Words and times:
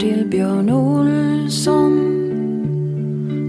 till 0.00 0.26
Björn 0.28 0.70
Olsson. 0.70 1.92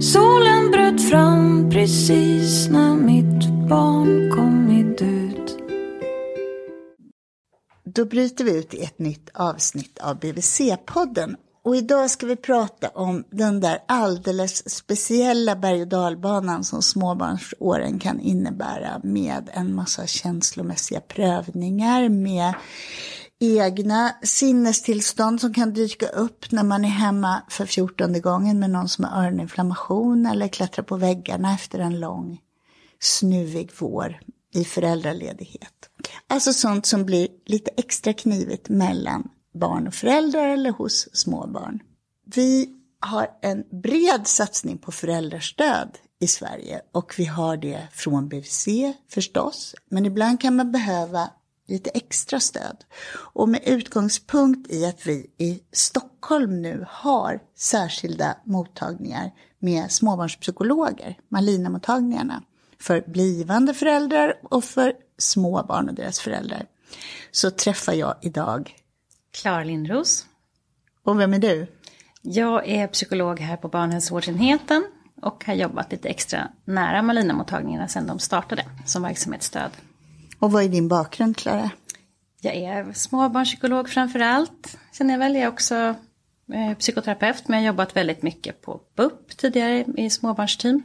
Solen 0.02 0.72
bröt 0.72 1.10
fram 1.10 1.70
precis 1.70 2.70
när 2.70 2.96
mitt 2.96 3.70
barn 3.70 4.32
kommit 4.32 5.02
ut. 5.02 5.58
Då 7.84 8.06
bryter 8.06 8.44
vi 8.44 8.58
ut 8.60 8.74
i 8.74 8.84
ett 8.84 9.00
nytt 9.00 9.30
avsnitt 9.34 10.00
av 10.00 10.20
BVC-podden. 10.20 11.36
Och 11.64 11.76
idag 11.76 12.12
ska 12.12 12.26
vi 12.26 12.36
prata 12.36 12.90
om 12.90 13.24
den 13.32 13.60
där 13.60 13.80
alldeles 13.88 14.70
speciella 14.70 15.56
berg 15.56 15.82
och 15.82 15.88
dalbanan 15.88 16.64
som 16.64 16.82
småbarnsåren 16.82 18.00
kan 18.00 18.20
innebära 18.20 19.02
med 19.04 19.50
en 19.54 19.76
massa 19.76 20.08
känslomässiga 20.08 21.00
prövningar, 21.00 22.10
med 22.10 22.54
egna 23.42 24.16
sinnestillstånd 24.24 25.42
som 25.42 25.54
kan 25.54 25.74
dyka 25.74 26.08
upp 26.08 26.52
när 26.52 26.64
man 26.64 26.86
är 26.86 26.90
hemma 26.90 27.42
för 27.50 27.66
fjortonde 27.66 28.20
gången 28.20 28.60
med 28.60 28.70
någon 28.70 28.90
som 28.90 29.06
har 29.06 29.24
öroninflammation 29.24 30.26
eller 30.26 30.48
klättrar 30.48 30.84
på 30.84 30.98
väggarna 30.98 31.54
efter 31.54 31.80
en 31.80 32.00
lång 32.00 32.42
snuvig 33.00 33.72
vår 33.80 34.20
i 34.54 34.64
föräldraledighet. 34.66 35.90
Alltså 36.28 36.54
sånt 36.54 36.86
som 36.86 37.06
blir 37.06 37.28
lite 37.46 37.72
extra 37.78 38.14
knivigt 38.14 38.70
mellan 38.70 39.30
barn 39.54 39.88
och 39.88 39.94
föräldrar 39.94 40.48
eller 40.48 40.72
hos 40.72 41.10
småbarn. 41.14 41.80
Vi 42.36 42.70
har 43.00 43.28
en 43.42 43.64
bred 43.82 44.28
satsning 44.28 44.78
på 44.78 44.92
föräldrastöd 44.92 45.98
i 46.20 46.28
Sverige 46.28 46.82
och 46.92 47.14
vi 47.18 47.26
har 47.26 47.58
det 47.58 47.88
från 47.92 48.30
BVC 48.30 48.68
förstås. 49.10 49.76
Men 49.90 50.06
ibland 50.06 50.42
kan 50.42 50.56
man 50.56 50.72
behöva 50.72 51.30
lite 51.72 51.90
extra 51.90 52.40
stöd. 52.40 52.78
Och 53.14 53.50
med 53.50 53.62
utgångspunkt 53.66 54.72
i 54.72 54.86
att 54.86 55.08
vi 55.08 55.30
i 55.38 55.62
Stockholm 55.72 56.62
nu 56.62 56.86
har 56.90 57.40
särskilda 57.56 58.38
mottagningar 58.44 59.32
med 59.60 59.92
småbarnspsykologer, 59.92 61.18
Malina-mottagningarna, 61.30 62.44
för 62.80 63.04
blivande 63.08 63.74
föräldrar 63.74 64.34
och 64.44 64.64
för 64.64 64.94
småbarn 65.18 65.90
och 65.90 65.96
deras 65.96 66.20
föräldrar, 66.20 66.66
så 67.32 67.52
träffar 67.52 67.94
jag 67.94 68.16
idag 68.22 68.76
Klara 69.32 69.64
Lindros. 69.64 70.26
Och 71.04 71.20
vem 71.20 71.34
är 71.34 71.40
du? 71.40 71.68
Jag 72.22 72.68
är 72.68 72.88
psykolog 72.88 73.40
här 73.40 73.58
på 73.58 73.68
barnhälsovårdsenheten 73.68 74.86
och 75.22 75.46
har 75.46 75.54
jobbat 75.54 75.92
lite 75.92 76.10
extra 76.10 76.48
nära 76.66 77.02
Malina-mottagningarna 77.02 77.88
sedan 77.88 78.08
de 78.08 78.20
startade 78.20 78.66
som 78.86 79.04
verksamhetsstöd. 79.04 79.72
Och 80.42 80.52
vad 80.52 80.64
är 80.64 80.70
din 80.70 80.88
bakgrund, 80.88 81.38
Klara? 81.38 81.72
Jag 82.42 82.56
är 82.56 82.94
småbarnspsykolog 82.94 83.90
framför 83.90 84.20
allt. 84.20 84.78
Sen 84.92 85.10
är 85.10 85.14
jag 85.14 85.20
väl 85.20 85.36
jag 85.36 85.54
också 85.54 85.76
eh, 86.54 86.78
psykoterapeut, 86.80 87.48
men 87.48 87.60
jag 87.60 87.64
har 87.64 87.74
jobbat 87.74 87.96
väldigt 87.96 88.24
mycket 88.24 88.62
på 88.62 88.82
BUP 88.96 89.38
tidigare 89.38 89.86
i 89.98 90.10
småbarnsteam. 90.10 90.84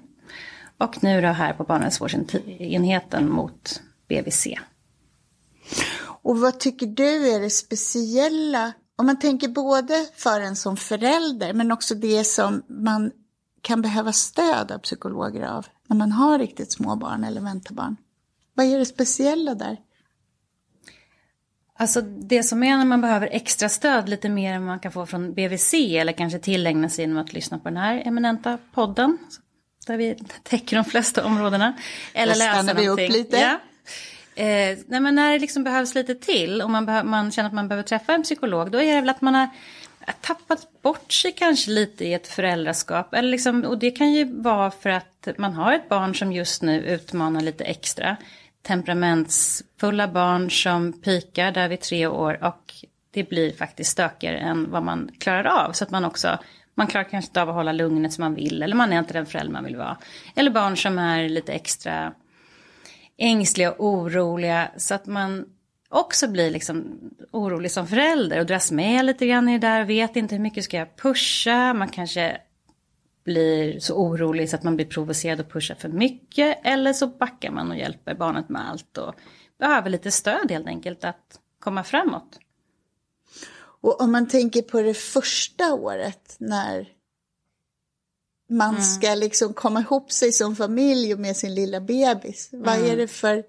Och 0.78 1.02
nu 1.02 1.20
då 1.20 1.28
här 1.28 1.52
på 1.52 1.64
barnhälsovårdsenheten 1.64 3.30
mot 3.30 3.82
BVC. 4.08 4.46
Och 6.22 6.38
vad 6.38 6.60
tycker 6.60 6.86
du 6.86 7.34
är 7.34 7.40
det 7.40 7.50
speciella, 7.50 8.72
om 8.96 9.06
man 9.06 9.18
tänker 9.18 9.48
både 9.48 10.06
för 10.16 10.40
en 10.40 10.56
som 10.56 10.76
förälder, 10.76 11.52
men 11.52 11.72
också 11.72 11.94
det 11.94 12.24
som 12.24 12.62
man 12.68 13.10
kan 13.62 13.82
behöva 13.82 14.12
stöd 14.12 14.72
av 14.72 14.78
psykologer 14.78 15.46
av 15.46 15.66
när 15.86 15.96
man 15.96 16.12
har 16.12 16.38
riktigt 16.38 16.72
små 16.72 16.96
barn 16.96 17.24
eller 17.24 17.40
väntar 17.40 17.74
barn? 17.74 17.96
Vad 18.56 18.66
är 18.66 18.78
det 18.78 18.86
speciella 18.86 19.54
där? 19.54 19.76
Alltså 21.78 22.00
det 22.00 22.42
som 22.42 22.62
är 22.62 22.76
när 22.76 22.84
man 22.84 23.00
behöver 23.00 23.28
extra 23.32 23.68
stöd 23.68 24.08
lite 24.08 24.28
mer 24.28 24.52
än 24.52 24.64
man 24.64 24.80
kan 24.80 24.92
få 24.92 25.06
från 25.06 25.34
BVC 25.34 25.74
eller 25.74 26.12
kanske 26.12 26.38
tillägna 26.38 26.88
sig 26.88 27.02
genom 27.04 27.18
att 27.18 27.32
lyssna 27.32 27.58
på 27.58 27.68
den 27.68 27.76
här 27.76 28.02
eminenta 28.06 28.58
podden. 28.74 29.18
Där 29.86 29.96
vi 29.96 30.16
täcker 30.42 30.76
de 30.76 30.84
flesta 30.84 31.24
områdena. 31.24 31.74
Eller 32.12 32.32
Då 32.32 32.38
läsa 32.38 32.74
vi 32.74 32.84
någonting. 32.86 33.06
upp 33.08 33.12
lite. 33.12 33.36
Ja. 33.36 33.60
Eh, 34.42 34.78
nej 34.86 35.00
men 35.00 35.14
när 35.14 35.32
det 35.32 35.38
liksom 35.38 35.64
behövs 35.64 35.94
lite 35.94 36.14
till 36.14 36.62
och 36.62 36.70
man, 36.70 37.08
man 37.08 37.32
känner 37.32 37.48
att 37.48 37.54
man 37.54 37.68
behöver 37.68 37.82
träffa 37.88 38.14
en 38.14 38.22
psykolog. 38.22 38.70
Då 38.70 38.82
är 38.82 38.94
det 38.94 39.00
väl 39.00 39.10
att 39.10 39.20
man 39.20 39.34
har 39.34 39.48
tappat 40.20 40.82
bort 40.82 41.12
sig 41.12 41.32
kanske 41.32 41.70
lite 41.70 42.04
i 42.04 42.14
ett 42.14 42.26
föräldraskap. 42.28 43.14
Eller 43.14 43.28
liksom, 43.28 43.64
och 43.64 43.78
det 43.78 43.90
kan 43.90 44.12
ju 44.12 44.24
vara 44.42 44.70
för 44.70 44.90
att 44.90 45.28
man 45.36 45.54
har 45.54 45.72
ett 45.72 45.88
barn 45.88 46.14
som 46.14 46.32
just 46.32 46.62
nu 46.62 46.80
utmanar 46.86 47.40
lite 47.40 47.64
extra. 47.64 48.16
Temperamentsfulla 48.66 50.08
barn 50.08 50.50
som 50.50 50.92
pikar 50.92 51.52
där 51.52 51.68
vid 51.68 51.80
tre 51.80 52.06
år 52.06 52.44
och 52.44 52.74
det 53.10 53.28
blir 53.28 53.52
faktiskt 53.52 53.90
stökigare 53.90 54.38
än 54.38 54.70
vad 54.70 54.82
man 54.82 55.10
klarar 55.18 55.44
av. 55.44 55.72
Så 55.72 55.84
att 55.84 55.90
man 55.90 56.04
också, 56.04 56.38
man 56.74 56.86
klarar 56.86 57.04
kanske 57.04 57.28
inte 57.28 57.42
av 57.42 57.48
att 57.48 57.54
hålla 57.54 57.72
lugnet 57.72 58.12
som 58.12 58.22
man 58.22 58.34
vill 58.34 58.62
eller 58.62 58.76
man 58.76 58.92
är 58.92 58.98
inte 58.98 59.12
den 59.12 59.26
förälder 59.26 59.52
man 59.52 59.64
vill 59.64 59.76
vara. 59.76 59.96
Eller 60.36 60.50
barn 60.50 60.76
som 60.76 60.98
är 60.98 61.28
lite 61.28 61.52
extra 61.52 62.12
ängsliga 63.18 63.72
och 63.72 63.86
oroliga 63.86 64.68
så 64.76 64.94
att 64.94 65.06
man 65.06 65.44
också 65.88 66.28
blir 66.28 66.50
liksom 66.50 66.98
orolig 67.32 67.70
som 67.70 67.86
förälder 67.86 68.40
och 68.40 68.46
dras 68.46 68.72
med 68.72 69.04
lite 69.04 69.26
grann 69.26 69.48
i 69.48 69.58
det 69.58 69.66
där, 69.66 69.84
vet 69.84 70.16
inte 70.16 70.34
hur 70.34 70.42
mycket 70.42 70.64
ska 70.64 70.76
jag 70.76 70.96
pusha, 70.96 71.74
man 71.74 71.88
kanske 71.88 72.36
blir 73.26 73.80
så 73.80 73.94
orolig 73.94 74.50
så 74.50 74.56
att 74.56 74.62
man 74.62 74.76
blir 74.76 74.86
provocerad 74.86 75.40
och 75.40 75.52
pushar 75.52 75.74
för 75.74 75.88
mycket 75.88 76.58
eller 76.64 76.92
så 76.92 77.06
backar 77.06 77.50
man 77.50 77.70
och 77.70 77.78
hjälper 77.78 78.14
barnet 78.14 78.48
med 78.48 78.70
allt 78.70 78.98
och 78.98 79.14
behöver 79.58 79.90
lite 79.90 80.10
stöd 80.10 80.50
helt 80.50 80.66
enkelt 80.66 81.04
att 81.04 81.40
komma 81.60 81.84
framåt. 81.84 82.38
Och 83.58 84.00
om 84.00 84.12
man 84.12 84.28
tänker 84.28 84.62
på 84.62 84.82
det 84.82 84.94
första 84.94 85.74
året 85.74 86.36
när 86.38 86.88
man 88.48 88.82
ska 88.82 89.14
liksom 89.14 89.54
komma 89.54 89.80
ihop 89.80 90.12
sig 90.12 90.32
som 90.32 90.56
familj 90.56 91.14
och 91.14 91.20
med 91.20 91.36
sin 91.36 91.54
lilla 91.54 91.80
bebis. 91.80 92.48
Vad 92.52 92.78
är 92.78 92.96
det 92.96 93.08
för, 93.08 93.44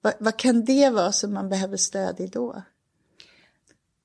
vad, 0.00 0.14
vad 0.18 0.36
kan 0.36 0.64
det 0.64 0.90
vara 0.90 1.12
som 1.12 1.34
man 1.34 1.48
behöver 1.48 1.76
stöd 1.76 2.20
i 2.20 2.26
då? 2.26 2.62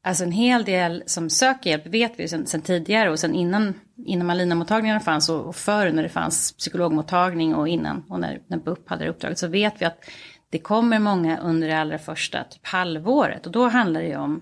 Alltså 0.06 0.24
en 0.24 0.32
hel 0.32 0.64
del 0.64 1.04
som 1.06 1.30
söker 1.30 1.70
hjälp 1.70 1.88
vet 1.88 2.14
vi 2.18 2.28
sen, 2.28 2.48
sen 2.48 2.62
tidigare 2.62 3.12
och 3.12 3.20
sen 3.20 3.36
innan, 3.36 3.74
innan 4.06 4.28
Malina-mottagningarna 4.28 5.00
fanns 5.00 5.30
och, 5.30 5.46
och 5.46 5.56
förr 5.56 5.92
när 5.92 6.04
det 6.04 6.10
fanns 6.10 6.52
psykologmottagning 6.52 7.56
och 7.56 7.68
innan 7.68 8.04
och 8.10 8.20
när, 8.20 8.42
när 8.48 8.58
BUP 8.58 8.90
hade 8.90 9.04
det 9.04 9.10
uppdraget 9.10 9.40
så 9.40 9.48
vet 9.48 9.82
vi 9.82 9.86
att 9.86 10.06
det 10.50 10.60
kommer 10.60 11.00
många 11.00 11.38
under 11.40 11.68
det 11.68 11.80
allra 11.80 11.98
första 11.98 12.44
typ 12.44 12.68
halvåret 12.68 13.46
och 13.46 13.52
då 13.52 13.68
handlar 13.68 14.02
det 14.02 14.08
ju 14.08 14.18
om 14.18 14.42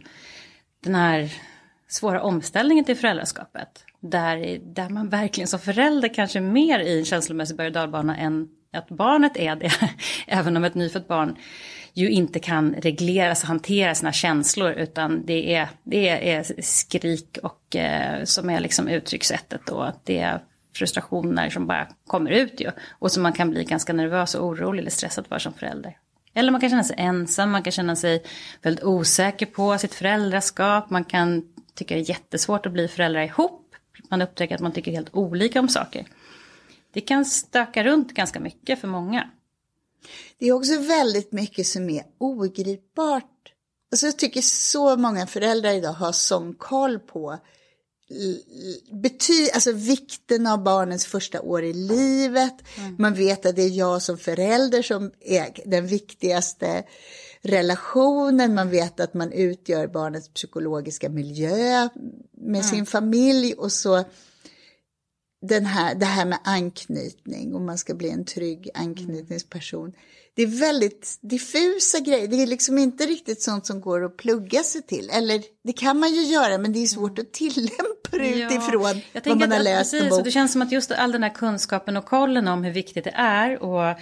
den 0.83 0.95
här 0.95 1.33
svåra 1.87 2.21
omställningen 2.21 2.85
till 2.85 2.97
föräldraskapet. 2.97 3.85
Där, 3.99 4.59
där 4.75 4.89
man 4.89 5.09
verkligen 5.09 5.47
som 5.47 5.59
förälder 5.59 6.13
kanske 6.13 6.39
är 6.39 6.43
mer 6.43 6.79
i 6.79 6.99
en 6.99 7.05
känslomässig 7.05 7.57
berg 7.57 7.67
och 7.67 7.73
dalbana 7.73 8.17
än 8.17 8.47
att 8.73 8.89
barnet 8.89 9.37
är 9.37 9.55
det. 9.55 9.71
Även 10.27 10.57
om 10.57 10.63
ett 10.63 10.75
nyfött 10.75 11.07
barn 11.07 11.37
ju 11.93 12.09
inte 12.09 12.39
kan 12.39 12.73
regleras 12.73 13.43
och 13.43 13.47
hantera 13.47 13.95
sina 13.95 14.11
känslor 14.11 14.71
utan 14.71 15.25
det 15.25 15.55
är, 15.55 15.69
det 15.83 16.31
är 16.31 16.61
skrik 16.61 17.37
och 17.43 17.75
eh, 17.75 18.23
som 18.23 18.49
är 18.49 18.59
liksom 18.59 18.87
uttryckssättet 18.87 19.69
och 19.69 19.91
det 20.03 20.19
är 20.19 20.41
frustrationer 20.75 21.49
som 21.49 21.67
bara 21.67 21.87
kommer 22.07 22.31
ut 22.31 22.61
ju. 22.61 22.71
Och 22.89 23.11
som 23.11 23.23
man 23.23 23.33
kan 23.33 23.49
bli 23.49 23.63
ganska 23.63 23.93
nervös 23.93 24.35
och 24.35 24.45
orolig 24.47 24.79
eller 24.79 24.91
stressad 24.91 25.27
för 25.27 25.39
som 25.39 25.53
förälder. 25.53 25.97
Eller 26.33 26.51
man 26.51 26.61
kan 26.61 26.69
känna 26.69 26.83
sig 26.83 26.95
ensam, 26.99 27.51
man 27.51 27.63
kan 27.63 27.71
känna 27.71 27.95
sig 27.95 28.23
väldigt 28.61 28.83
osäker 28.83 29.45
på 29.45 29.77
sitt 29.77 29.93
föräldraskap, 29.93 30.89
man 30.89 31.03
kan 31.03 31.43
tycka 31.73 31.95
det 31.95 32.01
är 32.01 32.09
jättesvårt 32.09 32.65
att 32.65 32.71
bli 32.71 32.87
föräldrar 32.87 33.21
ihop, 33.21 33.75
man 34.09 34.21
upptäcker 34.21 34.55
att 34.55 34.61
man 34.61 34.71
tycker 34.71 34.91
helt 34.91 35.15
olika 35.15 35.59
om 35.59 35.69
saker. 35.69 36.05
Det 36.93 37.01
kan 37.01 37.25
stöka 37.25 37.83
runt 37.83 38.13
ganska 38.13 38.39
mycket 38.39 38.81
för 38.81 38.87
många. 38.87 39.29
Det 40.37 40.47
är 40.47 40.51
också 40.51 40.79
väldigt 40.79 41.31
mycket 41.31 41.67
som 41.67 41.89
är 41.89 42.03
ogripbart. 42.17 43.53
Alltså 43.91 44.05
jag 44.05 44.17
tycker 44.17 44.41
så 44.41 44.97
många 44.97 45.27
föräldrar 45.27 45.71
idag 45.71 45.93
har 45.93 46.11
sån 46.11 46.53
koll 46.53 46.99
på 46.99 47.37
bety 48.91 49.49
alltså 49.53 49.71
vikten 49.71 50.47
av 50.47 50.63
barnens 50.63 51.05
första 51.05 51.41
år 51.41 51.63
i 51.63 51.73
livet. 51.73 52.53
Mm. 52.77 52.95
Man 52.99 53.13
vet 53.13 53.45
att 53.45 53.55
det 53.55 53.61
är 53.61 53.69
jag 53.69 54.01
som 54.01 54.17
förälder 54.17 54.81
som 54.81 55.11
är 55.19 55.69
den 55.69 55.87
viktigaste 55.87 56.83
relationen. 57.41 58.55
Man 58.55 58.69
vet 58.69 58.99
att 58.99 59.13
man 59.13 59.31
utgör 59.31 59.87
barnets 59.87 60.29
psykologiska 60.29 61.09
miljö 61.09 61.89
med 62.31 62.61
mm. 62.61 62.63
sin 62.63 62.85
familj 62.85 63.53
och 63.53 63.71
så 63.71 64.03
den 65.41 65.65
här, 65.65 65.95
det 65.95 66.05
här 66.05 66.25
med 66.25 66.39
anknytning 66.43 67.55
och 67.55 67.61
man 67.61 67.77
ska 67.77 67.93
bli 67.93 68.09
en 68.09 68.25
trygg 68.25 68.69
anknytningsperson. 68.73 69.93
Det 70.33 70.41
är 70.41 70.47
väldigt 70.47 71.17
diffusa 71.21 71.99
grejer. 71.99 72.27
Det 72.27 72.41
är 72.41 72.47
liksom 72.47 72.77
inte 72.77 73.05
riktigt 73.05 73.41
sånt 73.41 73.65
som 73.65 73.81
går 73.81 74.05
att 74.05 74.17
plugga 74.17 74.63
sig 74.63 74.81
till. 74.81 75.09
Eller 75.09 75.41
det 75.63 75.73
kan 75.73 75.99
man 75.99 76.13
ju 76.13 76.21
göra 76.21 76.57
men 76.57 76.73
det 76.73 76.83
är 76.83 76.87
svårt 76.87 77.19
att 77.19 77.33
tillämpa 77.33 78.09
det 78.11 78.29
ja, 78.29 78.47
utifrån 78.47 79.01
vad 79.25 79.39
man 79.39 79.51
har 79.51 79.57
att, 79.57 79.63
läst 79.63 79.91
precis, 79.91 80.11
och 80.11 80.23
Det 80.23 80.31
känns 80.31 80.51
som 80.51 80.61
att 80.61 80.71
just 80.71 80.91
all 80.91 81.11
den 81.11 81.23
här 81.23 81.33
kunskapen 81.33 81.97
och 81.97 82.05
kollen 82.05 82.47
om 82.47 82.63
hur 82.63 82.71
viktigt 82.71 83.03
det 83.03 83.13
är 83.15 83.63
och 83.63 83.97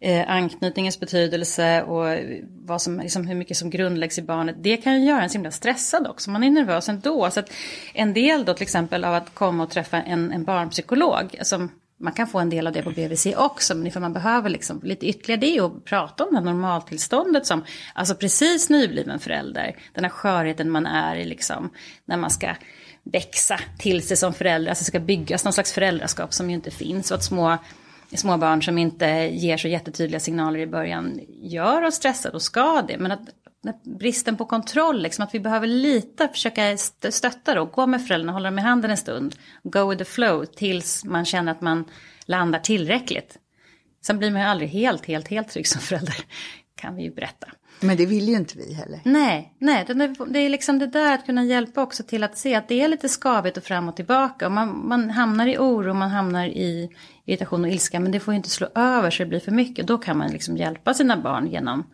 eh, 0.00 0.30
anknytningens 0.30 1.00
betydelse 1.00 1.82
och 1.82 2.18
vad 2.42 2.82
som, 2.82 3.00
liksom, 3.00 3.26
hur 3.26 3.34
mycket 3.34 3.56
som 3.56 3.70
grundläggs 3.70 4.18
i 4.18 4.22
barnet. 4.22 4.56
Det 4.58 4.76
kan 4.76 5.00
ju 5.00 5.08
göra 5.08 5.22
en 5.22 5.30
så 5.30 5.34
himla 5.34 5.50
stressad 5.50 6.06
också, 6.06 6.30
man 6.30 6.44
är 6.44 6.50
nervös 6.50 6.88
ändå. 6.88 7.30
Så 7.30 7.40
att 7.40 7.52
en 7.94 8.12
del 8.14 8.44
då 8.44 8.54
till 8.54 8.62
exempel 8.62 9.04
av 9.04 9.14
att 9.14 9.34
komma 9.34 9.62
och 9.62 9.70
träffa 9.70 10.02
en, 10.02 10.32
en 10.32 10.44
barnpsykolog, 10.44 11.36
alltså, 11.38 11.68
man 12.00 12.12
kan 12.12 12.26
få 12.26 12.38
en 12.38 12.50
del 12.50 12.66
av 12.66 12.72
det 12.72 12.82
på 12.82 12.90
BVC 12.90 13.26
också, 13.36 13.74
men 13.74 13.86
ifall 13.86 14.02
man 14.02 14.12
behöver 14.12 14.50
liksom 14.50 14.80
lite 14.82 15.06
ytterligare 15.06 15.40
det 15.40 15.56
är 15.56 15.66
att 15.66 15.84
prata 15.84 16.24
om 16.24 16.34
det 16.34 16.40
normaltillståndet 16.40 17.46
som, 17.46 17.64
alltså 17.94 18.14
precis 18.14 18.70
nybliven 18.70 19.18
förälder, 19.18 19.76
den 19.94 20.04
här 20.04 20.10
skörheten 20.10 20.70
man 20.70 20.86
är 20.86 21.16
i 21.16 21.24
liksom, 21.24 21.70
när 22.04 22.16
man 22.16 22.30
ska 22.30 22.54
växa 23.02 23.60
till 23.78 24.06
sig 24.06 24.16
som 24.16 24.34
förälder, 24.34 24.70
alltså 24.70 24.84
ska 24.84 25.00
byggas 25.00 25.44
någon 25.44 25.52
slags 25.52 25.72
föräldraskap 25.72 26.34
som 26.34 26.50
ju 26.50 26.56
inte 26.56 26.70
finns 26.70 27.10
och 27.10 27.16
att 27.16 27.24
små 27.24 27.58
små 28.18 28.36
barn 28.36 28.62
som 28.62 28.78
inte 28.78 29.06
ger 29.32 29.56
så 29.56 29.68
jättetydliga 29.68 30.20
signaler 30.20 30.58
i 30.58 30.66
början 30.66 31.20
gör 31.28 31.82
oss 31.82 31.94
stressade 31.94 32.34
och 32.34 32.42
ska 32.42 32.82
det. 32.82 32.98
Men 32.98 33.12
att 33.12 33.28
bristen 33.82 34.36
på 34.36 34.44
kontroll, 34.44 35.02
liksom, 35.02 35.24
att 35.24 35.34
vi 35.34 35.40
behöver 35.40 35.66
lite 35.66 36.28
försöka 36.28 36.76
stötta 37.10 37.54
då, 37.54 37.64
gå 37.64 37.86
med 37.86 38.06
föräldrarna, 38.06 38.32
hålla 38.32 38.50
dem 38.50 38.58
i 38.58 38.62
handen 38.62 38.90
en 38.90 38.96
stund, 38.96 39.36
go 39.62 39.90
with 39.90 39.98
the 39.98 40.04
flow 40.04 40.44
tills 40.44 41.04
man 41.04 41.24
känner 41.24 41.52
att 41.52 41.60
man 41.60 41.84
landar 42.24 42.58
tillräckligt. 42.58 43.38
Sen 44.02 44.18
blir 44.18 44.30
man 44.30 44.40
ju 44.40 44.46
aldrig 44.46 44.70
helt, 44.70 45.06
helt, 45.06 45.28
helt 45.28 45.48
trygg 45.48 45.66
som 45.66 45.80
förälder, 45.80 46.16
kan 46.74 46.96
vi 46.96 47.02
ju 47.02 47.14
berätta. 47.14 47.46
Men 47.80 47.96
det 47.96 48.06
vill 48.06 48.28
ju 48.28 48.36
inte 48.36 48.58
vi 48.58 48.74
heller. 48.74 49.00
Nej, 49.04 49.54
nej 49.58 49.84
det 50.28 50.38
är 50.38 50.48
liksom 50.48 50.78
det 50.78 50.86
där 50.86 51.14
att 51.14 51.26
kunna 51.26 51.44
hjälpa 51.44 51.82
också 51.82 52.02
till 52.02 52.24
att 52.24 52.38
se 52.38 52.54
att 52.54 52.68
det 52.68 52.80
är 52.80 52.88
lite 52.88 53.08
skavigt 53.08 53.56
och 53.56 53.64
fram 53.64 53.88
och 53.88 53.96
tillbaka. 53.96 54.46
Och 54.46 54.52
man, 54.52 54.88
man 54.88 55.10
hamnar 55.10 55.46
i 55.46 55.58
oro, 55.58 55.94
man 55.94 56.10
hamnar 56.10 56.46
i 56.46 56.90
irritation 57.30 57.64
och 57.64 57.70
ilska. 57.70 58.00
Men 58.00 58.12
det 58.12 58.20
får 58.20 58.34
ju 58.34 58.36
inte 58.36 58.50
slå 58.50 58.66
över 58.74 59.10
så 59.10 59.22
det 59.22 59.28
blir 59.28 59.40
för 59.40 59.52
mycket. 59.52 59.86
Då 59.86 59.98
kan 59.98 60.18
man 60.18 60.30
liksom 60.30 60.56
hjälpa 60.56 60.94
sina 60.94 61.16
barn 61.16 61.46
genom 61.46 61.86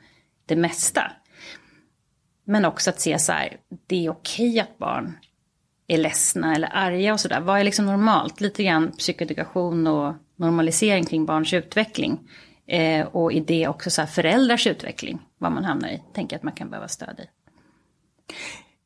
det 0.46 0.56
mesta. 0.56 1.12
Men 2.44 2.64
också 2.64 2.90
att 2.90 3.00
se 3.00 3.18
så 3.18 3.32
här, 3.32 3.56
det 3.86 4.06
är 4.06 4.10
okej 4.10 4.60
att 4.60 4.78
barn 4.78 5.18
är 5.86 5.98
ledsna 5.98 6.54
eller 6.54 6.76
arga 6.76 7.12
och 7.12 7.20
sådär. 7.20 7.40
Vad 7.40 7.60
är 7.60 7.64
liksom 7.64 7.86
normalt? 7.86 8.40
Lite 8.40 8.64
grann 8.64 8.92
psykoedukation 8.92 9.86
och 9.86 10.14
normalisering 10.36 11.04
kring 11.04 11.26
barns 11.26 11.52
utveckling. 11.52 12.18
Eh, 12.66 13.06
och 13.06 13.32
i 13.32 13.40
det 13.40 13.68
också 13.68 13.90
så 13.90 14.00
här 14.02 14.08
föräldrars 14.08 14.66
utveckling, 14.66 15.18
vad 15.38 15.52
man 15.52 15.64
hamnar 15.64 15.88
i, 15.88 16.02
tänker 16.14 16.34
jag 16.34 16.38
att 16.38 16.44
man 16.44 16.54
kan 16.54 16.70
behöva 16.70 16.88
stöd 16.88 17.20
i. 17.20 17.28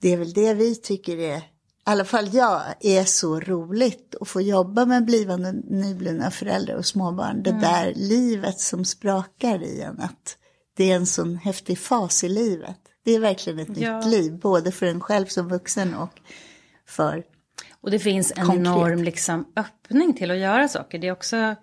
Det 0.03 0.13
är 0.13 0.17
väl 0.17 0.33
det 0.33 0.55
vi 0.55 0.75
tycker 0.75 1.19
är, 1.19 1.43
alla 1.91 2.05
fall 2.05 2.35
jag, 2.35 2.63
är 2.81 3.05
så 3.05 3.41
roligt 3.41 4.15
att 4.21 4.29
få 4.29 4.41
jobba 4.41 4.85
med 4.87 5.05
blivande 5.05 5.53
nyblivna 5.53 6.31
föräldrar 6.31 6.75
och 6.75 6.87
småbarn. 6.87 7.43
Det 7.43 7.51
mm. 7.51 7.63
där 7.63 7.93
livet 7.97 8.61
som 8.61 8.85
sprakar 8.85 9.63
i 9.63 9.81
en, 9.81 10.01
att 10.01 10.37
det 10.77 10.91
är 10.91 10.97
en 10.97 11.07
sån 11.07 11.37
häftig 11.37 11.79
fas 11.79 12.25
i 12.25 12.29
livet. 12.29 12.79
Det 13.05 13.15
är 13.15 13.21
verkligen 13.21 13.59
ett 13.59 13.77
ja. 13.77 13.97
nytt 13.97 14.07
liv, 14.07 14.39
både 14.39 14.73
för 14.73 14.87
en 14.87 15.01
själv 15.01 15.27
som 15.27 15.49
vuxen 15.49 15.95
och 15.95 16.21
för 16.87 17.25
Och 17.81 17.91
det 17.91 17.99
finns 17.99 18.33
en 18.37 18.47
konkret. 18.47 18.67
enorm 18.67 19.03
liksom, 19.03 19.53
öppning 19.57 20.15
till 20.15 20.31
att 20.31 20.39
göra 20.39 20.69
saker. 20.69 20.99
Det 20.99 21.09
är 21.09 21.13
också 21.13 21.57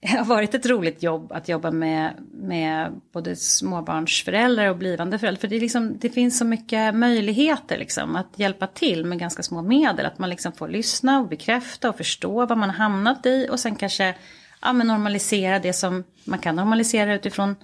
har 0.06 0.24
varit 0.24 0.54
ett 0.54 0.66
roligt 0.66 1.02
jobb 1.02 1.32
att 1.32 1.48
jobba 1.48 1.70
med, 1.70 2.14
med 2.32 3.00
både 3.12 3.36
småbarnsföräldrar 3.36 4.70
och 4.70 4.76
blivande 4.76 5.18
föräldrar. 5.18 5.40
För 5.40 5.48
det, 5.48 5.60
liksom, 5.60 5.98
det 5.98 6.10
finns 6.10 6.38
så 6.38 6.44
mycket 6.44 6.94
möjligheter 6.94 7.78
liksom, 7.78 8.16
att 8.16 8.38
hjälpa 8.38 8.66
till 8.66 9.04
med 9.04 9.18
ganska 9.18 9.42
små 9.42 9.62
medel. 9.62 10.06
Att 10.06 10.18
man 10.18 10.30
liksom 10.30 10.52
får 10.52 10.68
lyssna 10.68 11.20
och 11.20 11.28
bekräfta 11.28 11.88
och 11.88 11.96
förstå 11.96 12.46
vad 12.46 12.58
man 12.58 12.70
har 12.70 12.76
hamnat 12.76 13.26
i. 13.26 13.48
Och 13.50 13.60
sen 13.60 13.74
kanske 13.74 14.14
ja, 14.62 14.72
men 14.72 14.86
normalisera 14.86 15.58
det 15.58 15.72
som 15.72 16.04
man 16.24 16.38
kan 16.38 16.56
normalisera 16.56 17.14
utifrån 17.14 17.56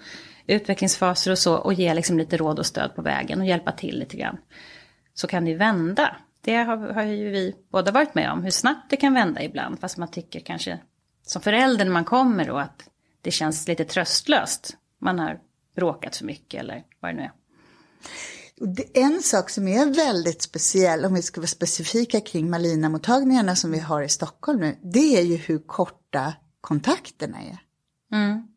utvecklingsfaser 0.46 1.30
och 1.30 1.38
så. 1.38 1.54
Och 1.54 1.74
ge 1.74 1.94
liksom 1.94 2.18
lite 2.18 2.36
råd 2.36 2.58
och 2.58 2.66
stöd 2.66 2.94
på 2.94 3.02
vägen 3.02 3.40
och 3.40 3.46
hjälpa 3.46 3.72
till 3.72 3.98
lite 3.98 4.16
grann. 4.16 4.36
Så 5.14 5.26
kan 5.26 5.44
det 5.44 5.54
vända. 5.54 6.16
Det 6.40 6.56
har, 6.56 6.76
har 6.76 7.02
ju 7.02 7.30
vi 7.30 7.54
båda 7.70 7.92
varit 7.92 8.14
med 8.14 8.32
om, 8.32 8.42
hur 8.42 8.50
snabbt 8.50 8.90
det 8.90 8.96
kan 8.96 9.14
vända 9.14 9.42
ibland. 9.42 9.80
Fast 9.80 9.98
man 9.98 10.10
tycker 10.10 10.40
kanske 10.40 10.78
som 11.26 11.42
förälder 11.42 11.84
när 11.84 11.92
man 11.92 12.04
kommer 12.04 12.44
då 12.44 12.58
att 12.58 12.88
det 13.22 13.30
känns 13.30 13.68
lite 13.68 13.84
tröstlöst. 13.84 14.76
Man 15.00 15.18
har 15.18 15.40
bråkat 15.76 16.16
för 16.16 16.24
mycket 16.24 16.60
eller 16.60 16.84
vad 17.00 17.10
det 17.10 17.16
nu 17.16 17.22
är. 17.22 17.32
En 18.94 19.22
sak 19.22 19.50
som 19.50 19.68
är 19.68 19.94
väldigt 19.94 20.42
speciell, 20.42 21.04
om 21.04 21.14
vi 21.14 21.22
ska 21.22 21.40
vara 21.40 21.46
specifika 21.46 22.20
kring 22.20 22.50
Malina-mottagningarna 22.50 23.56
som 23.56 23.70
vi 23.70 23.78
har 23.78 24.02
i 24.02 24.08
Stockholm 24.08 24.60
nu, 24.60 24.76
det 24.82 25.18
är 25.18 25.22
ju 25.22 25.36
hur 25.36 25.58
korta 25.58 26.34
kontakterna 26.60 27.38
är. 27.38 27.58
Mm. 28.16 28.48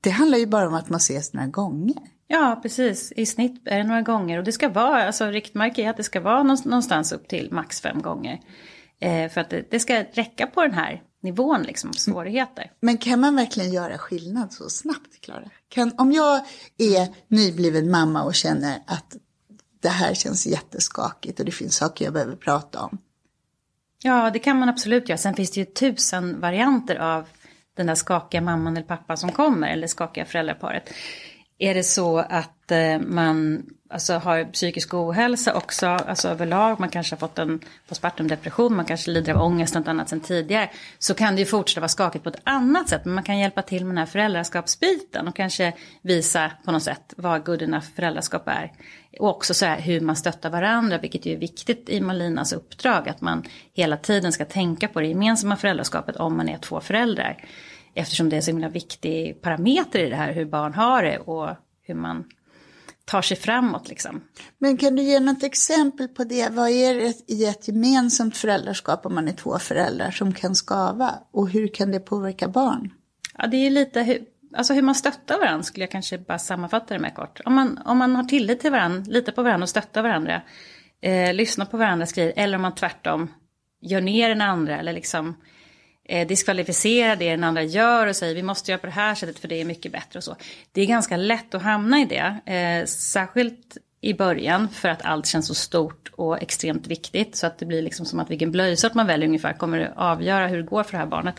Det 0.00 0.10
handlar 0.10 0.38
ju 0.38 0.46
bara 0.46 0.68
om 0.68 0.74
att 0.74 0.88
man 0.88 0.96
ses 0.96 1.32
några 1.32 1.46
gånger. 1.46 2.02
Ja, 2.26 2.58
precis. 2.62 3.12
I 3.12 3.26
snitt 3.26 3.62
är 3.64 3.78
det 3.78 3.84
några 3.84 4.02
gånger. 4.02 4.38
Och 4.38 4.44
det 4.44 4.52
ska 4.52 4.68
vara, 4.68 5.06
alltså 5.06 5.26
riktmärke 5.26 5.82
är 5.82 5.90
att 5.90 5.96
det 5.96 6.02
ska 6.02 6.20
vara 6.20 6.42
någonstans 6.42 7.12
upp 7.12 7.28
till 7.28 7.48
max 7.52 7.80
fem 7.80 8.02
gånger. 8.02 8.40
Eh, 9.00 9.30
för 9.30 9.40
att 9.40 9.50
det, 9.50 9.70
det, 9.70 9.80
ska 9.80 10.04
räcka 10.12 10.46
på 10.46 10.62
den 10.62 10.74
här 10.74 11.02
nivån 11.20 11.62
liksom, 11.62 11.92
svårigheter. 11.92 12.72
Men 12.80 12.98
kan 12.98 13.20
man 13.20 13.36
verkligen 13.36 13.72
göra 13.72 13.98
skillnad 13.98 14.52
så 14.52 14.70
snabbt, 14.70 15.20
Klara? 15.20 15.50
Om 15.96 16.12
jag 16.12 16.44
är 16.78 17.08
nybliven 17.28 17.90
mamma 17.90 18.22
och 18.22 18.34
känner 18.34 18.82
att 18.86 19.16
det 19.80 19.88
här 19.88 20.14
känns 20.14 20.46
jätteskakigt 20.46 21.40
och 21.40 21.46
det 21.46 21.52
finns 21.52 21.76
saker 21.76 22.04
jag 22.04 22.14
behöver 22.14 22.36
prata 22.36 22.80
om. 22.80 22.98
Ja, 24.02 24.30
det 24.30 24.38
kan 24.38 24.58
man 24.58 24.68
absolut 24.68 25.08
göra. 25.08 25.18
Sen 25.18 25.34
finns 25.34 25.50
det 25.50 25.60
ju 25.60 25.66
tusen 25.66 26.40
varianter 26.40 26.96
av 26.96 27.26
den 27.76 27.86
där 27.86 27.94
skakiga 27.94 28.40
mamman 28.40 28.76
eller 28.76 28.86
pappan 28.86 29.16
som 29.16 29.32
kommer, 29.32 29.68
eller 29.68 29.86
skakiga 29.86 30.24
föräldraparet. 30.24 30.90
Är 31.58 31.74
det 31.74 31.82
så 31.82 32.18
att 32.18 32.70
eh, 32.70 32.98
man 32.98 33.66
alltså, 33.90 34.12
har 34.12 34.44
psykisk 34.44 34.94
ohälsa 34.94 35.54
också, 35.54 35.86
alltså 35.86 36.28
överlag, 36.28 36.80
man 36.80 36.88
kanske 36.88 37.14
har 37.14 37.18
fått 37.18 37.38
en 37.38 37.60
postpartum 37.88 38.28
depression, 38.28 38.76
man 38.76 38.84
kanske 38.84 39.10
lider 39.10 39.34
av 39.34 39.42
ångest 39.42 39.74
något 39.74 39.88
annat 39.88 40.08
sen 40.08 40.20
tidigare, 40.20 40.70
så 40.98 41.14
kan 41.14 41.34
det 41.34 41.40
ju 41.40 41.46
fortsätta 41.46 41.80
vara 41.80 41.88
skakigt 41.88 42.24
på 42.24 42.30
ett 42.30 42.40
annat 42.44 42.88
sätt. 42.88 43.04
Men 43.04 43.14
man 43.14 43.24
kan 43.24 43.38
hjälpa 43.38 43.62
till 43.62 43.84
med 43.84 43.90
den 43.90 43.98
här 43.98 44.06
föräldraskapsbiten 44.06 45.28
och 45.28 45.36
kanske 45.36 45.72
visa 46.02 46.50
på 46.64 46.72
något 46.72 46.82
sätt 46.82 47.14
vad 47.16 47.44
good 47.44 47.62
enough 47.62 47.86
föräldraskap 47.96 48.48
är. 48.48 48.72
Och 49.18 49.28
också 49.28 49.54
så 49.54 49.66
här 49.66 49.80
hur 49.80 50.00
man 50.00 50.16
stöttar 50.16 50.50
varandra, 50.50 50.98
vilket 50.98 51.26
ju 51.26 51.32
är 51.32 51.38
viktigt 51.38 51.88
i 51.88 52.00
Malinas 52.00 52.52
uppdrag, 52.52 53.08
att 53.08 53.20
man 53.20 53.44
hela 53.72 53.96
tiden 53.96 54.32
ska 54.32 54.44
tänka 54.44 54.88
på 54.88 55.00
det 55.00 55.06
gemensamma 55.06 55.56
föräldraskapet 55.56 56.16
om 56.16 56.36
man 56.36 56.48
är 56.48 56.58
två 56.58 56.80
föräldrar. 56.80 57.36
Eftersom 57.98 58.28
det 58.28 58.36
är 58.36 58.40
så 58.40 58.50
himla 58.50 58.68
viktig 58.68 59.42
parameter 59.42 59.98
i 59.98 60.10
det 60.10 60.16
här, 60.16 60.32
hur 60.32 60.44
barn 60.44 60.74
har 60.74 61.02
det 61.02 61.18
och 61.18 61.48
hur 61.82 61.94
man 61.94 62.24
tar 63.04 63.22
sig 63.22 63.36
framåt. 63.36 63.88
Liksom. 63.88 64.20
Men 64.58 64.76
kan 64.76 64.96
du 64.96 65.02
ge 65.02 65.20
något 65.20 65.42
exempel 65.42 66.08
på 66.08 66.24
det? 66.24 66.52
Vad 66.52 66.70
är 66.70 66.94
det 66.94 67.32
i 67.32 67.44
ett 67.44 67.68
gemensamt 67.68 68.36
föräldraskap 68.36 69.06
om 69.06 69.14
man 69.14 69.28
är 69.28 69.32
två 69.32 69.58
föräldrar 69.58 70.10
som 70.10 70.34
kan 70.34 70.54
skava? 70.54 71.14
Och 71.32 71.50
hur 71.50 71.68
kan 71.68 71.90
det 71.90 72.00
påverka 72.00 72.48
barn? 72.48 72.92
Ja, 73.38 73.46
det 73.46 73.56
är 73.56 73.70
lite 73.70 74.02
hur, 74.02 74.24
alltså 74.56 74.74
hur 74.74 74.82
man 74.82 74.94
stöttar 74.94 75.38
varandra 75.38 75.62
skulle 75.62 75.82
jag 75.82 75.90
kanske 75.90 76.18
bara 76.18 76.38
sammanfatta 76.38 76.94
det 76.94 77.00
med 77.00 77.14
kort. 77.14 77.40
Om 77.44 77.54
man, 77.54 77.78
om 77.84 77.98
man 77.98 78.16
har 78.16 78.24
tillit 78.24 78.60
till 78.60 78.70
varandra, 78.70 79.04
litar 79.08 79.32
på 79.32 79.42
varandra 79.42 79.62
och 79.62 79.68
stöttar 79.68 80.02
varandra, 80.02 80.42
eh, 81.00 81.34
lyssnar 81.34 81.66
på 81.66 81.76
varandras 81.76 82.12
grejer, 82.12 82.32
eller 82.36 82.56
om 82.56 82.62
man 82.62 82.74
tvärtom 82.74 83.30
gör 83.80 84.00
ner 84.00 84.28
den 84.28 84.40
andra 84.40 84.78
eller 84.78 84.92
liksom 84.92 85.36
eh, 86.08 86.26
diskvalificera 86.26 87.16
det 87.16 87.30
den 87.30 87.44
andra 87.44 87.62
gör 87.62 88.06
och 88.06 88.16
säger 88.16 88.34
vi 88.34 88.42
måste 88.42 88.70
göra 88.70 88.78
på 88.78 88.86
det 88.86 88.92
här 88.92 89.14
sättet 89.14 89.38
för 89.38 89.48
det 89.48 89.60
är 89.60 89.64
mycket 89.64 89.92
bättre 89.92 90.18
och 90.18 90.24
så. 90.24 90.36
Det 90.72 90.80
är 90.80 90.86
ganska 90.86 91.16
lätt 91.16 91.54
att 91.54 91.62
hamna 91.62 92.00
i 92.00 92.04
det, 92.04 92.52
eh, 92.54 92.86
särskilt 92.86 93.76
i 94.00 94.14
början 94.14 94.68
för 94.68 94.88
att 94.88 95.04
allt 95.04 95.26
känns 95.26 95.46
så 95.46 95.54
stort 95.54 96.10
och 96.12 96.42
extremt 96.42 96.86
viktigt 96.86 97.36
så 97.36 97.46
att 97.46 97.58
det 97.58 97.66
blir 97.66 97.82
liksom 97.82 98.06
som 98.06 98.20
att 98.20 98.30
vilken 98.30 98.52
blöjsort 98.52 98.94
man 98.94 99.06
väljer 99.06 99.28
ungefär 99.28 99.52
kommer 99.52 99.80
att 99.80 99.96
avgöra 99.96 100.46
hur 100.46 100.56
det 100.56 100.62
går 100.62 100.82
för 100.82 100.92
det 100.92 100.98
här 100.98 101.06
barnet. 101.06 101.34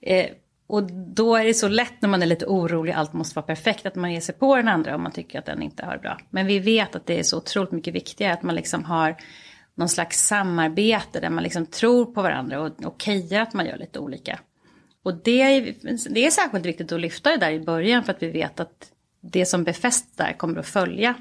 Eh, 0.00 0.26
och 0.66 0.82
då 0.92 1.36
är 1.36 1.44
det 1.44 1.54
så 1.54 1.68
lätt 1.68 2.02
när 2.02 2.08
man 2.08 2.22
är 2.22 2.26
lite 2.26 2.46
orolig, 2.46 2.92
allt 2.92 3.12
måste 3.12 3.36
vara 3.36 3.46
perfekt, 3.46 3.86
att 3.86 3.94
man 3.94 4.12
ger 4.12 4.20
sig 4.20 4.34
på 4.34 4.56
den 4.56 4.68
andra 4.68 4.94
om 4.94 5.02
man 5.02 5.12
tycker 5.12 5.38
att 5.38 5.46
den 5.46 5.62
inte 5.62 5.84
har 5.84 5.92
det 5.92 5.98
bra. 5.98 6.18
Men 6.30 6.46
vi 6.46 6.58
vet 6.58 6.96
att 6.96 7.06
det 7.06 7.18
är 7.18 7.22
så 7.22 7.36
otroligt 7.36 7.72
mycket 7.72 7.94
viktigare 7.94 8.32
att 8.32 8.42
man 8.42 8.54
liksom 8.54 8.84
har 8.84 9.16
någon 9.74 9.88
slags 9.88 10.26
samarbete 10.26 11.20
där 11.20 11.30
man 11.30 11.44
liksom 11.44 11.66
tror 11.66 12.06
på 12.06 12.22
varandra 12.22 12.60
och 12.60 12.86
okejar 12.86 13.42
att 13.42 13.54
man 13.54 13.66
gör 13.66 13.76
lite 13.76 13.98
olika. 13.98 14.40
Och 15.02 15.14
det 15.14 15.42
är, 15.42 15.74
det 16.10 16.26
är 16.26 16.30
särskilt 16.30 16.66
viktigt 16.66 16.92
att 16.92 17.00
lyfta 17.00 17.30
det 17.30 17.36
där 17.36 17.50
i 17.50 17.60
början 17.60 18.04
för 18.04 18.12
att 18.12 18.22
vi 18.22 18.30
vet 18.30 18.60
att 18.60 18.90
det 19.20 19.46
som 19.46 19.64
befästs 19.64 20.16
där 20.16 20.32
kommer 20.32 20.58
att 20.58 20.66
följa 20.66 21.14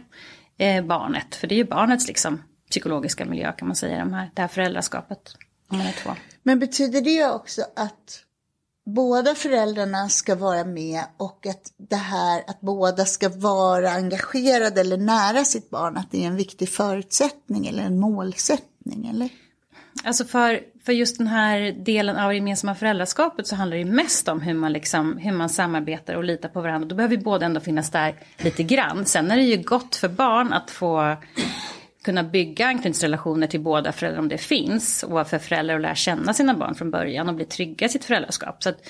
eh, 0.57 0.85
barnet. 0.85 1.35
För 1.35 1.47
det 1.47 1.55
är 1.55 1.57
ju 1.57 1.63
barnets 1.63 2.07
liksom, 2.07 2.43
psykologiska 2.69 3.25
miljö 3.25 3.51
kan 3.51 3.67
man 3.67 3.75
säga, 3.75 3.99
de 3.99 4.13
här, 4.13 4.31
det 4.33 4.41
här 4.41 4.47
föräldraskapet. 4.47 5.35
Om 5.67 5.77
man 5.77 5.87
är 5.87 5.91
två. 5.91 6.11
Men 6.43 6.59
betyder 6.59 7.01
det 7.01 7.25
också 7.29 7.61
att 7.75 8.23
båda 8.85 9.35
föräldrarna 9.35 10.09
ska 10.09 10.35
vara 10.35 10.63
med 10.63 11.03
och 11.17 11.47
att 11.47 11.73
det 11.77 11.95
här 11.95 12.43
att 12.47 12.61
båda 12.61 13.05
ska 13.05 13.29
vara 13.29 13.91
engagerade 13.91 14.81
eller 14.81 14.97
nära 14.97 15.45
sitt 15.45 15.69
barn, 15.69 15.97
att 15.97 16.11
det 16.11 16.23
är 16.23 16.27
en 16.27 16.35
viktig 16.35 16.69
förutsättning 16.69 17.67
eller 17.67 17.83
en 17.83 17.99
målsättning, 17.99 19.07
eller? 19.09 19.29
Alltså 20.03 20.25
för, 20.25 20.59
för 20.85 20.93
just 20.93 21.17
den 21.17 21.27
här 21.27 21.71
delen 21.85 22.15
av 22.15 22.29
det 22.29 22.35
gemensamma 22.35 22.75
föräldraskapet 22.75 23.47
så 23.47 23.55
handlar 23.55 23.77
det 23.77 23.85
mest 23.85 24.27
om 24.27 24.41
hur 24.41 24.53
man, 24.53 24.73
liksom, 24.73 25.17
hur 25.17 25.31
man 25.31 25.49
samarbetar 25.49 26.13
och 26.13 26.23
litar 26.23 26.49
på 26.49 26.61
varandra. 26.61 26.87
Då 26.87 26.95
behöver 26.95 27.17
vi 27.17 27.23
båda 27.23 27.45
ändå 27.45 27.59
finnas 27.59 27.89
där 27.89 28.19
lite 28.37 28.63
grann. 28.63 29.05
Sen 29.05 29.31
är 29.31 29.35
det 29.35 29.43
ju 29.43 29.63
gott 29.63 29.95
för 29.95 30.09
barn 30.09 30.53
att 30.53 30.71
få 30.71 31.17
kunna 32.03 32.23
bygga 32.23 32.67
anknytningsrelationer 32.67 33.47
till 33.47 33.61
båda 33.61 33.91
föräldrar 33.91 34.19
om 34.19 34.27
det 34.27 34.37
finns. 34.37 35.03
Och 35.03 35.27
för 35.27 35.39
föräldrar 35.39 35.75
att 35.75 35.81
lära 35.81 35.95
känna 35.95 36.33
sina 36.33 36.53
barn 36.53 36.75
från 36.75 36.91
början 36.91 37.29
och 37.29 37.35
bli 37.35 37.45
trygga 37.45 37.85
i 37.85 37.89
sitt 37.89 38.05
föräldraskap. 38.05 38.63
Så 38.63 38.69
att, 38.69 38.87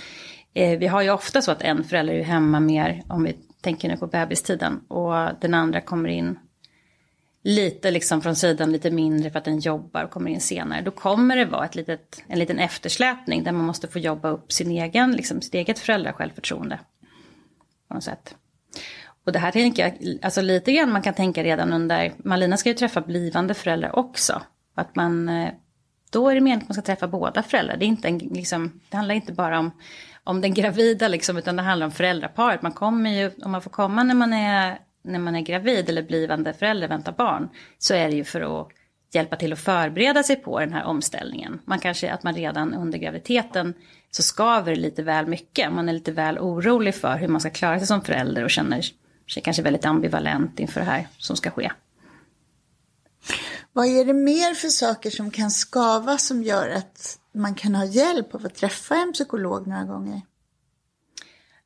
eh, 0.54 0.80
vi 0.80 0.88
har 0.88 1.02
ju 1.02 1.10
ofta 1.10 1.42
så 1.42 1.52
att 1.52 1.62
en 1.62 1.84
förälder 1.84 2.14
är 2.14 2.24
hemma 2.24 2.60
mer, 2.60 3.04
om 3.10 3.24
vi 3.24 3.36
tänker 3.62 3.90
nu 3.90 3.98
på 3.98 4.08
bebistiden, 4.08 4.80
och 4.88 5.14
den 5.42 5.54
andra 5.54 5.82
kommer 5.82 6.10
in 6.10 6.40
lite 7.44 7.92
liksom 7.92 8.22
från 8.22 8.36
sidan, 8.36 8.72
lite 8.72 8.92
mindre 8.92 9.32
för 9.32 9.40
att 9.40 9.46
den 9.46 9.60
jobbar 9.60 10.04
och 10.04 10.12
kommer 10.12 10.32
in 10.32 10.42
senare. 10.42 10.82
Då 10.82 10.92
kommer 10.92 11.36
det 11.36 11.46
vara 11.46 11.66
ett 11.66 11.76
litet, 11.76 12.24
en 12.28 12.40
liten 12.40 12.60
eftersläpning 12.60 13.44
där 13.44 13.52
man 13.52 13.66
måste 13.66 13.88
få 13.88 14.00
jobba 14.00 14.30
upp 14.30 14.52
sin 14.52 14.72
egen, 14.72 15.12
liksom, 15.12 15.42
sitt 15.42 15.54
eget 15.54 15.80
föräldrasjälvförtroende. 15.80 16.80
På 17.88 17.94
något 17.94 18.04
sätt. 18.04 18.36
Och 19.26 19.32
det 19.32 19.40
här 19.40 19.52
tänker 19.52 19.84
jag, 19.84 20.18
alltså 20.22 20.42
lite 20.42 20.74
grann 20.74 20.92
man 20.92 21.02
kan 21.02 21.14
tänka 21.14 21.44
redan 21.44 21.74
under, 21.74 22.14
Malina 22.18 22.58
ska 22.58 22.70
ju 22.70 22.76
träffa 22.76 23.02
blivande 23.02 23.54
föräldrar 23.54 24.00
också. 24.00 24.42
Att 24.76 24.96
man, 24.96 25.30
eh, 25.30 25.50
då 26.12 26.30
är 26.30 26.36
det 26.36 26.42
meningen 26.42 26.62
att 26.62 26.70
man 26.70 26.74
ska 26.74 26.82
träffa 26.82 27.08
båda 27.08 27.44
föräldrar. 27.44 27.78
Det, 27.78 27.86
är 27.86 27.88
inte 27.88 28.08
en, 28.08 28.18
liksom, 28.18 28.80
det 28.90 28.98
handlar 28.98 29.16
inte 29.16 29.34
bara 29.34 29.60
om, 29.60 29.72
om 30.24 30.42
den 30.42 30.54
gravida 30.54 31.08
liksom, 31.08 31.38
utan 31.38 31.56
det 31.56 31.62
handlar 31.62 31.86
om 31.86 31.92
föräldraparet. 31.92 32.62
Man 32.62 32.72
kommer 32.72 33.10
ju, 33.10 33.32
om 33.44 33.52
man 33.52 33.62
får 33.62 33.72
komma 33.72 34.04
när 34.04 34.16
man 34.16 34.34
är, 34.34 34.80
när 35.04 35.20
man 35.20 35.36
är 35.36 35.42
gravid 35.42 35.90
eller 35.90 36.04
blivande 36.04 36.54
förälder, 36.54 36.88
väntar 36.88 37.12
barn, 37.12 37.50
så 37.78 37.94
är 37.94 38.10
det 38.10 38.16
ju 38.16 38.24
för 38.24 38.62
att 38.62 38.68
hjälpa 39.14 39.36
till 39.36 39.54
att 39.54 39.60
förbereda 39.60 40.24
sig 40.24 40.36
på 40.36 40.60
den 40.60 40.74
här 40.74 40.84
omställningen. 40.84 41.60
Man 41.66 41.80
kanske, 41.80 42.14
att 42.14 42.24
man 42.24 42.36
redan 42.36 42.74
under 42.74 42.98
graviditeten 42.98 43.74
så 44.12 44.24
skaver 44.24 44.76
lite 44.76 45.04
väl 45.04 45.28
mycket. 45.28 45.74
Man 45.74 45.90
är 45.90 45.94
lite 45.94 46.12
väl 46.12 46.40
orolig 46.40 46.96
för 46.96 47.18
hur 47.18 47.28
man 47.28 47.42
ska 47.42 47.50
klara 47.50 47.78
sig 47.78 47.88
som 47.88 48.02
förälder 48.02 48.44
och 48.44 48.52
känner 48.52 48.82
sig 49.32 49.44
kanske 49.44 49.64
väldigt 49.64 49.86
ambivalent 49.86 50.60
inför 50.60 50.80
det 50.80 50.86
här 50.86 51.08
som 51.18 51.36
ska 51.36 51.52
ske. 51.52 51.72
Vad 53.74 53.88
är 53.88 54.06
det 54.06 54.14
mer 54.14 54.54
för 54.54 54.68
saker 54.68 55.10
som 55.10 55.32
kan 55.32 55.52
skava 55.52 56.18
som 56.18 56.44
gör 56.44 56.70
att 56.70 57.20
man 57.34 57.56
kan 57.56 57.76
ha 57.76 57.86
hjälp 57.86 58.36
av 58.36 58.46
att 58.46 58.56
träffa 58.56 58.96
en 58.96 59.14
psykolog 59.14 59.68
några 59.68 59.84
gånger? 59.84 60.22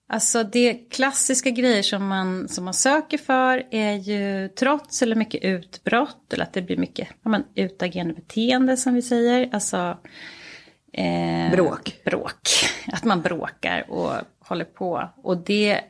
Alltså 0.10 0.44
det 0.44 0.74
klassiska 0.74 1.50
grejer 1.50 1.84
som 1.84 2.08
man, 2.08 2.48
som 2.48 2.66
man 2.66 2.74
söker 2.74 3.18
för 3.18 3.68
är 3.72 3.94
ju 3.94 4.50
trots 4.50 5.02
eller 5.02 5.16
mycket 5.16 5.44
utbrott 5.44 6.34
eller 6.34 6.44
att 6.44 6.54
det 6.54 6.62
blir 6.62 6.78
mycket 6.78 7.08
ja, 7.24 7.30
men, 7.30 7.44
utagerande 7.56 8.14
beteende 8.14 8.78
som 8.78 8.94
vi 8.94 9.02
säger. 9.02 9.50
Alltså 9.54 9.98
eh, 10.94 11.52
bråk. 11.52 12.02
Bråk. 12.06 12.50
Att 12.88 13.04
man 13.04 13.22
bråkar 13.22 13.92
och 13.92 14.14
håller 14.40 14.66
på. 14.66 15.10
Och 15.24 15.38
det 15.38 15.82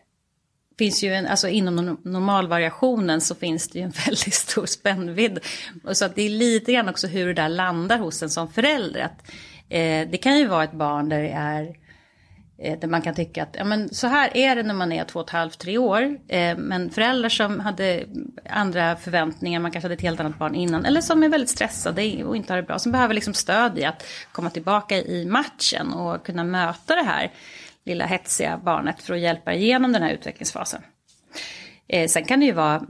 finns 0.77 1.03
ju 1.03 1.13
en, 1.13 1.27
alltså 1.27 1.47
inom 1.47 1.97
normalvariationen 2.03 3.21
så 3.21 3.35
finns 3.35 3.69
det 3.69 3.79
ju 3.79 3.85
en 3.85 3.93
väldigt 4.05 4.33
stor 4.33 4.65
spännvidd. 4.65 5.39
Så 5.91 6.05
att 6.05 6.15
det 6.15 6.21
är 6.21 6.29
lite 6.29 6.73
grann 6.73 6.89
också 6.89 7.07
hur 7.07 7.27
det 7.27 7.33
där 7.33 7.49
landar 7.49 7.97
hos 7.97 8.23
en 8.23 8.29
som 8.29 8.51
förälder. 8.51 9.01
Att, 9.01 9.31
eh, 9.69 10.09
det 10.09 10.17
kan 10.21 10.37
ju 10.37 10.47
vara 10.47 10.63
ett 10.63 10.73
barn 10.73 11.09
där 11.09 11.21
det 11.21 11.29
är 11.29 11.75
eh, 12.57 12.79
där 12.79 12.87
man 12.87 13.01
kan 13.01 13.15
tycka 13.15 13.43
att 13.43 13.55
ja, 13.57 13.63
men 13.63 13.93
så 13.93 14.07
här 14.07 14.37
är 14.37 14.55
det 14.55 14.63
när 14.63 14.73
man 14.73 14.91
är 14.91 15.03
två 15.03 15.19
och 15.19 15.25
ett 15.25 15.31
halvt, 15.31 15.59
tre 15.59 15.77
år. 15.77 16.17
Eh, 16.27 16.57
men 16.57 16.89
föräldrar 16.89 17.29
som 17.29 17.59
hade 17.59 18.05
andra 18.49 18.95
förväntningar, 18.95 19.59
man 19.59 19.71
kanske 19.71 19.85
hade 19.85 19.95
ett 19.95 20.01
helt 20.01 20.19
annat 20.19 20.39
barn 20.39 20.55
innan. 20.55 20.85
Eller 20.85 21.01
som 21.01 21.23
är 21.23 21.29
väldigt 21.29 21.49
stressade 21.49 22.23
och 22.23 22.35
inte 22.35 22.53
har 22.53 22.57
det 22.61 22.67
bra. 22.67 22.79
Som 22.79 22.91
behöver 22.91 23.13
liksom 23.13 23.33
stöd 23.33 23.79
i 23.79 23.85
att 23.85 24.03
komma 24.31 24.49
tillbaka 24.49 24.97
i 24.97 25.25
matchen 25.25 25.93
och 25.93 26.25
kunna 26.25 26.43
möta 26.43 26.95
det 26.95 27.03
här 27.03 27.31
lilla 27.87 28.05
hetsiga 28.05 28.57
barnet 28.63 29.01
för 29.01 29.13
att 29.13 29.19
hjälpa 29.19 29.53
igenom 29.53 29.91
den 29.91 30.03
här 30.03 30.11
utvecklingsfasen. 30.11 30.81
Eh, 31.87 32.07
sen 32.07 32.25
kan 32.25 32.39
det 32.39 32.45
ju 32.45 32.51
vara 32.51 32.85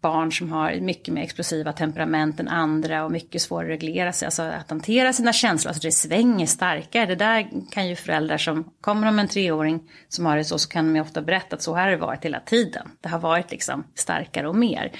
barn 0.00 0.32
som 0.32 0.52
har 0.52 0.80
mycket 0.80 1.14
mer 1.14 1.22
explosiva 1.22 1.72
temperament 1.72 2.40
än 2.40 2.48
andra 2.48 3.04
och 3.04 3.12
mycket 3.12 3.42
svårare 3.42 3.74
att 3.74 3.82
reglera 3.82 4.12
sig, 4.12 4.26
alltså 4.26 4.42
att 4.42 4.70
hantera 4.70 5.12
sina 5.12 5.32
känslor, 5.32 5.68
alltså 5.70 5.86
det 5.86 5.92
svänger 5.92 6.46
starkare. 6.46 7.06
Det 7.06 7.14
där 7.14 7.50
kan 7.70 7.88
ju 7.88 7.96
föräldrar 7.96 8.38
som 8.38 8.64
kommer 8.80 9.08
om 9.08 9.18
en 9.18 9.28
treåring 9.28 9.90
som 10.08 10.26
har 10.26 10.36
det 10.36 10.44
så, 10.44 10.58
så 10.58 10.68
kan 10.68 10.86
de 10.86 10.96
ju 10.96 11.02
ofta 11.02 11.22
berätta 11.22 11.56
att 11.56 11.62
så 11.62 11.74
här 11.74 11.84
har 11.84 11.90
det 11.90 11.96
varit 11.96 12.24
hela 12.24 12.40
tiden. 12.40 12.88
Det 13.00 13.08
har 13.08 13.18
varit 13.18 13.50
liksom 13.50 13.84
starkare 13.94 14.48
och 14.48 14.56
mer. 14.56 14.92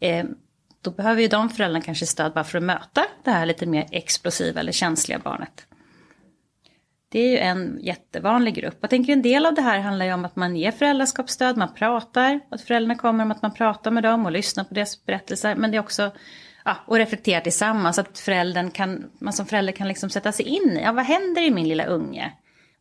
Eh, 0.00 0.24
då 0.84 0.90
behöver 0.90 1.22
ju 1.22 1.28
de 1.28 1.50
föräldrarna 1.50 1.84
kanske 1.84 2.06
stöd 2.06 2.32
bara 2.32 2.44
för 2.44 2.58
att 2.58 2.64
möta 2.64 3.04
det 3.24 3.30
här 3.30 3.46
lite 3.46 3.66
mer 3.66 3.86
explosiva 3.90 4.60
eller 4.60 4.72
känsliga 4.72 5.18
barnet. 5.18 5.66
Det 7.14 7.20
är 7.20 7.30
ju 7.30 7.38
en 7.38 7.78
jättevanlig 7.82 8.54
grupp. 8.54 8.78
Jag 8.80 8.90
tänker 8.90 9.12
en 9.12 9.22
del 9.22 9.46
av 9.46 9.54
det 9.54 9.62
här 9.62 9.78
handlar 9.78 10.06
ju 10.06 10.12
om 10.12 10.24
att 10.24 10.36
man 10.36 10.56
ger 10.56 10.70
föräldraskapsstöd, 10.70 11.56
man 11.56 11.74
pratar, 11.74 12.40
att 12.50 12.60
föräldrarna 12.60 12.94
kommer 12.94 13.24
om 13.24 13.30
att 13.30 13.42
man 13.42 13.54
pratar 13.54 13.90
med 13.90 14.02
dem 14.02 14.26
och 14.26 14.32
lyssnar 14.32 14.64
på 14.64 14.74
deras 14.74 15.06
berättelser. 15.06 15.54
Men 15.54 15.70
det 15.70 15.76
är 15.76 15.80
också 15.80 16.10
ja, 16.64 16.76
och 16.86 16.96
reflektera 16.96 17.40
tillsammans, 17.40 17.98
att 17.98 18.18
föräldern 18.18 18.70
kan, 18.70 19.10
man 19.18 19.32
som 19.32 19.46
förälder 19.46 19.72
kan 19.72 19.88
liksom 19.88 20.10
sätta 20.10 20.32
sig 20.32 20.46
in 20.46 20.76
i, 20.78 20.82
ja, 20.82 20.92
vad 20.92 21.04
händer 21.04 21.42
i 21.42 21.50
min 21.50 21.68
lilla 21.68 21.84
unge? 21.84 22.32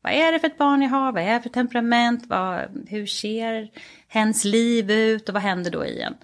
Vad 0.02 0.14
är 0.14 0.32
det 0.32 0.40
för 0.40 0.48
ett 0.48 0.58
barn 0.58 0.82
jag 0.82 0.90
har? 0.90 1.12
Vad 1.12 1.24
är 1.24 1.34
det 1.34 1.42
för 1.42 1.50
temperament? 1.50 2.24
Vad, 2.28 2.86
hur 2.88 3.06
ser 3.06 3.70
hens 4.08 4.46
liv 4.46 4.92
ut? 4.92 5.30
Och 5.30 5.34
vad 5.34 5.44
händer 5.44 5.72
då 5.72 5.86
i 5.86 6.02
en? 6.02 6.16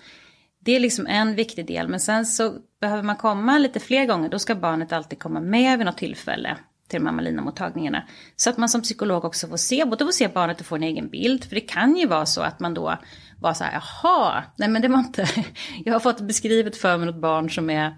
Det 0.59 0.75
är 0.75 0.79
liksom 0.79 1.07
en 1.07 1.35
viktig 1.35 1.65
del, 1.65 1.87
men 1.87 1.99
sen 1.99 2.25
så 2.25 2.53
behöver 2.81 3.03
man 3.03 3.15
komma 3.15 3.57
lite 3.57 3.79
fler 3.79 4.05
gånger. 4.05 4.29
Då 4.29 4.39
ska 4.39 4.55
barnet 4.55 4.93
alltid 4.93 5.19
komma 5.19 5.39
med 5.39 5.77
vid 5.77 5.85
något 5.85 5.97
tillfälle 5.97 6.57
till 6.89 7.03
de 7.03 7.19
här 7.19 8.05
Så 8.35 8.49
att 8.49 8.57
man 8.57 8.69
som 8.69 8.81
psykolog 8.81 9.25
också 9.25 9.47
får 9.47 9.57
se, 9.57 9.85
både 9.85 10.05
får 10.05 10.11
se 10.11 10.27
barnet 10.27 10.59
och 10.59 10.65
få 10.65 10.75
en 10.75 10.83
egen 10.83 11.09
bild. 11.09 11.45
För 11.45 11.55
det 11.55 11.61
kan 11.61 11.95
ju 11.95 12.07
vara 12.07 12.25
så 12.25 12.41
att 12.41 12.59
man 12.59 12.73
då 12.73 12.97
var 13.39 13.53
så 13.53 13.63
här, 13.63 13.81
jaha, 14.03 14.43
nej 14.55 14.69
men 14.69 14.81
det 14.81 14.87
var 14.87 14.99
inte, 14.99 15.27
jag 15.85 15.93
har 15.93 15.99
fått 15.99 16.21
beskrivet 16.21 16.77
för 16.77 16.97
mig 16.97 17.05
något 17.05 17.21
barn 17.21 17.49
som 17.49 17.69
är 17.69 17.95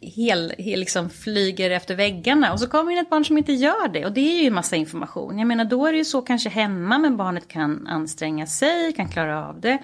hel, 0.00 0.54
hel 0.58 0.80
liksom 0.80 1.10
flyger 1.10 1.70
efter 1.70 1.94
väggarna 1.94 2.52
och 2.52 2.60
så 2.60 2.66
kommer 2.66 2.92
in 2.92 2.98
ett 2.98 3.10
barn 3.10 3.24
som 3.24 3.38
inte 3.38 3.52
gör 3.52 3.88
det 3.88 4.06
och 4.06 4.12
det 4.12 4.20
är 4.20 4.40
ju 4.40 4.46
en 4.46 4.54
massa 4.54 4.76
information. 4.76 5.38
Jag 5.38 5.48
menar 5.48 5.64
då 5.64 5.86
är 5.86 5.92
det 5.92 5.98
ju 5.98 6.04
så 6.04 6.22
kanske 6.22 6.48
hemma 6.48 6.98
men 6.98 7.16
barnet 7.16 7.48
kan 7.48 7.86
anstränga 7.86 8.46
sig, 8.46 8.92
kan 8.92 9.08
klara 9.08 9.48
av 9.48 9.60
det. 9.60 9.78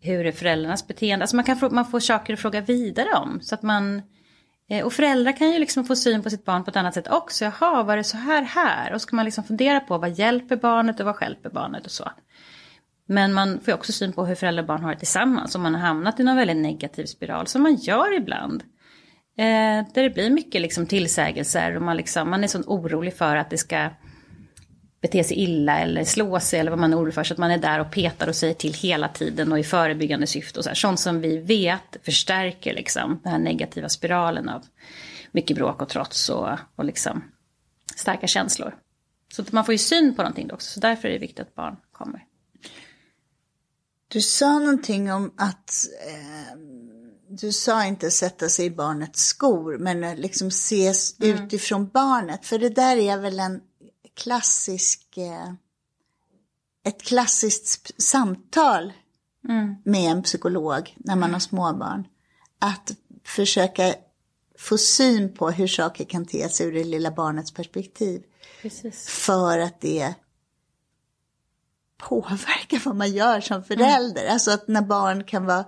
Hur 0.00 0.26
är 0.26 0.32
föräldrarnas 0.32 0.86
beteende? 0.86 1.22
Alltså 1.22 1.36
man, 1.36 1.44
kan 1.44 1.56
få, 1.56 1.70
man 1.70 1.86
får 1.86 2.00
saker 2.00 2.32
att 2.32 2.40
fråga 2.40 2.60
vidare 2.60 3.08
om 3.14 3.40
så 3.42 3.54
att 3.54 3.62
man 3.62 4.02
Eh, 4.70 4.84
och 4.84 4.92
föräldrar 4.92 5.32
kan 5.32 5.50
ju 5.50 5.58
liksom 5.58 5.84
få 5.84 5.96
syn 5.96 6.22
på 6.22 6.30
sitt 6.30 6.44
barn 6.44 6.64
på 6.64 6.70
ett 6.70 6.76
annat 6.76 6.94
sätt 6.94 7.08
också. 7.08 7.44
Jaha, 7.44 7.82
var 7.82 7.96
det 7.96 8.04
så 8.04 8.16
här 8.16 8.42
här? 8.42 8.92
Och 8.92 9.00
så 9.00 9.08
kan 9.08 9.16
man 9.16 9.24
liksom 9.24 9.44
fundera 9.44 9.80
på 9.80 9.98
vad 9.98 10.18
hjälper 10.18 10.56
barnet 10.56 11.00
och 11.00 11.06
vad 11.06 11.22
hjälper 11.22 11.50
barnet 11.50 11.84
och 11.84 11.90
så. 11.90 12.10
Men 13.06 13.32
man 13.32 13.60
får 13.60 13.68
ju 13.68 13.74
också 13.74 13.92
syn 13.92 14.12
på 14.12 14.24
hur 14.24 14.34
föräldrar 14.34 14.62
och 14.62 14.66
barn 14.66 14.82
har 14.82 14.92
det 14.92 14.98
tillsammans. 14.98 15.54
Om 15.54 15.62
man 15.62 15.74
har 15.74 15.80
hamnat 15.80 16.20
i 16.20 16.22
någon 16.22 16.36
väldigt 16.36 16.56
negativ 16.56 17.06
spiral, 17.06 17.46
som 17.46 17.62
man 17.62 17.74
gör 17.74 18.16
ibland. 18.16 18.62
Eh, 19.38 19.86
där 19.94 20.02
det 20.02 20.10
blir 20.10 20.30
mycket 20.30 20.60
liksom 20.60 20.86
tillsägelser 20.86 21.76
och 21.76 21.82
man, 21.82 21.96
liksom, 21.96 22.30
man 22.30 22.44
är 22.44 22.48
så 22.48 22.58
orolig 22.58 23.16
för 23.16 23.36
att 23.36 23.50
det 23.50 23.58
ska 23.58 23.90
bete 25.04 25.24
sig 25.24 25.36
illa 25.36 25.80
eller 25.80 26.04
slå 26.04 26.40
sig 26.40 26.60
eller 26.60 26.70
vad 26.70 26.80
man 26.80 26.92
är 26.92 26.98
orolig 26.98 27.14
för. 27.14 27.24
Så 27.24 27.34
att 27.34 27.38
man 27.38 27.50
är 27.50 27.58
där 27.58 27.78
och 27.78 27.90
petar 27.90 28.28
och 28.28 28.36
säger 28.36 28.54
till 28.54 28.74
hela 28.74 29.08
tiden 29.08 29.52
och 29.52 29.58
i 29.58 29.64
förebyggande 29.64 30.26
syfte. 30.26 30.58
Och 30.58 30.64
så 30.64 30.70
här. 30.70 30.74
Sånt 30.74 31.00
som 31.00 31.20
vi 31.20 31.38
vet 31.38 31.96
förstärker 32.02 32.74
liksom 32.74 33.20
den 33.22 33.32
här 33.32 33.38
negativa 33.38 33.88
spiralen 33.88 34.48
av 34.48 34.62
mycket 35.32 35.56
bråk 35.56 35.82
och 35.82 35.88
trots 35.88 36.28
och, 36.28 36.48
och 36.76 36.84
liksom 36.84 37.24
starka 37.96 38.26
känslor. 38.26 38.74
Så 39.32 39.44
man 39.50 39.64
får 39.64 39.74
ju 39.74 39.78
syn 39.78 40.14
på 40.14 40.22
någonting 40.22 40.52
också. 40.52 40.70
Så 40.70 40.80
därför 40.80 41.08
är 41.08 41.12
det 41.12 41.18
viktigt 41.18 41.40
att 41.40 41.54
barn 41.54 41.76
kommer. 41.92 42.24
Du 44.08 44.20
sa 44.20 44.58
någonting 44.58 45.12
om 45.12 45.34
att 45.36 45.70
eh, 46.08 46.58
du 47.28 47.52
sa 47.52 47.84
inte 47.84 48.10
sätta 48.10 48.48
sig 48.48 48.66
i 48.66 48.70
barnets 48.70 49.20
skor, 49.26 49.78
men 49.78 50.16
liksom 50.16 50.48
ses 50.48 51.20
mm. 51.20 51.44
utifrån 51.44 51.88
barnet. 51.88 52.46
För 52.46 52.58
det 52.58 52.68
där 52.68 52.96
är 52.96 53.18
väl 53.18 53.40
en 53.40 53.60
klassisk, 54.14 55.16
eh, 55.16 55.52
ett 56.84 57.02
klassiskt 57.02 58.02
samtal 58.02 58.92
mm. 59.48 59.76
med 59.84 60.10
en 60.10 60.22
psykolog 60.22 60.96
när 60.96 61.16
man 61.16 61.32
har 61.32 61.40
småbarn. 61.40 62.06
Att 62.58 62.90
försöka 63.24 63.94
få 64.58 64.78
syn 64.78 65.34
på 65.34 65.50
hur 65.50 65.66
saker 65.66 66.04
kan 66.04 66.26
te 66.26 66.48
sig 66.48 66.66
ur 66.66 66.72
det 66.72 66.84
lilla 66.84 67.10
barnets 67.10 67.52
perspektiv. 67.52 68.22
Precis. 68.62 69.08
För 69.08 69.58
att 69.58 69.80
det 69.80 70.14
påverkar 71.98 72.82
vad 72.84 72.96
man 72.96 73.12
gör 73.12 73.40
som 73.40 73.64
förälder. 73.64 74.22
Mm. 74.22 74.32
Alltså 74.32 74.50
att 74.50 74.68
när 74.68 74.82
barn 74.82 75.24
kan 75.24 75.46
vara 75.46 75.64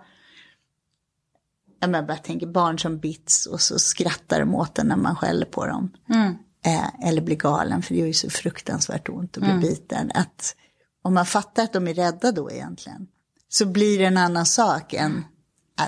jag 1.79 2.07
bara 2.07 2.17
tänker 2.17 2.47
barn 2.47 2.79
som 2.79 2.99
bits 2.99 3.47
och 3.47 3.61
så 3.61 3.79
skrattar 3.79 4.41
de 4.41 4.55
åt 4.55 4.79
en 4.79 4.87
när 4.87 4.97
man 4.97 5.17
skäller 5.17 5.47
på 5.47 5.67
dem. 5.67 5.93
Mm 6.09 6.37
eh, 6.67 7.09
eller 7.09 7.23
bli 7.23 7.37
galen, 7.37 7.83
för 7.83 7.95
det 7.95 8.01
gör 8.01 8.07
ju 8.07 8.13
så 8.13 8.31
fruktansvärt 8.31 9.09
ont 9.09 9.37
att 9.37 9.43
bli 9.43 9.51
mm. 9.51 9.61
biten. 9.61 10.11
Att 10.15 10.57
om 11.03 11.15
man 11.15 11.27
fattar 11.27 11.63
att 11.63 11.73
de 11.73 11.89
är 11.89 11.95
rädda 11.95 12.33
då 12.33 12.51
egentligen, 12.51 13.07
så 13.49 13.67
blir 13.67 13.99
det 13.99 14.05
en 14.05 14.17
annan 14.17 14.47
sak 14.47 14.95
än 14.95 15.25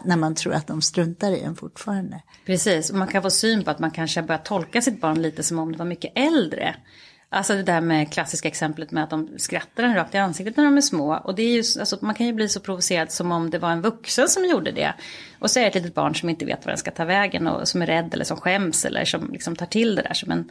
när 0.04 0.16
man 0.16 0.34
tror 0.34 0.52
att 0.54 0.66
de 0.66 0.82
struntar 0.82 1.32
i 1.32 1.40
en 1.40 1.56
fortfarande. 1.56 2.22
Precis, 2.46 2.90
och 2.90 2.96
man 2.96 3.08
kan 3.08 3.22
få 3.22 3.30
syn 3.30 3.64
på 3.64 3.70
att 3.70 3.78
man 3.78 3.90
kanske 3.90 4.22
börjar 4.22 4.42
tolka 4.42 4.82
sitt 4.82 5.00
barn 5.00 5.22
lite 5.22 5.42
som 5.42 5.58
om 5.58 5.72
det 5.72 5.78
var 5.78 5.86
mycket 5.86 6.12
äldre. 6.14 6.76
Alltså 7.30 7.54
det 7.54 7.62
där 7.62 7.80
med 7.80 8.12
klassiska 8.12 8.48
exemplet 8.48 8.90
med 8.90 9.04
att 9.04 9.10
de 9.10 9.38
skrattar 9.38 9.82
en 9.82 9.94
rakt 9.94 10.14
i 10.14 10.18
ansiktet 10.18 10.56
när 10.56 10.64
de 10.64 10.76
är 10.76 10.80
små. 10.80 11.14
Och 11.14 11.34
det 11.34 11.42
är 11.42 11.52
ju, 11.52 11.80
alltså, 11.80 11.98
man 12.00 12.14
kan 12.14 12.26
ju 12.26 12.32
bli 12.32 12.48
så 12.48 12.60
provocerad 12.60 13.12
som 13.12 13.32
om 13.32 13.50
det 13.50 13.58
var 13.58 13.70
en 13.70 13.82
vuxen 13.82 14.28
som 14.28 14.44
gjorde 14.44 14.72
det. 14.72 14.94
Och 15.38 15.50
så 15.50 15.58
är 15.58 15.62
det 15.62 15.68
ett 15.68 15.74
litet 15.74 15.94
barn 15.94 16.14
som 16.14 16.28
inte 16.28 16.44
vet 16.44 16.64
var 16.64 16.70
den 16.70 16.78
ska 16.78 16.90
ta 16.90 17.04
vägen 17.04 17.46
och 17.46 17.68
som 17.68 17.82
är 17.82 17.86
rädd 17.86 18.14
eller 18.14 18.24
som 18.24 18.36
skäms 18.36 18.84
eller 18.84 19.04
som 19.04 19.32
liksom 19.32 19.56
tar 19.56 19.66
till 19.66 19.94
det 19.94 20.02
där 20.02 20.14
som 20.14 20.30
en 20.30 20.50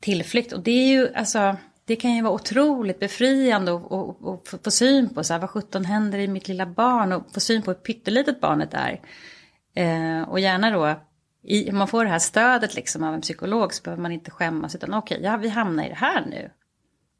tillflykt. 0.00 0.52
Och 0.52 0.60
det 0.60 0.70
är 0.70 0.86
ju, 0.86 1.14
alltså, 1.14 1.56
det 1.84 1.96
kan 1.96 2.14
ju 2.14 2.22
vara 2.22 2.34
otroligt 2.34 3.00
befriande 3.00 3.72
att 3.74 4.62
få 4.64 4.70
syn 4.70 5.14
på 5.14 5.24
så 5.24 5.32
här, 5.32 5.40
vad 5.40 5.50
sjutton 5.50 5.84
händer 5.84 6.18
i 6.18 6.28
mitt 6.28 6.48
lilla 6.48 6.66
barn 6.66 7.12
och 7.12 7.32
få 7.34 7.40
syn 7.40 7.62
på 7.62 7.70
hur 7.70 7.78
pyttelitet 7.78 8.40
barnet 8.40 8.74
är. 8.74 9.00
Eh, 9.74 10.28
och 10.28 10.40
gärna 10.40 10.70
då 10.70 11.00
i, 11.42 11.70
om 11.70 11.78
man 11.78 11.88
får 11.88 12.04
det 12.04 12.10
här 12.10 12.18
stödet 12.18 12.74
liksom 12.74 13.04
av 13.04 13.14
en 13.14 13.20
psykolog 13.20 13.74
så 13.74 13.82
behöver 13.82 14.02
man 14.02 14.12
inte 14.12 14.30
skämmas 14.30 14.74
utan 14.74 14.94
okej, 14.94 15.18
okay, 15.18 15.30
ja 15.30 15.36
vi 15.36 15.48
hamnar 15.48 15.84
i 15.84 15.88
det 15.88 15.94
här 15.94 16.26
nu. 16.26 16.50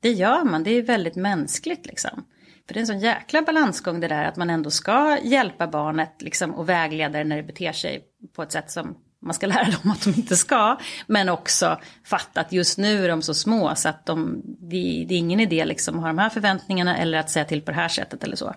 Det 0.00 0.12
gör 0.12 0.44
man, 0.44 0.62
det 0.62 0.70
är 0.70 0.82
väldigt 0.82 1.16
mänskligt 1.16 1.86
liksom. 1.86 2.24
För 2.66 2.74
det 2.74 2.78
är 2.78 2.80
en 2.80 2.86
sån 2.86 3.00
jäkla 3.00 3.42
balansgång 3.42 4.00
det 4.00 4.08
där 4.08 4.24
att 4.24 4.36
man 4.36 4.50
ändå 4.50 4.70
ska 4.70 5.18
hjälpa 5.22 5.66
barnet 5.66 6.22
liksom, 6.22 6.54
och 6.54 6.68
vägleda 6.68 7.18
det 7.18 7.24
när 7.24 7.36
det 7.36 7.42
beter 7.42 7.72
sig 7.72 8.04
på 8.36 8.42
ett 8.42 8.52
sätt 8.52 8.70
som 8.70 8.96
man 9.22 9.34
ska 9.34 9.46
lära 9.46 9.64
dem 9.64 9.90
att 9.90 10.04
de 10.04 10.10
inte 10.10 10.36
ska. 10.36 10.78
Men 11.06 11.28
också 11.28 11.80
fatta 12.04 12.40
att 12.40 12.52
just 12.52 12.78
nu 12.78 13.04
är 13.04 13.08
de 13.08 13.22
så 13.22 13.34
små 13.34 13.74
så 13.74 13.88
att 13.88 14.06
de, 14.06 14.42
det, 14.44 15.04
det 15.08 15.14
är 15.14 15.18
ingen 15.18 15.40
idé 15.40 15.64
liksom 15.64 15.96
att 15.96 16.00
ha 16.00 16.08
de 16.08 16.18
här 16.18 16.30
förväntningarna 16.30 16.96
eller 16.96 17.18
att 17.18 17.30
säga 17.30 17.44
till 17.44 17.62
på 17.62 17.70
det 17.70 17.76
här 17.76 17.88
sättet 17.88 18.24
eller 18.24 18.36
så. 18.36 18.54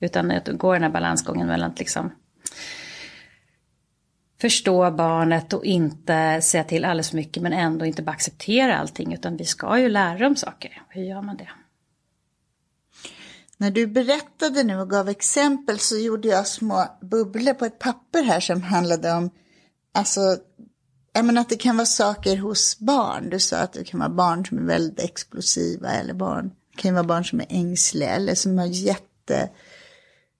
Utan 0.00 0.30
att 0.30 0.48
gå 0.48 0.72
den 0.72 0.82
här 0.82 0.90
balansgången 0.90 1.46
mellan 1.46 1.70
att 1.70 1.78
liksom 1.78 2.12
förstå 4.42 4.90
barnet 4.90 5.52
och 5.52 5.64
inte 5.64 6.42
säga 6.42 6.64
till 6.64 6.84
alldeles 6.84 7.10
för 7.10 7.16
mycket 7.16 7.42
men 7.42 7.52
ändå 7.52 7.84
inte 7.84 8.02
bara 8.02 8.12
acceptera 8.12 8.78
allting 8.78 9.14
utan 9.14 9.36
vi 9.36 9.44
ska 9.44 9.78
ju 9.78 9.88
lära 9.88 10.18
dem 10.18 10.36
saker. 10.36 10.82
Hur 10.88 11.02
gör 11.02 11.22
man 11.22 11.36
det? 11.36 11.48
När 13.56 13.70
du 13.70 13.86
berättade 13.86 14.62
nu 14.62 14.80
och 14.80 14.90
gav 14.90 15.08
exempel 15.08 15.78
så 15.78 15.98
gjorde 15.98 16.28
jag 16.28 16.46
små 16.46 16.86
bubblor 17.00 17.54
på 17.54 17.64
ett 17.64 17.78
papper 17.78 18.22
här 18.22 18.40
som 18.40 18.62
handlade 18.62 19.12
om, 19.12 19.30
alltså, 19.94 20.20
jag 21.12 21.24
menar 21.24 21.40
att 21.40 21.48
det 21.48 21.56
kan 21.56 21.76
vara 21.76 21.86
saker 21.86 22.36
hos 22.36 22.78
barn. 22.78 23.30
Du 23.30 23.40
sa 23.40 23.56
att 23.56 23.72
det 23.72 23.84
kan 23.84 24.00
vara 24.00 24.10
barn 24.10 24.46
som 24.46 24.58
är 24.58 24.62
väldigt 24.62 25.04
explosiva 25.04 25.88
eller 25.88 26.14
barn, 26.14 26.50
det 26.76 26.82
kan 26.82 26.94
vara 26.94 27.04
barn 27.04 27.24
som 27.24 27.40
är 27.40 27.46
ängsliga 27.48 28.10
eller 28.10 28.34
som 28.34 28.58
har 28.58 28.66
jätte 28.66 29.50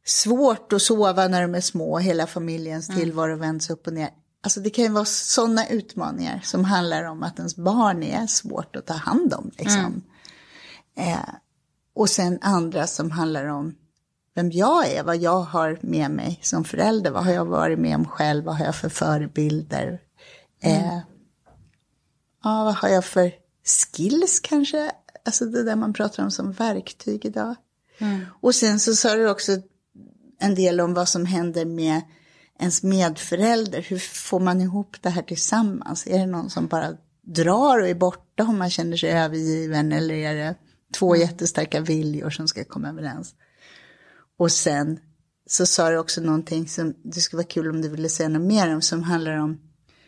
svårt 0.05 0.73
att 0.73 0.83
sova 0.83 1.29
när 1.29 1.43
de 1.43 1.55
är 1.55 1.61
små, 1.61 1.99
hela 1.99 2.27
familjens 2.27 2.89
mm. 2.89 3.01
tillvaro 3.01 3.37
vänds 3.37 3.71
upp 3.71 3.87
och 3.87 3.93
ner. 3.93 4.11
Alltså 4.43 4.61
det 4.61 4.71
kan 4.71 4.85
ju 4.85 4.91
vara 4.91 5.05
sådana 5.05 5.69
utmaningar 5.69 6.41
som 6.45 6.65
handlar 6.65 7.05
om 7.05 7.23
att 7.23 7.39
ens 7.39 7.57
barn 7.57 8.03
är 8.03 8.27
svårt 8.27 8.77
att 8.77 8.87
ta 8.87 8.95
hand 8.95 9.35
om. 9.35 9.51
Liksom. 9.59 10.03
Mm. 10.97 11.13
Eh, 11.13 11.29
och 11.95 12.11
sen 12.11 12.39
andra 12.43 12.87
som 12.87 13.11
handlar 13.11 13.47
om 13.47 13.75
vem 14.35 14.51
jag 14.51 14.89
är, 14.89 15.03
vad 15.03 15.17
jag 15.17 15.41
har 15.41 15.79
med 15.83 16.11
mig 16.11 16.39
som 16.43 16.65
förälder, 16.65 17.11
vad 17.11 17.25
har 17.25 17.33
jag 17.33 17.45
varit 17.45 17.79
med 17.79 17.97
om 17.97 18.09
själv, 18.09 18.45
vad 18.45 18.57
har 18.57 18.65
jag 18.65 18.77
för 18.77 18.89
förebilder. 18.89 20.01
Mm. 20.63 20.85
Eh, 20.85 20.99
ja, 22.45 22.65
vad 22.65 22.75
har 22.75 22.89
jag 22.89 23.05
för 23.05 23.33
skills 23.65 24.41
kanske, 24.41 24.93
alltså 25.25 25.45
det 25.45 25.63
där 25.63 25.77
man 25.77 25.93
pratar 25.93 26.23
om 26.23 26.31
som 26.31 26.53
verktyg 26.53 27.25
idag. 27.25 27.55
Mm. 27.99 28.21
Och 28.41 28.55
sen 28.55 28.81
så 28.81 28.95
sa 28.95 29.15
du 29.15 29.31
också 29.31 29.53
en 30.43 30.55
del 30.55 30.81
om 30.81 30.95
vad 30.95 31.09
som 31.09 31.27
händer 31.27 31.65
med 31.65 32.03
ens 32.59 32.83
medförälder. 32.83 33.83
Hur 33.89 33.99
får 33.99 34.41
man 34.41 34.61
ihop 34.61 34.97
det 35.01 35.11
här 35.11 35.23
tillsammans? 35.23 36.07
Är 36.07 36.19
det 36.19 36.27
någon 36.27 36.51
som 36.51 36.67
bara 36.67 36.97
drar 37.23 37.81
och 37.81 37.89
är 37.89 37.95
borta 37.95 38.43
om 38.43 38.59
man 38.59 38.71
känner 38.71 38.97
sig 38.97 39.11
övergiven 39.11 39.93
eller 39.93 40.15
är 40.15 40.35
det 40.35 40.55
två 40.95 41.15
mm. 41.15 41.29
jättestarka 41.29 41.81
viljor 41.81 42.31
som 42.31 42.49
ska 42.49 42.65
komma 42.65 42.89
överens? 42.89 43.35
Och 44.39 44.53
sen 44.53 44.99
så 45.47 45.67
sa 45.67 45.91
du 45.91 45.99
också 45.99 46.21
någonting 46.21 46.69
som 46.69 46.95
det 47.05 47.21
skulle 47.21 47.39
vara 47.39 47.49
kul 47.49 47.71
om 47.71 47.83
du 47.83 47.89
ville 47.89 48.09
säga 48.09 48.29
något 48.29 48.49
mer 48.49 48.75
om 48.75 48.83
som 48.83 49.03
handlar 49.03 49.37
om 49.37 49.61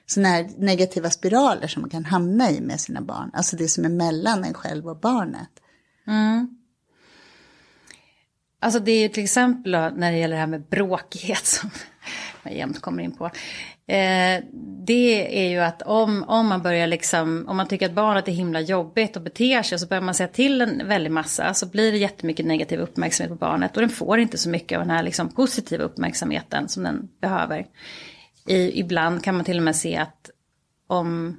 sådana 0.07 0.29
här 0.29 0.51
negativa 0.59 1.11
spiraler 1.11 1.67
som 1.67 1.83
man 1.83 1.91
kan 1.91 2.05
hamna 2.05 2.51
i 2.51 2.61
med 2.61 2.81
sina 2.81 3.01
barn. 3.01 3.31
Alltså 3.33 3.57
det 3.57 3.69
som 3.69 3.85
är 3.85 3.89
mellan 3.89 4.45
en 4.45 4.55
själv 4.55 4.89
och 4.89 5.01
barnet. 5.01 5.51
Mm. 6.07 6.59
Alltså 8.65 8.81
det 8.81 8.93
är 8.93 9.03
ju 9.03 9.09
till 9.09 9.25
exempel 9.25 9.73
när 9.73 10.13
det 10.13 10.19
gäller 10.19 10.35
det 10.35 10.41
här 10.41 10.47
med 10.47 10.63
bråkighet 10.63 11.47
som 11.47 11.71
jag 12.43 12.55
jämt 12.55 12.81
kommer 12.81 13.03
in 13.03 13.17
på. 13.17 13.25
Eh, 13.87 14.45
det 14.87 15.45
är 15.45 15.51
ju 15.51 15.59
att 15.59 15.83
om, 15.83 16.25
om 16.29 16.47
man 16.47 16.63
börjar 16.63 16.87
liksom, 16.87 17.45
om 17.49 17.57
man 17.57 17.69
tycker 17.69 17.87
att 17.87 17.95
barnet 17.95 18.29
är 18.29 18.33
himla 18.33 18.61
jobbigt 18.61 19.17
och 19.17 19.23
beter 19.23 19.63
sig 19.63 19.79
så 19.79 19.87
börjar 19.87 20.01
man 20.01 20.15
säga 20.15 20.29
till 20.29 20.61
en 20.61 20.89
väldig 20.89 21.11
massa 21.11 21.55
så 21.55 21.67
blir 21.67 21.93
det 21.93 21.99
jättemycket 21.99 22.47
negativ 22.47 22.81
uppmärksamhet 22.81 23.31
på 23.31 23.47
barnet 23.47 23.77
och 23.77 23.81
den 23.81 23.91
får 23.91 24.19
inte 24.19 24.39
så 24.39 24.49
mycket 24.49 24.79
av 24.79 24.87
den 24.87 24.97
här 24.97 25.03
liksom 25.03 25.29
positiva 25.29 25.85
uppmärksamheten 25.85 26.69
som 26.69 26.83
den 26.83 27.09
behöver. 27.21 27.67
I, 28.47 28.81
ibland 28.81 29.25
kan 29.25 29.35
man 29.35 29.45
till 29.45 29.57
och 29.57 29.63
med 29.63 29.77
se 29.77 29.97
att 29.97 30.31
om 30.87 31.37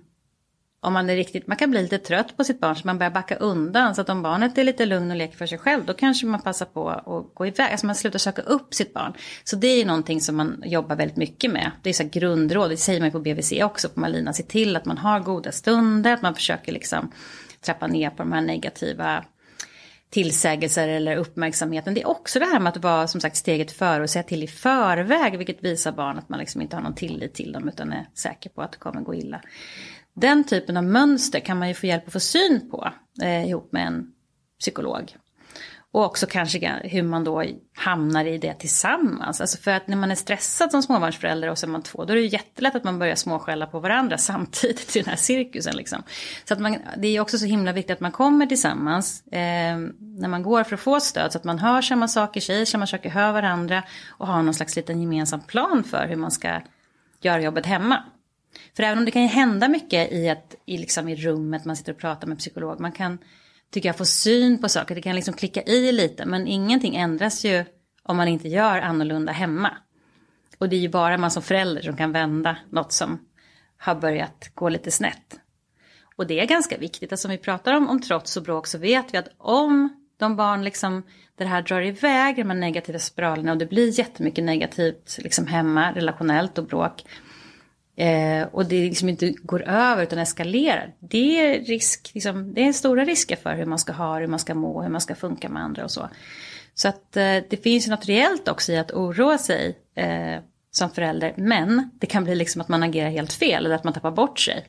om 0.85 0.93
man 0.93 1.09
är 1.09 1.15
riktigt, 1.15 1.47
man 1.47 1.57
kan 1.57 1.71
bli 1.71 1.81
lite 1.81 1.97
trött 1.97 2.37
på 2.37 2.43
sitt 2.43 2.59
barn 2.59 2.75
så 2.75 2.81
man 2.87 2.97
börjar 2.97 3.11
backa 3.11 3.35
undan. 3.35 3.95
Så 3.95 4.01
att 4.01 4.09
om 4.09 4.21
barnet 4.21 4.57
är 4.57 4.63
lite 4.63 4.85
lugn 4.85 5.11
och 5.11 5.17
leker 5.17 5.37
för 5.37 5.45
sig 5.45 5.57
själv 5.57 5.85
då 5.85 5.93
kanske 5.93 6.25
man 6.25 6.41
passar 6.41 6.65
på 6.65 6.89
att 6.89 7.33
gå 7.33 7.45
iväg. 7.45 7.71
Alltså 7.71 7.85
man 7.85 7.95
slutar 7.95 8.19
söka 8.19 8.41
upp 8.41 8.73
sitt 8.73 8.93
barn. 8.93 9.13
Så 9.43 9.55
det 9.55 9.67
är 9.67 9.77
ju 9.77 9.85
någonting 9.85 10.21
som 10.21 10.35
man 10.35 10.63
jobbar 10.65 10.95
väldigt 10.95 11.17
mycket 11.17 11.51
med. 11.51 11.71
Det 11.81 11.89
är 11.89 11.93
så 11.93 12.09
grundråd, 12.11 12.69
det 12.69 12.77
säger 12.77 12.99
man 12.99 13.07
ju 13.07 13.11
på 13.11 13.19
BVC 13.19 13.51
också 13.63 13.89
på 13.89 13.99
Malina. 13.99 14.33
Se 14.33 14.43
till 14.43 14.75
att 14.75 14.85
man 14.85 14.97
har 14.97 15.19
goda 15.19 15.51
stunder, 15.51 16.13
att 16.13 16.21
man 16.21 16.35
försöker 16.35 16.71
liksom 16.71 17.11
trappa 17.61 17.87
ner 17.87 18.09
på 18.09 18.17
de 18.17 18.31
här 18.31 18.41
negativa 18.41 19.23
tillsägelser 20.09 20.87
eller 20.87 21.15
uppmärksamheten. 21.15 21.93
Det 21.93 22.01
är 22.01 22.07
också 22.07 22.39
det 22.39 22.45
här 22.45 22.59
med 22.59 22.69
att 22.69 22.83
vara 22.83 23.07
som 23.07 23.21
sagt 23.21 23.35
steget 23.35 23.71
före 23.71 24.03
och 24.03 24.09
säga 24.09 24.23
till 24.23 24.43
i 24.43 24.47
förväg. 24.47 25.37
Vilket 25.37 25.63
visar 25.63 25.91
barn 25.91 26.17
att 26.17 26.29
man 26.29 26.39
liksom 26.39 26.61
inte 26.61 26.75
har 26.75 26.83
någon 26.83 26.95
tillit 26.95 27.33
till 27.33 27.51
dem 27.51 27.69
utan 27.69 27.93
är 27.93 28.05
säker 28.13 28.49
på 28.49 28.61
att 28.61 28.71
det 28.71 28.77
kommer 28.77 29.01
gå 29.01 29.15
illa. 29.15 29.41
Den 30.15 30.43
typen 30.43 30.77
av 30.77 30.83
mönster 30.83 31.39
kan 31.39 31.59
man 31.59 31.67
ju 31.67 31.73
få 31.73 31.85
hjälp 31.85 32.07
att 32.07 32.13
få 32.13 32.19
syn 32.19 32.69
på 32.71 32.93
eh, 33.21 33.49
ihop 33.49 33.71
med 33.71 33.87
en 33.87 34.11
psykolog. 34.59 35.15
Och 35.95 36.05
också 36.05 36.27
kanske 36.27 36.79
hur 36.83 37.03
man 37.03 37.23
då 37.23 37.43
hamnar 37.75 38.25
i 38.25 38.37
det 38.37 38.53
tillsammans. 38.53 39.41
Alltså 39.41 39.57
för 39.57 39.71
att 39.71 39.87
när 39.87 39.97
man 39.97 40.11
är 40.11 40.15
stressad 40.15 40.71
som 40.71 40.83
småbarnsförälder 40.83 41.49
och 41.49 41.57
så 41.57 41.65
är 41.65 41.69
man 41.69 41.81
två, 41.81 42.05
då 42.05 42.13
är 42.13 42.15
det 42.15 42.21
ju 42.21 42.27
jättelätt 42.27 42.75
att 42.75 42.83
man 42.83 42.99
börjar 42.99 43.15
småskälla 43.15 43.65
på 43.65 43.79
varandra 43.79 44.17
samtidigt 44.31 44.95
i 44.95 44.99
den 44.99 45.09
här 45.09 45.15
cirkusen. 45.15 45.75
Liksom. 45.75 46.03
Så 46.45 46.53
att 46.53 46.59
man, 46.59 46.77
det 46.97 47.07
är 47.07 47.19
också 47.19 47.37
så 47.37 47.45
himla 47.45 47.71
viktigt 47.71 47.93
att 47.93 47.99
man 47.99 48.11
kommer 48.11 48.45
tillsammans 48.45 49.27
eh, 49.27 49.77
när 49.99 50.27
man 50.27 50.43
går 50.43 50.63
för 50.63 50.73
att 50.73 50.79
få 50.79 50.99
stöd. 50.99 51.31
Så 51.31 51.37
att 51.37 51.43
man 51.43 51.59
hör 51.59 51.81
samma 51.81 52.07
saker, 52.07 52.41
säger 52.41 52.65
samma 52.65 52.87
saker, 52.87 53.09
hör 53.09 53.31
varandra 53.31 53.83
och 54.09 54.27
har 54.27 54.41
någon 54.41 54.53
slags 54.53 54.75
liten 54.75 55.01
gemensam 55.01 55.41
plan 55.41 55.83
för 55.83 56.07
hur 56.07 56.15
man 56.15 56.31
ska 56.31 56.61
göra 57.21 57.41
jobbet 57.41 57.65
hemma. 57.65 58.03
För 58.75 58.83
även 58.83 58.97
om 58.97 59.05
det 59.05 59.11
kan 59.11 59.21
ju 59.21 59.27
hända 59.27 59.67
mycket 59.67 60.11
i, 60.11 60.27
ett, 60.27 60.55
i, 60.65 60.77
liksom 60.77 61.09
i 61.09 61.15
rummet 61.15 61.65
man 61.65 61.75
sitter 61.75 61.91
och 61.91 61.99
pratar 61.99 62.27
med 62.27 62.37
psykolog. 62.37 62.79
Man 62.79 62.91
kan, 62.91 63.17
tycker 63.71 63.89
jag, 63.89 63.97
få 63.97 64.05
syn 64.05 64.61
på 64.61 64.69
saker. 64.69 64.95
Det 64.95 65.01
kan 65.01 65.15
liksom 65.15 65.33
klicka 65.33 65.61
i 65.61 65.91
lite. 65.91 66.25
Men 66.25 66.47
ingenting 66.47 66.95
ändras 66.95 67.45
ju 67.45 67.65
om 68.03 68.17
man 68.17 68.27
inte 68.27 68.47
gör 68.47 68.79
annorlunda 68.79 69.31
hemma. 69.31 69.71
Och 70.57 70.69
det 70.69 70.75
är 70.75 70.79
ju 70.79 70.89
bara 70.89 71.17
man 71.17 71.31
som 71.31 71.43
förälder 71.43 71.81
som 71.81 71.97
kan 71.97 72.11
vända 72.11 72.57
något 72.69 72.91
som 72.91 73.19
har 73.77 73.95
börjat 73.95 74.51
gå 74.53 74.69
lite 74.69 74.91
snett. 74.91 75.39
Och 76.15 76.27
det 76.27 76.39
är 76.39 76.45
ganska 76.45 76.77
viktigt. 76.77 77.11
Alltså 77.11 77.27
om 77.27 77.31
vi 77.31 77.37
pratar 77.37 77.73
om, 77.73 77.89
om 77.89 78.01
trots 78.01 78.37
och 78.37 78.43
bråk 78.43 78.67
så 78.67 78.77
vet 78.77 79.13
vi 79.13 79.17
att 79.17 79.29
om 79.37 80.05
de 80.17 80.35
barn 80.35 80.63
liksom, 80.63 81.03
det 81.37 81.45
här 81.45 81.61
drar 81.61 81.81
iväg, 81.81 82.35
de 82.35 82.49
här 82.49 82.57
negativa 82.57 82.99
spiralerna 82.99 83.51
och 83.51 83.57
det 83.57 83.65
blir 83.65 83.99
jättemycket 83.99 84.43
negativt 84.43 85.17
liksom 85.21 85.47
hemma, 85.47 85.91
relationellt 85.91 86.57
och 86.57 86.65
bråk 86.65 87.03
Eh, 87.95 88.47
och 88.51 88.65
det 88.65 88.81
liksom 88.81 89.09
inte 89.09 89.31
går 89.31 89.63
över 89.63 90.03
utan 90.03 90.19
eskalerar. 90.19 90.93
Det 90.99 91.39
är, 91.39 91.59
risk, 91.59 92.11
liksom, 92.13 92.53
det 92.53 92.67
är 92.67 92.73
stora 92.73 93.05
risker 93.05 93.35
för 93.35 93.55
hur 93.55 93.65
man 93.65 93.79
ska 93.79 93.93
ha 93.93 94.19
hur 94.19 94.27
man 94.27 94.39
ska 94.39 94.55
må, 94.55 94.81
hur 94.81 94.89
man 94.89 95.01
ska 95.01 95.15
funka 95.15 95.49
med 95.49 95.63
andra 95.63 95.83
och 95.83 95.91
så. 95.91 96.09
Så 96.73 96.87
att 96.87 97.17
eh, 97.17 97.37
det 97.49 97.63
finns 97.63 97.87
ju 97.87 97.91
något 97.91 98.05
reellt 98.05 98.47
också 98.47 98.71
i 98.71 98.77
att 98.77 98.91
oroa 98.91 99.37
sig 99.37 99.77
eh, 99.95 100.41
som 100.71 100.89
förälder. 100.89 101.33
Men 101.37 101.89
det 101.99 102.07
kan 102.07 102.23
bli 102.23 102.35
liksom 102.35 102.61
att 102.61 102.67
man 102.67 102.83
agerar 102.83 103.09
helt 103.09 103.33
fel 103.33 103.65
eller 103.65 103.75
att 103.75 103.83
man 103.83 103.93
tappar 103.93 104.11
bort 104.11 104.39
sig. 104.39 104.65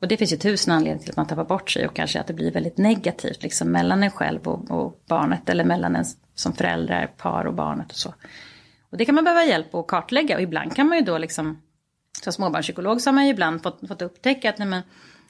Och 0.00 0.08
det 0.08 0.16
finns 0.16 0.32
ju 0.32 0.36
tusen 0.36 0.74
anledningar 0.74 1.02
till 1.02 1.10
att 1.10 1.16
man 1.16 1.26
tappar 1.26 1.44
bort 1.44 1.70
sig 1.70 1.86
och 1.86 1.96
kanske 1.96 2.20
att 2.20 2.26
det 2.26 2.32
blir 2.32 2.50
väldigt 2.50 2.78
negativt 2.78 3.42
liksom 3.42 3.72
mellan 3.72 4.02
en 4.02 4.10
själv 4.10 4.48
och, 4.48 4.70
och 4.70 5.02
barnet 5.08 5.48
eller 5.48 5.64
mellan 5.64 5.96
en 5.96 6.04
som 6.34 6.52
föräldrar, 6.52 7.06
par 7.06 7.46
och 7.46 7.54
barnet 7.54 7.90
och 7.90 7.96
så. 7.96 8.14
Och 8.90 8.98
det 8.98 9.04
kan 9.04 9.14
man 9.14 9.24
behöva 9.24 9.44
hjälp 9.44 9.74
att 9.74 9.86
kartlägga 9.86 10.36
och 10.36 10.42
ibland 10.42 10.76
kan 10.76 10.88
man 10.88 10.98
ju 10.98 11.04
då 11.04 11.18
liksom 11.18 11.62
som 12.22 12.32
småbarnspsykolog 12.32 13.00
så 13.00 13.10
har 13.10 13.14
man 13.14 13.24
ju 13.24 13.30
ibland 13.30 13.62
fått, 13.62 13.88
fått 13.88 14.02
upptäcka 14.02 14.50
att 14.50 14.58
nej 14.58 14.68
men, 14.68 14.82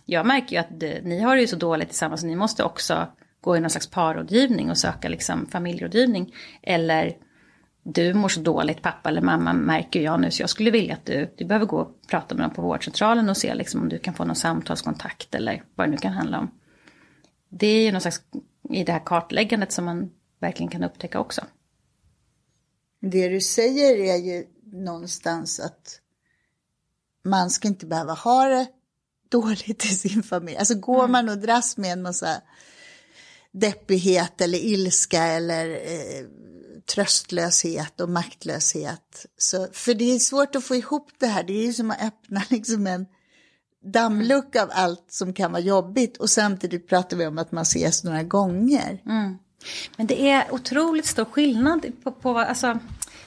jag 0.05 0.27
märker 0.27 0.57
ju 0.57 0.61
att 0.61 0.81
det, 0.81 1.05
ni 1.05 1.21
har 1.21 1.37
det 1.37 1.41
ju 1.41 1.47
så 1.49 1.57
dåligt 1.57 1.89
tillsammans 1.89 2.21
så 2.21 2.27
ni 2.27 2.37
måste 2.37 2.65
också 2.65 3.07
gå 3.41 3.57
i 3.57 3.61
någon 3.61 3.71
slags 3.71 3.91
parrådgivning 3.91 4.71
och 4.71 4.79
söka 4.79 5.09
liksom 5.09 5.47
familjerådgivning. 5.47 6.35
Eller 6.63 7.17
du 7.83 8.15
mår 8.15 8.29
så 8.29 8.41
dåligt, 8.41 8.83
pappa 8.83 9.09
eller 9.09 9.21
mamma 9.21 9.53
märker 9.53 10.01
jag 10.01 10.21
nu, 10.21 10.31
så 10.31 10.43
jag 10.43 10.51
skulle 10.51 10.71
vilja 10.71 10.95
att 10.95 11.07
du, 11.07 11.35
du 11.37 11.45
behöver 11.45 11.67
gå 11.67 11.79
och 11.79 12.07
prata 12.09 12.35
med 12.35 12.45
dem 12.45 12.55
på 12.55 12.63
vårdcentralen 12.63 13.29
och 13.29 13.37
se 13.37 13.55
liksom, 13.55 13.81
om 13.81 13.89
du 13.89 13.99
kan 13.99 14.15
få 14.15 14.25
någon 14.25 14.37
samtalskontakt 14.37 15.35
eller 15.35 15.65
vad 15.75 15.87
det 15.87 15.91
nu 15.91 15.97
kan 15.97 16.13
handla 16.13 16.39
om. 16.39 16.51
Det 17.49 17.67
är 17.67 17.85
ju 17.85 17.93
någon 17.93 18.01
slags, 18.01 18.23
i 18.71 18.85
det 18.85 18.93
här 18.93 19.03
kartläggandet 19.05 19.73
som 19.73 19.85
man 19.85 20.11
verkligen 20.41 20.71
kan 20.71 20.85
upptäcka 20.85 21.21
också. 21.21 21.45
Det 23.01 23.29
du 23.29 23.41
säger 23.41 24.15
är 24.15 24.17
ju 24.17 24.47
någonstans 24.73 25.61
att 25.61 26.01
man 27.25 27.51
ska 27.51 27.69
inte 27.69 27.87
behöva 27.87 28.13
ha 28.13 28.45
det 28.45 28.67
dåligt 29.31 29.85
i 29.85 29.89
sin 29.89 30.23
familj. 30.23 30.57
Alltså 30.57 30.75
går 30.75 30.99
mm. 30.99 31.13
man 31.13 31.29
och 31.29 31.39
dras 31.39 31.77
med 31.77 31.93
en 31.93 32.03
massa 32.03 32.41
deppighet 33.53 34.41
eller 34.41 34.59
ilska 34.59 35.23
eller 35.23 35.71
eh, 35.71 36.27
tröstlöshet 36.95 38.01
och 38.01 38.09
maktlöshet. 38.09 39.27
Så, 39.39 39.69
för 39.73 39.95
det 39.95 40.15
är 40.15 40.19
svårt 40.19 40.57
att 40.57 40.65
få 40.65 40.75
ihop 40.77 41.11
det 41.19 41.27
här. 41.27 41.43
Det 41.43 41.53
är 41.53 41.67
ju 41.67 41.73
som 41.73 41.91
att 41.91 42.03
öppna 42.03 42.43
liksom 42.51 42.87
en 42.87 43.07
dammlucka 43.85 44.63
av 44.63 44.71
allt 44.73 45.07
som 45.09 45.33
kan 45.33 45.53
vara 45.53 45.63
jobbigt 45.63 46.17
och 46.17 46.31
samtidigt 46.31 46.89
pratar 46.89 47.17
vi 47.17 47.27
om 47.27 47.39
att 47.39 47.53
man 47.53 47.63
ses 47.63 48.05
några 48.05 48.23
gånger. 48.23 49.03
Mm. 49.07 49.39
Men 49.97 50.07
det 50.07 50.31
är 50.31 50.55
otroligt 50.55 51.07
stor 51.07 51.25
skillnad 51.25 51.87
på, 52.03 52.13
på 52.13 52.39
alltså, 52.39 52.79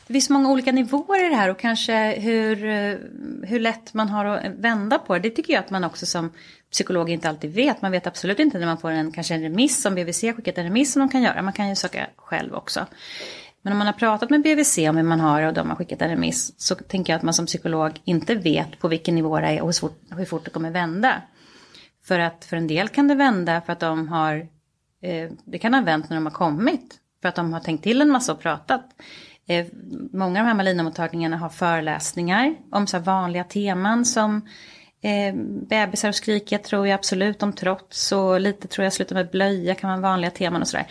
det 0.08 0.14
finns 0.14 0.30
många 0.30 0.52
olika 0.52 0.72
nivåer 0.72 1.26
i 1.26 1.30
det 1.30 1.36
här 1.36 1.50
och 1.50 1.60
kanske 1.60 2.20
hur, 2.20 2.66
eh, 2.66 2.96
hur 3.44 3.60
lätt 3.60 3.94
man 3.94 4.10
har 4.10 4.26
att 4.26 4.52
vända 4.58 5.00
på 5.00 5.14
det. 5.14 5.20
Det 5.20 5.30
tycker 5.30 5.54
jag 5.54 5.64
att 5.64 5.70
man 5.70 5.84
också 5.84 6.06
som 6.06 6.32
psykolog 6.72 7.10
inte 7.10 7.30
alltid 7.30 7.54
vet. 7.54 7.82
Man 7.82 7.92
vet 7.92 8.08
absolut 8.08 8.40
inte 8.40 8.60
när 8.60 8.66
man 8.66 8.78
får 8.78 8.92
en, 8.92 9.12
kanske 9.12 9.34
en 9.34 9.42
remiss, 9.42 9.82
som 9.82 9.96
BVC 9.96 10.34
skickat 10.34 10.58
en 10.58 10.64
remiss 10.64 10.94
som 10.94 11.00
de 11.00 11.10
kan 11.10 11.22
göra. 11.22 11.42
Man 11.42 11.54
kan 11.54 11.70
ju 11.70 11.76
söka 11.76 12.08
själv 12.16 12.54
också. 12.54 12.86
Men 13.62 13.74
om 13.74 13.78
man 13.78 13.88
har 13.88 13.94
pratat 13.94 14.30
med 14.30 14.42
BVC 14.42 14.78
om 14.78 14.98
hur 14.98 15.04
man 15.04 15.20
har 15.20 15.42
och 15.42 15.54
de 15.54 15.70
har 15.70 15.76
skickat 15.76 16.02
en 16.02 16.10
remiss 16.10 16.54
så 16.58 16.76
tänker 16.76 17.14
jag 17.14 17.18
att 17.18 17.24
man 17.24 17.34
som 17.34 17.46
psykolog 17.46 18.02
inte 18.04 18.36
vet 18.36 18.80
på 18.80 18.88
vilken 18.88 19.16
nivå 19.16 19.40
det 19.40 19.48
är 19.48 19.62
och 19.62 19.68
hur 19.68 19.74
fort, 19.74 20.02
hur 20.18 20.26
fort 20.26 20.46
det 20.46 20.52
kommer 20.52 20.72
vända. 20.72 21.22
För 22.06 22.20
att 22.20 22.46
för 22.46 22.58
en 22.58 22.68
del 22.68 22.88
kan 22.88 23.08
det 23.08 23.16
vända 23.16 23.62
för 23.62 23.74
att 23.74 23.80
de 23.80 24.08
har, 24.08 24.36
eh, 25.02 25.32
det 25.46 25.58
kan 25.58 25.74
ha 25.74 25.82
vänt 25.82 26.10
när 26.10 26.18
de 26.18 26.26
har 26.26 26.34
kommit. 26.34 26.96
För 27.22 27.30
att 27.30 27.36
de 27.36 27.54
har 27.54 27.60
tänkt 27.60 27.84
till 27.84 28.02
en 28.02 28.10
massa 28.10 28.32
och 28.32 28.40
pratat. 28.40 28.86
Eh, 29.48 29.66
många 30.14 30.40
av 30.40 30.46
de 30.46 30.48
här 30.48 30.54
Malinamottagningarna 30.54 31.38
har 31.38 31.50
föreläsningar 31.50 32.56
om 32.72 32.88
så 32.88 33.00
vanliga 33.00 33.44
teman 33.44 34.06
som 34.06 34.48
eh, 35.02 35.36
bebisar 35.70 36.10
och 36.10 36.16
skrikiga 36.16 36.60
tror 36.60 36.88
jag 36.88 36.96
absolut 36.96 37.44
om 37.44 37.54
trots 37.54 38.12
och 38.12 38.40
lite 38.42 38.68
tror 38.68 38.84
jag 38.84 38.94
slutar 38.94 39.16
med 39.16 39.30
blöja 39.30 39.76
kan 39.76 39.90
vara 39.90 40.12
vanliga 40.12 40.32
teman 40.32 40.62
och 40.62 40.68
sådär. 40.68 40.88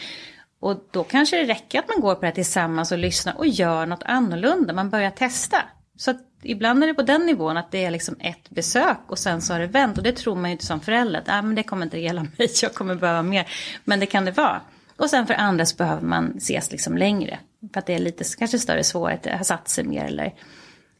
Och 0.60 0.88
då 0.90 1.04
kanske 1.04 1.36
det 1.36 1.44
räcker 1.44 1.78
att 1.78 1.88
man 1.88 2.00
går 2.00 2.14
på 2.14 2.20
det 2.20 2.26
här 2.26 2.34
tillsammans 2.34 2.92
och 2.92 2.98
lyssnar 2.98 3.38
och 3.38 3.46
gör 3.46 3.86
något 3.86 4.02
annorlunda. 4.02 4.74
Man 4.74 4.90
börjar 4.90 5.10
testa. 5.10 5.56
Så 5.96 6.10
att 6.10 6.20
ibland 6.42 6.82
är 6.82 6.86
det 6.86 6.94
på 6.94 7.02
den 7.02 7.26
nivån 7.26 7.56
att 7.56 7.70
det 7.70 7.84
är 7.84 7.90
liksom 7.90 8.16
ett 8.20 8.50
besök 8.50 8.98
och 9.06 9.18
sen 9.18 9.42
så 9.42 9.52
har 9.52 9.60
det 9.60 9.66
vänt. 9.66 9.98
Och 9.98 10.04
det 10.04 10.12
tror 10.12 10.34
man 10.34 10.50
ju 10.50 10.52
inte 10.52 10.66
som 10.66 10.80
förälder. 10.80 11.20
Att, 11.20 11.28
ah, 11.28 11.42
men 11.42 11.54
det 11.54 11.62
kommer 11.62 11.86
inte 11.86 11.98
gälla 11.98 12.22
mig, 12.22 12.48
jag 12.62 12.74
kommer 12.74 12.94
behöva 12.94 13.22
mer. 13.22 13.48
Men 13.84 14.00
det 14.00 14.06
kan 14.06 14.24
det 14.24 14.30
vara. 14.30 14.60
Och 14.96 15.10
sen 15.10 15.26
för 15.26 15.34
andra 15.34 15.66
så 15.66 15.76
behöver 15.76 16.02
man 16.02 16.34
ses 16.36 16.70
liksom 16.70 16.96
längre. 16.96 17.38
För 17.72 17.78
att 17.78 17.86
det 17.86 17.94
är 17.94 17.98
lite 17.98 18.24
kanske 18.38 18.58
större 18.58 18.84
svårighet, 18.84 19.22
det 19.22 19.36
har 19.36 19.44
satt 19.44 19.68
sig 19.68 19.84
mer 19.84 20.04
eller 20.04 20.34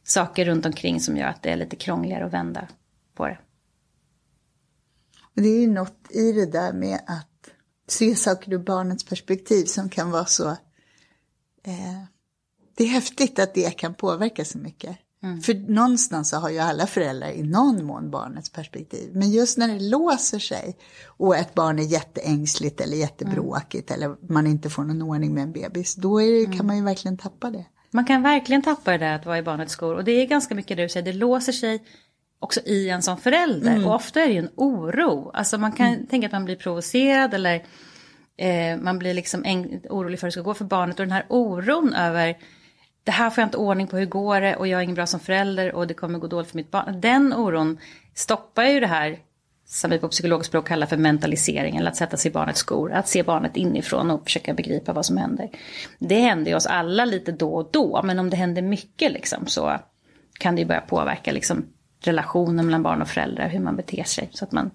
saker 0.03 0.45
runt 0.45 0.65
omkring 0.65 0.99
som 0.99 1.17
gör 1.17 1.27
att 1.27 1.43
det 1.43 1.49
är 1.49 1.55
lite 1.55 1.75
krångligare 1.75 2.25
att 2.25 2.33
vända 2.33 2.67
på 3.13 3.27
det. 3.27 3.37
Det 5.33 5.49
är 5.49 5.59
ju 5.59 5.67
något 5.67 6.11
i 6.11 6.31
det 6.31 6.45
där 6.45 6.73
med 6.73 6.99
att 7.07 7.49
se 7.87 8.15
saker 8.15 8.53
ur 8.53 8.57
barnets 8.57 9.03
perspektiv 9.03 9.65
som 9.65 9.89
kan 9.89 10.11
vara 10.11 10.25
så... 10.25 10.49
Eh, 11.63 12.03
det 12.75 12.83
är 12.83 12.87
häftigt 12.87 13.39
att 13.39 13.53
det 13.53 13.77
kan 13.77 13.93
påverka 13.93 14.45
så 14.45 14.57
mycket. 14.57 14.97
Mm. 15.23 15.41
För 15.41 15.53
någonstans 15.53 16.29
så 16.29 16.37
har 16.37 16.49
ju 16.49 16.59
alla 16.59 16.87
föräldrar 16.87 17.29
i 17.29 17.43
någon 17.43 17.85
mån 17.85 18.11
barnets 18.11 18.49
perspektiv. 18.49 19.09
Men 19.13 19.31
just 19.31 19.57
när 19.57 19.67
det 19.67 19.79
låser 19.79 20.39
sig 20.39 20.77
och 21.05 21.35
ett 21.35 21.53
barn 21.53 21.79
är 21.79 21.83
jätteängsligt 21.83 22.81
eller 22.81 22.97
jättebråkigt 22.97 23.91
mm. 23.91 24.03
eller 24.03 24.33
man 24.33 24.47
inte 24.47 24.69
får 24.69 24.83
någon 24.83 25.01
ordning 25.01 25.33
med 25.33 25.43
en 25.43 25.51
bebis, 25.51 25.95
då 25.95 26.19
det, 26.19 26.45
mm. 26.45 26.57
kan 26.57 26.67
man 26.67 26.77
ju 26.77 26.83
verkligen 26.83 27.17
tappa 27.17 27.51
det. 27.51 27.65
Man 27.91 28.05
kan 28.05 28.21
verkligen 28.21 28.61
tappa 28.61 28.91
det 28.91 28.97
där 28.97 29.15
att 29.15 29.25
vara 29.25 29.37
i 29.37 29.43
barnets 29.43 29.73
skor. 29.73 29.95
Och 29.95 30.03
det 30.03 30.11
är 30.11 30.25
ganska 30.25 30.55
mycket 30.55 30.77
det 30.77 30.83
du 30.83 30.89
säger, 30.89 31.05
det 31.05 31.13
låser 31.13 31.51
sig 31.51 31.83
också 32.39 32.59
i 32.59 32.89
en 32.89 33.01
som 33.01 33.17
förälder. 33.17 33.71
Mm. 33.71 33.85
Och 33.85 33.95
ofta 33.95 34.21
är 34.21 34.27
det 34.27 34.33
ju 34.33 34.39
en 34.39 34.49
oro. 34.55 35.31
Alltså 35.33 35.57
man 35.57 35.71
kan 35.71 35.87
mm. 35.87 36.07
tänka 36.07 36.27
att 36.27 36.33
man 36.33 36.45
blir 36.45 36.55
provocerad 36.55 37.33
eller 37.33 37.55
eh, 38.37 38.77
man 38.81 38.99
blir 38.99 39.13
liksom 39.13 39.69
orolig 39.89 40.19
för 40.19 40.27
hur 40.27 40.29
det 40.29 40.31
ska 40.31 40.41
gå 40.41 40.53
för 40.53 40.65
barnet. 40.65 40.99
Och 40.99 41.05
den 41.05 41.11
här 41.11 41.25
oron 41.29 41.93
över 41.93 42.37
det 43.07 43.11
här 43.11 43.29
får 43.29 43.41
jag 43.41 43.47
inte 43.47 43.57
ordning 43.57 43.87
på, 43.87 43.97
hur 43.97 44.05
går 44.05 44.41
det 44.41 44.55
och 44.55 44.67
jag 44.67 44.79
är 44.79 44.83
ingen 44.83 44.95
bra 44.95 45.05
som 45.05 45.19
förälder 45.19 45.75
och 45.75 45.87
det 45.87 45.93
kommer 45.93 46.19
gå 46.19 46.27
dåligt 46.27 46.49
för 46.49 46.57
mitt 46.57 46.71
barn. 46.71 47.01
Den 47.01 47.33
oron 47.33 47.77
stoppar 48.13 48.63
ju 48.63 48.79
det 48.79 48.87
här 48.87 49.19
som 49.65 49.91
vi 49.91 49.99
på 49.99 50.07
psykologspråk 50.07 50.67
kallar 50.67 50.87
för 50.87 50.97
mentalisering, 50.97 51.75
eller 51.77 51.91
att 51.91 51.95
sätta 51.95 52.17
sig 52.17 52.31
i 52.31 52.33
barnets 52.33 52.59
skor, 52.59 52.91
att 52.93 53.07
se 53.07 53.23
barnet 53.23 53.57
inifrån 53.57 54.11
och 54.11 54.23
försöka 54.23 54.53
begripa 54.53 54.93
vad 54.93 55.05
som 55.05 55.17
händer. 55.17 55.49
Det 55.99 56.19
händer 56.19 56.51
ju 56.51 56.57
oss 56.57 56.65
alla 56.65 57.05
lite 57.05 57.31
då 57.31 57.55
och 57.55 57.69
då, 57.71 58.01
men 58.03 58.19
om 58.19 58.29
det 58.29 58.37
händer 58.37 58.61
mycket 58.61 59.11
liksom, 59.11 59.47
så 59.47 59.79
kan 60.39 60.55
det 60.55 60.61
ju 60.61 60.67
börja 60.67 60.81
påverka 60.81 61.31
liksom, 61.31 61.65
relationen 62.01 62.65
mellan 62.65 62.83
barn 62.83 63.01
och 63.01 63.07
föräldrar, 63.07 63.49
hur 63.49 63.59
man 63.59 63.75
beter 63.75 64.03
sig. 64.03 64.29
Så 64.31 64.45
att 64.45 64.51
man 64.51 64.71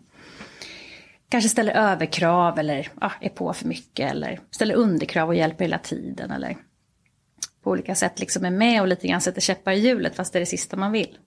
kanske 1.28 1.48
ställer 1.48 1.72
överkrav 1.72 2.58
eller 2.58 2.88
ja, 3.00 3.12
är 3.20 3.28
på 3.28 3.52
för 3.52 3.68
mycket 3.68 4.10
eller 4.10 4.40
ställer 4.50 4.74
underkrav 4.74 5.28
och 5.28 5.34
hjälper 5.34 5.64
hela 5.64 5.78
tiden. 5.78 6.30
Eller 6.30 6.56
på 7.62 7.70
olika 7.70 7.94
sätt 7.94 8.20
liksom 8.20 8.44
är 8.44 8.50
med 8.50 8.80
och 8.80 8.88
lite 8.88 9.08
grann 9.08 9.20
sätter 9.20 9.40
käppar 9.40 9.72
i 9.72 9.80
hjulet 9.80 10.16
fast 10.16 10.32
det 10.32 10.38
är 10.38 10.40
det 10.40 10.46
sista 10.46 10.76
man 10.76 10.92
vill. 10.92 11.18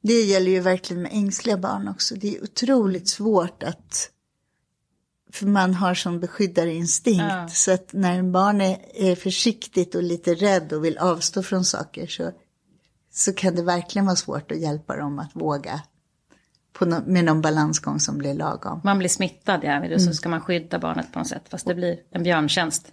Det 0.00 0.22
gäller 0.22 0.50
ju 0.50 0.60
verkligen 0.60 1.02
med 1.02 1.12
ängsliga 1.12 1.56
barn 1.56 1.88
också. 1.88 2.14
Det 2.14 2.36
är 2.36 2.42
otroligt 2.42 3.08
svårt 3.08 3.62
att 3.62 4.10
för 5.32 5.46
man 5.46 5.74
har 5.74 5.94
som 5.94 6.20
beskyddarinstinkt. 6.20 7.24
Ja. 7.28 7.48
Så 7.48 7.72
att 7.72 7.92
när 7.92 8.18
en 8.18 8.32
barn 8.32 8.60
är, 8.60 8.78
är 8.94 9.16
försiktigt 9.16 9.94
och 9.94 10.02
lite 10.02 10.34
rädd 10.34 10.72
och 10.72 10.84
vill 10.84 10.98
avstå 10.98 11.42
från 11.42 11.64
saker 11.64 12.06
så, 12.06 12.32
så 13.12 13.32
kan 13.32 13.54
det 13.54 13.62
verkligen 13.62 14.06
vara 14.06 14.16
svårt 14.16 14.52
att 14.52 14.60
hjälpa 14.60 14.96
dem 14.96 15.18
att 15.18 15.36
våga 15.36 15.80
no 16.80 17.02
med 17.06 17.24
någon 17.24 17.40
balansgång 17.40 18.00
som 18.00 18.18
blir 18.18 18.34
lagom. 18.34 18.80
Man 18.84 18.98
blir 18.98 19.08
smittad, 19.08 19.60
ja, 19.62 19.70
mm. 19.70 19.98
så 19.98 20.12
ska 20.12 20.28
man 20.28 20.40
skydda 20.40 20.78
barnet 20.78 21.12
på 21.12 21.18
något 21.18 21.28
sätt. 21.28 21.42
Fast 21.48 21.66
det 21.66 21.74
blir 21.74 21.98
en 22.10 22.22
björntjänst. 22.22 22.92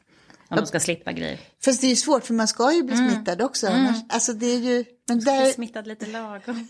Om 0.49 0.57
de 0.57 0.65
ska 0.65 0.79
slippa 0.79 1.11
grejer. 1.11 1.39
Fast 1.65 1.81
det 1.81 1.87
är 1.87 1.89
ju 1.89 1.95
svårt 1.95 2.23
för 2.23 2.33
man 2.33 2.47
ska 2.47 2.73
ju 2.73 2.83
bli 2.83 2.95
mm. 2.95 3.11
smittad 3.11 3.41
också. 3.41 3.67
Mm. 3.67 3.79
Annars, 3.79 3.97
alltså 4.09 4.33
det 4.33 4.45
är 4.45 4.59
ju... 4.59 4.85
Men 5.07 5.19
där... 5.19 5.43
bli 5.43 5.53
smittad 5.53 5.87
lite 5.87 6.05
lagom. 6.05 6.39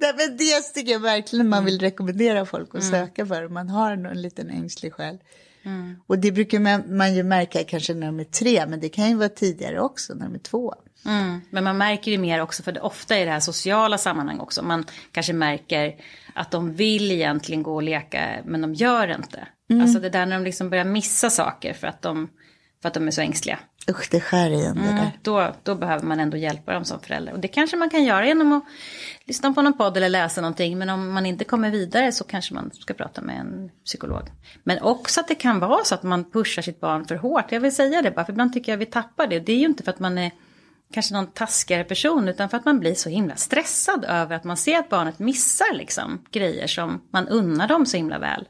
Nej, 0.00 0.14
men 0.16 0.36
det 0.36 0.60
tycker 0.74 0.92
jag 0.92 1.00
verkligen 1.00 1.48
man 1.48 1.64
vill 1.64 1.78
rekommendera 1.78 2.46
folk 2.46 2.68
att 2.74 2.82
mm. 2.82 2.90
söka 2.90 3.26
för. 3.26 3.46
Om 3.46 3.54
man 3.54 3.68
har 3.68 3.92
en 3.92 4.22
liten 4.22 4.50
ängslig 4.50 4.92
själ. 4.92 5.18
Mm. 5.64 5.96
Och 6.06 6.18
det 6.18 6.32
brukar 6.32 6.60
man, 6.60 6.96
man 6.96 7.14
ju 7.14 7.22
märka 7.22 7.64
kanske 7.64 7.94
när 7.94 8.06
de 8.06 8.20
är 8.20 8.24
tre. 8.24 8.66
Men 8.66 8.80
det 8.80 8.88
kan 8.88 9.08
ju 9.08 9.14
vara 9.14 9.28
tidigare 9.28 9.80
också 9.80 10.14
när 10.14 10.26
de 10.26 10.34
är 10.34 10.38
två. 10.38 10.74
Mm. 11.04 11.40
Men 11.50 11.64
man 11.64 11.78
märker 11.78 12.10
ju 12.10 12.18
mer 12.18 12.40
också, 12.40 12.62
för 12.62 12.72
det 12.72 12.80
ofta 12.80 13.18
i 13.18 13.24
det 13.24 13.30
här 13.30 13.40
sociala 13.40 13.98
sammanhang 13.98 14.40
också. 14.40 14.62
Man 14.62 14.84
kanske 15.12 15.32
märker 15.32 15.96
att 16.34 16.50
de 16.50 16.74
vill 16.74 17.12
egentligen 17.12 17.62
gå 17.62 17.74
och 17.74 17.82
leka, 17.82 18.42
men 18.44 18.60
de 18.60 18.74
gör 18.74 19.14
inte. 19.14 19.48
Mm. 19.72 19.82
Alltså 19.82 20.00
det 20.00 20.08
där 20.08 20.26
när 20.26 20.38
de 20.38 20.44
liksom 20.44 20.70
börjar 20.70 20.84
missa 20.84 21.30
saker 21.30 21.74
för 21.74 21.86
att 21.86 22.02
de, 22.02 22.28
för 22.82 22.88
att 22.88 22.94
de 22.94 23.06
är 23.06 23.10
så 23.10 23.20
ängsliga. 23.20 23.58
Usch, 23.90 24.08
det 24.10 24.20
skär 24.20 24.50
igen 24.50 24.74
det 24.74 24.88
mm, 24.88 24.96
där. 24.96 25.10
Då, 25.22 25.54
då 25.62 25.74
behöver 25.74 26.06
man 26.06 26.20
ändå 26.20 26.36
hjälpa 26.36 26.72
dem 26.72 26.84
som 26.84 27.00
förälder. 27.00 27.32
Och 27.32 27.40
det 27.40 27.48
kanske 27.48 27.76
man 27.76 27.90
kan 27.90 28.04
göra 28.04 28.26
genom 28.26 28.52
att 28.52 28.64
lyssna 29.24 29.52
på 29.52 29.62
någon 29.62 29.78
podd 29.78 29.96
eller 29.96 30.08
läsa 30.08 30.40
någonting. 30.40 30.78
Men 30.78 30.88
om 30.88 31.12
man 31.12 31.26
inte 31.26 31.44
kommer 31.44 31.70
vidare 31.70 32.12
så 32.12 32.24
kanske 32.24 32.54
man 32.54 32.70
ska 32.72 32.94
prata 32.94 33.20
med 33.20 33.40
en 33.40 33.70
psykolog. 33.84 34.22
Men 34.64 34.82
också 34.82 35.20
att 35.20 35.28
det 35.28 35.34
kan 35.34 35.58
vara 35.58 35.84
så 35.84 35.94
att 35.94 36.02
man 36.02 36.30
pushar 36.30 36.62
sitt 36.62 36.80
barn 36.80 37.04
för 37.04 37.14
hårt. 37.14 37.52
Jag 37.52 37.60
vill 37.60 37.74
säga 37.74 38.02
det 38.02 38.10
bara, 38.10 38.24
för 38.24 38.32
ibland 38.32 38.52
tycker 38.52 38.72
jag 38.72 38.76
vi 38.78 38.86
tappar 38.86 39.26
det. 39.26 39.40
Det 39.40 39.52
är 39.52 39.58
ju 39.58 39.66
inte 39.66 39.82
för 39.82 39.90
att 39.92 40.00
man 40.00 40.18
är 40.18 40.30
kanske 40.92 41.14
någon 41.14 41.26
taskigare 41.26 41.84
person 41.84 42.28
utan 42.28 42.48
för 42.48 42.56
att 42.56 42.64
man 42.64 42.80
blir 42.80 42.94
så 42.94 43.08
himla 43.08 43.36
stressad 43.36 44.04
över 44.04 44.36
att 44.36 44.44
man 44.44 44.56
ser 44.56 44.78
att 44.78 44.88
barnet 44.88 45.18
missar 45.18 45.74
liksom 45.74 46.24
grejer 46.30 46.66
som 46.66 47.02
man 47.10 47.28
unnar 47.28 47.68
dem 47.68 47.86
så 47.86 47.96
himla 47.96 48.18
väl. 48.18 48.48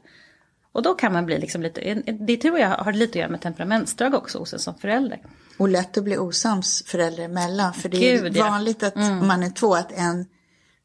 Och 0.73 0.81
då 0.81 0.93
kan 0.93 1.13
man 1.13 1.25
bli 1.25 1.39
liksom 1.39 1.61
lite, 1.61 1.93
det 2.11 2.37
tror 2.37 2.59
jag 2.59 2.69
har 2.69 2.93
lite 2.93 3.11
att 3.11 3.15
göra 3.15 3.29
med 3.29 3.41
temperamentsdrag 3.41 4.13
också 4.13 4.39
hos 4.39 4.53
en 4.53 4.59
som 4.59 4.75
förälder. 4.75 5.21
Och 5.57 5.69
lätt 5.69 5.97
att 5.97 6.03
bli 6.03 6.17
osams 6.17 6.83
föräldrar 6.85 7.23
emellan. 7.23 7.73
För 7.73 7.89
det 7.89 7.97
är 7.97 8.21
Gud, 8.21 8.37
vanligt 8.37 8.81
ja. 8.81 8.87
att 8.87 8.95
mm. 8.95 9.27
man 9.27 9.43
är 9.43 9.49
två, 9.49 9.73
att 9.75 9.91
en 9.91 10.25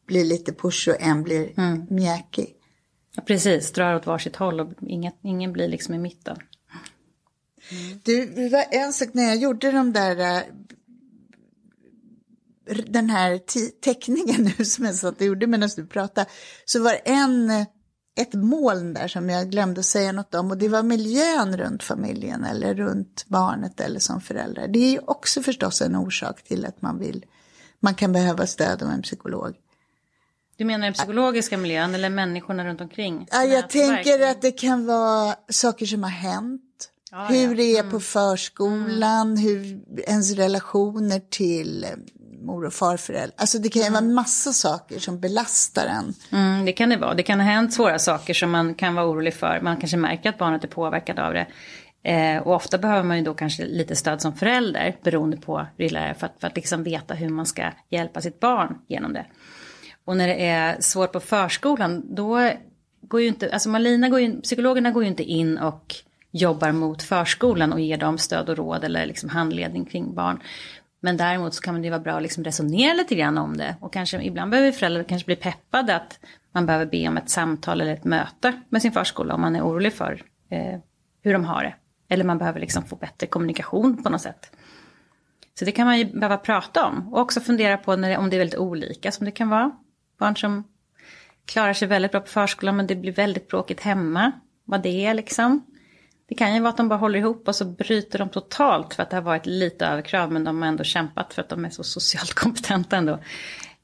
blir 0.06 0.24
lite 0.24 0.52
push 0.52 0.88
och 0.88 1.00
en 1.00 1.22
blir 1.22 1.58
mm. 1.58 1.86
mjäkig. 1.90 2.54
Ja, 3.16 3.22
precis, 3.26 3.72
drar 3.72 3.94
åt 3.94 4.06
varsitt 4.06 4.36
håll 4.36 4.60
och 4.60 4.72
ingen, 4.80 5.12
ingen 5.22 5.52
blir 5.52 5.68
liksom 5.68 5.94
i 5.94 5.98
mitten. 5.98 6.36
Mm. 7.70 8.00
Du, 8.02 8.26
det 8.26 8.48
var 8.48 8.64
en 8.70 8.92
sak 8.92 9.08
när 9.12 9.22
jag 9.22 9.36
gjorde 9.36 9.72
de 9.72 9.92
där 9.92 10.44
den 12.86 13.10
här 13.10 13.38
teckningen 13.80 14.52
nu 14.58 14.64
som 14.64 14.84
jag 14.84 14.94
satt 14.94 15.20
och 15.20 15.26
gjorde 15.26 15.46
medan 15.46 15.70
du 15.76 15.86
pratade, 15.86 16.30
så 16.64 16.82
var 16.82 16.98
en, 17.04 17.66
ett 18.18 18.34
moln 18.34 18.94
där 18.94 19.08
som 19.08 19.30
jag 19.30 19.50
glömde 19.50 19.82
säga 19.82 20.12
något 20.12 20.34
om 20.34 20.50
och 20.50 20.58
det 20.58 20.68
var 20.68 20.82
miljön 20.82 21.56
runt 21.56 21.82
familjen 21.82 22.44
eller 22.44 22.74
runt 22.74 23.24
barnet 23.26 23.80
eller 23.80 24.00
som 24.00 24.20
föräldrar. 24.20 24.68
Det 24.68 24.78
är 24.78 24.90
ju 24.90 24.98
också 24.98 25.42
förstås 25.42 25.82
en 25.82 25.96
orsak 25.96 26.42
till 26.42 26.64
att 26.66 26.82
man 26.82 26.98
vill, 26.98 27.24
man 27.80 27.94
kan 27.94 28.12
behöva 28.12 28.46
stöd 28.46 28.82
av 28.82 28.88
en 28.88 29.02
psykolog. 29.02 29.54
Du 30.56 30.64
menar 30.64 30.84
den 30.84 30.94
psykologiska 30.94 31.58
miljön 31.58 31.94
eller 31.94 32.10
människorna 32.10 32.64
runt 32.64 32.80
omkring? 32.80 33.26
Ja, 33.30 33.44
jag 33.44 33.70
tänker 33.70 34.30
att 34.30 34.42
det 34.42 34.52
kan 34.52 34.86
vara 34.86 35.34
saker 35.48 35.86
som 35.86 36.02
har 36.02 36.10
hänt. 36.10 36.90
Ja, 37.10 37.24
hur 37.24 37.36
ja. 37.36 37.44
Mm. 37.44 37.56
det 37.56 37.76
är 37.76 37.90
på 37.90 38.00
förskolan, 38.00 39.36
hur 39.36 39.80
ens 39.98 40.32
relationer 40.32 41.20
till 41.30 41.86
mor 42.48 42.66
och 42.66 42.72
farföräldrar. 42.72 43.34
Alltså 43.36 43.58
det 43.58 43.68
kan 43.68 43.82
ju 43.82 43.90
vara 43.90 44.00
massa 44.00 44.52
saker 44.52 44.98
som 44.98 45.20
belastar 45.20 45.86
en. 45.86 46.14
Mm, 46.32 46.64
det 46.64 46.72
kan 46.72 46.88
det 46.88 46.96
vara. 46.96 47.14
Det 47.14 47.22
kan 47.22 47.40
ha 47.40 47.46
hänt 47.46 47.74
svåra 47.74 47.98
saker 47.98 48.34
som 48.34 48.50
man 48.50 48.74
kan 48.74 48.94
vara 48.94 49.06
orolig 49.06 49.34
för. 49.34 49.60
Man 49.62 49.76
kanske 49.76 49.96
märker 49.96 50.28
att 50.28 50.38
barnet 50.38 50.64
är 50.64 50.68
påverkat 50.68 51.18
av 51.18 51.32
det. 51.34 51.46
Eh, 52.02 52.42
och 52.42 52.54
ofta 52.54 52.78
behöver 52.78 53.02
man 53.02 53.16
ju 53.16 53.24
då 53.24 53.34
kanske 53.34 53.64
lite 53.64 53.96
stöd 53.96 54.20
som 54.20 54.32
förälder 54.32 54.96
beroende 55.02 55.36
på 55.36 55.66
hur 55.76 55.84
illa 55.84 56.00
det 56.00 56.06
är 56.06 56.14
för 56.14 56.26
att, 56.26 56.40
för 56.40 56.46
att 56.46 56.56
liksom 56.56 56.82
veta 56.82 57.14
hur 57.14 57.28
man 57.28 57.46
ska 57.46 57.62
hjälpa 57.88 58.20
sitt 58.20 58.40
barn 58.40 58.78
genom 58.88 59.12
det. 59.12 59.26
Och 60.04 60.16
när 60.16 60.28
det 60.28 60.46
är 60.46 60.80
svårt 60.80 61.12
på 61.12 61.20
förskolan 61.20 62.14
då 62.14 62.50
går 63.02 63.20
ju 63.20 63.28
inte, 63.28 63.52
alltså 63.52 63.68
Malina 63.68 64.08
går 64.08 64.20
ju, 64.20 64.40
psykologerna 64.40 64.90
går 64.90 65.02
ju 65.02 65.08
inte 65.08 65.22
in 65.22 65.58
och 65.58 65.94
jobbar 66.30 66.72
mot 66.72 67.02
förskolan 67.02 67.72
och 67.72 67.80
ger 67.80 67.96
dem 67.96 68.18
stöd 68.18 68.48
och 68.48 68.56
råd 68.56 68.84
eller 68.84 69.06
liksom 69.06 69.28
handledning 69.28 69.84
kring 69.84 70.14
barn. 70.14 70.42
Men 71.00 71.16
däremot 71.16 71.54
så 71.54 71.62
kan 71.62 71.82
det 71.82 71.90
vara 71.90 72.00
bra 72.00 72.12
att 72.12 72.22
liksom 72.22 72.44
resonera 72.44 72.94
lite 72.94 73.14
grann 73.14 73.38
om 73.38 73.56
det. 73.56 73.76
Och 73.80 73.92
kanske 73.92 74.22
ibland 74.22 74.50
behöver 74.50 74.72
föräldrar 74.72 75.02
kanske 75.02 75.26
bli 75.26 75.36
peppade 75.36 75.96
att 75.96 76.20
man 76.52 76.66
behöver 76.66 76.86
be 76.86 77.08
om 77.08 77.16
ett 77.16 77.30
samtal 77.30 77.80
eller 77.80 77.92
ett 77.92 78.04
möte 78.04 78.62
med 78.68 78.82
sin 78.82 78.92
förskola 78.92 79.34
om 79.34 79.40
man 79.40 79.56
är 79.56 79.62
orolig 79.62 79.92
för 79.92 80.22
eh, 80.50 80.78
hur 81.22 81.32
de 81.32 81.44
har 81.44 81.62
det. 81.62 81.74
Eller 82.08 82.24
man 82.24 82.38
behöver 82.38 82.60
liksom 82.60 82.84
få 82.84 82.96
bättre 82.96 83.26
kommunikation 83.26 84.02
på 84.02 84.10
något 84.10 84.20
sätt. 84.20 84.50
Så 85.58 85.64
det 85.64 85.72
kan 85.72 85.86
man 85.86 85.98
ju 85.98 86.04
behöva 86.04 86.36
prata 86.36 86.86
om. 86.86 87.12
Och 87.12 87.20
också 87.20 87.40
fundera 87.40 87.76
på 87.76 87.96
när 87.96 88.10
det, 88.10 88.16
om 88.16 88.30
det 88.30 88.36
är 88.36 88.38
väldigt 88.38 88.58
olika 88.58 89.12
som 89.12 89.24
det 89.24 89.30
kan 89.30 89.48
vara. 89.48 89.70
Barn 90.18 90.36
som 90.36 90.64
klarar 91.44 91.72
sig 91.72 91.88
väldigt 91.88 92.12
bra 92.12 92.20
på 92.20 92.26
förskolan 92.26 92.76
men 92.76 92.86
det 92.86 92.96
blir 92.96 93.12
väldigt 93.12 93.48
bråkigt 93.48 93.80
hemma. 93.80 94.32
Vad 94.64 94.82
det 94.82 95.06
är 95.06 95.14
liksom. 95.14 95.66
Det 96.28 96.34
kan 96.34 96.54
ju 96.54 96.60
vara 96.60 96.70
att 96.70 96.76
de 96.76 96.88
bara 96.88 96.98
håller 96.98 97.18
ihop 97.18 97.48
och 97.48 97.54
så 97.54 97.64
bryter 97.64 98.18
de 98.18 98.28
totalt 98.28 98.94
för 98.94 99.02
att 99.02 99.10
det 99.10 99.16
har 99.16 99.22
varit 99.22 99.46
lite 99.46 99.86
överkrav 99.86 100.32
men 100.32 100.44
de 100.44 100.62
har 100.62 100.68
ändå 100.68 100.84
kämpat 100.84 101.34
för 101.34 101.42
att 101.42 101.48
de 101.48 101.64
är 101.64 101.70
så 101.70 101.84
socialt 101.84 102.34
kompetenta 102.34 102.96
ändå. 102.96 103.12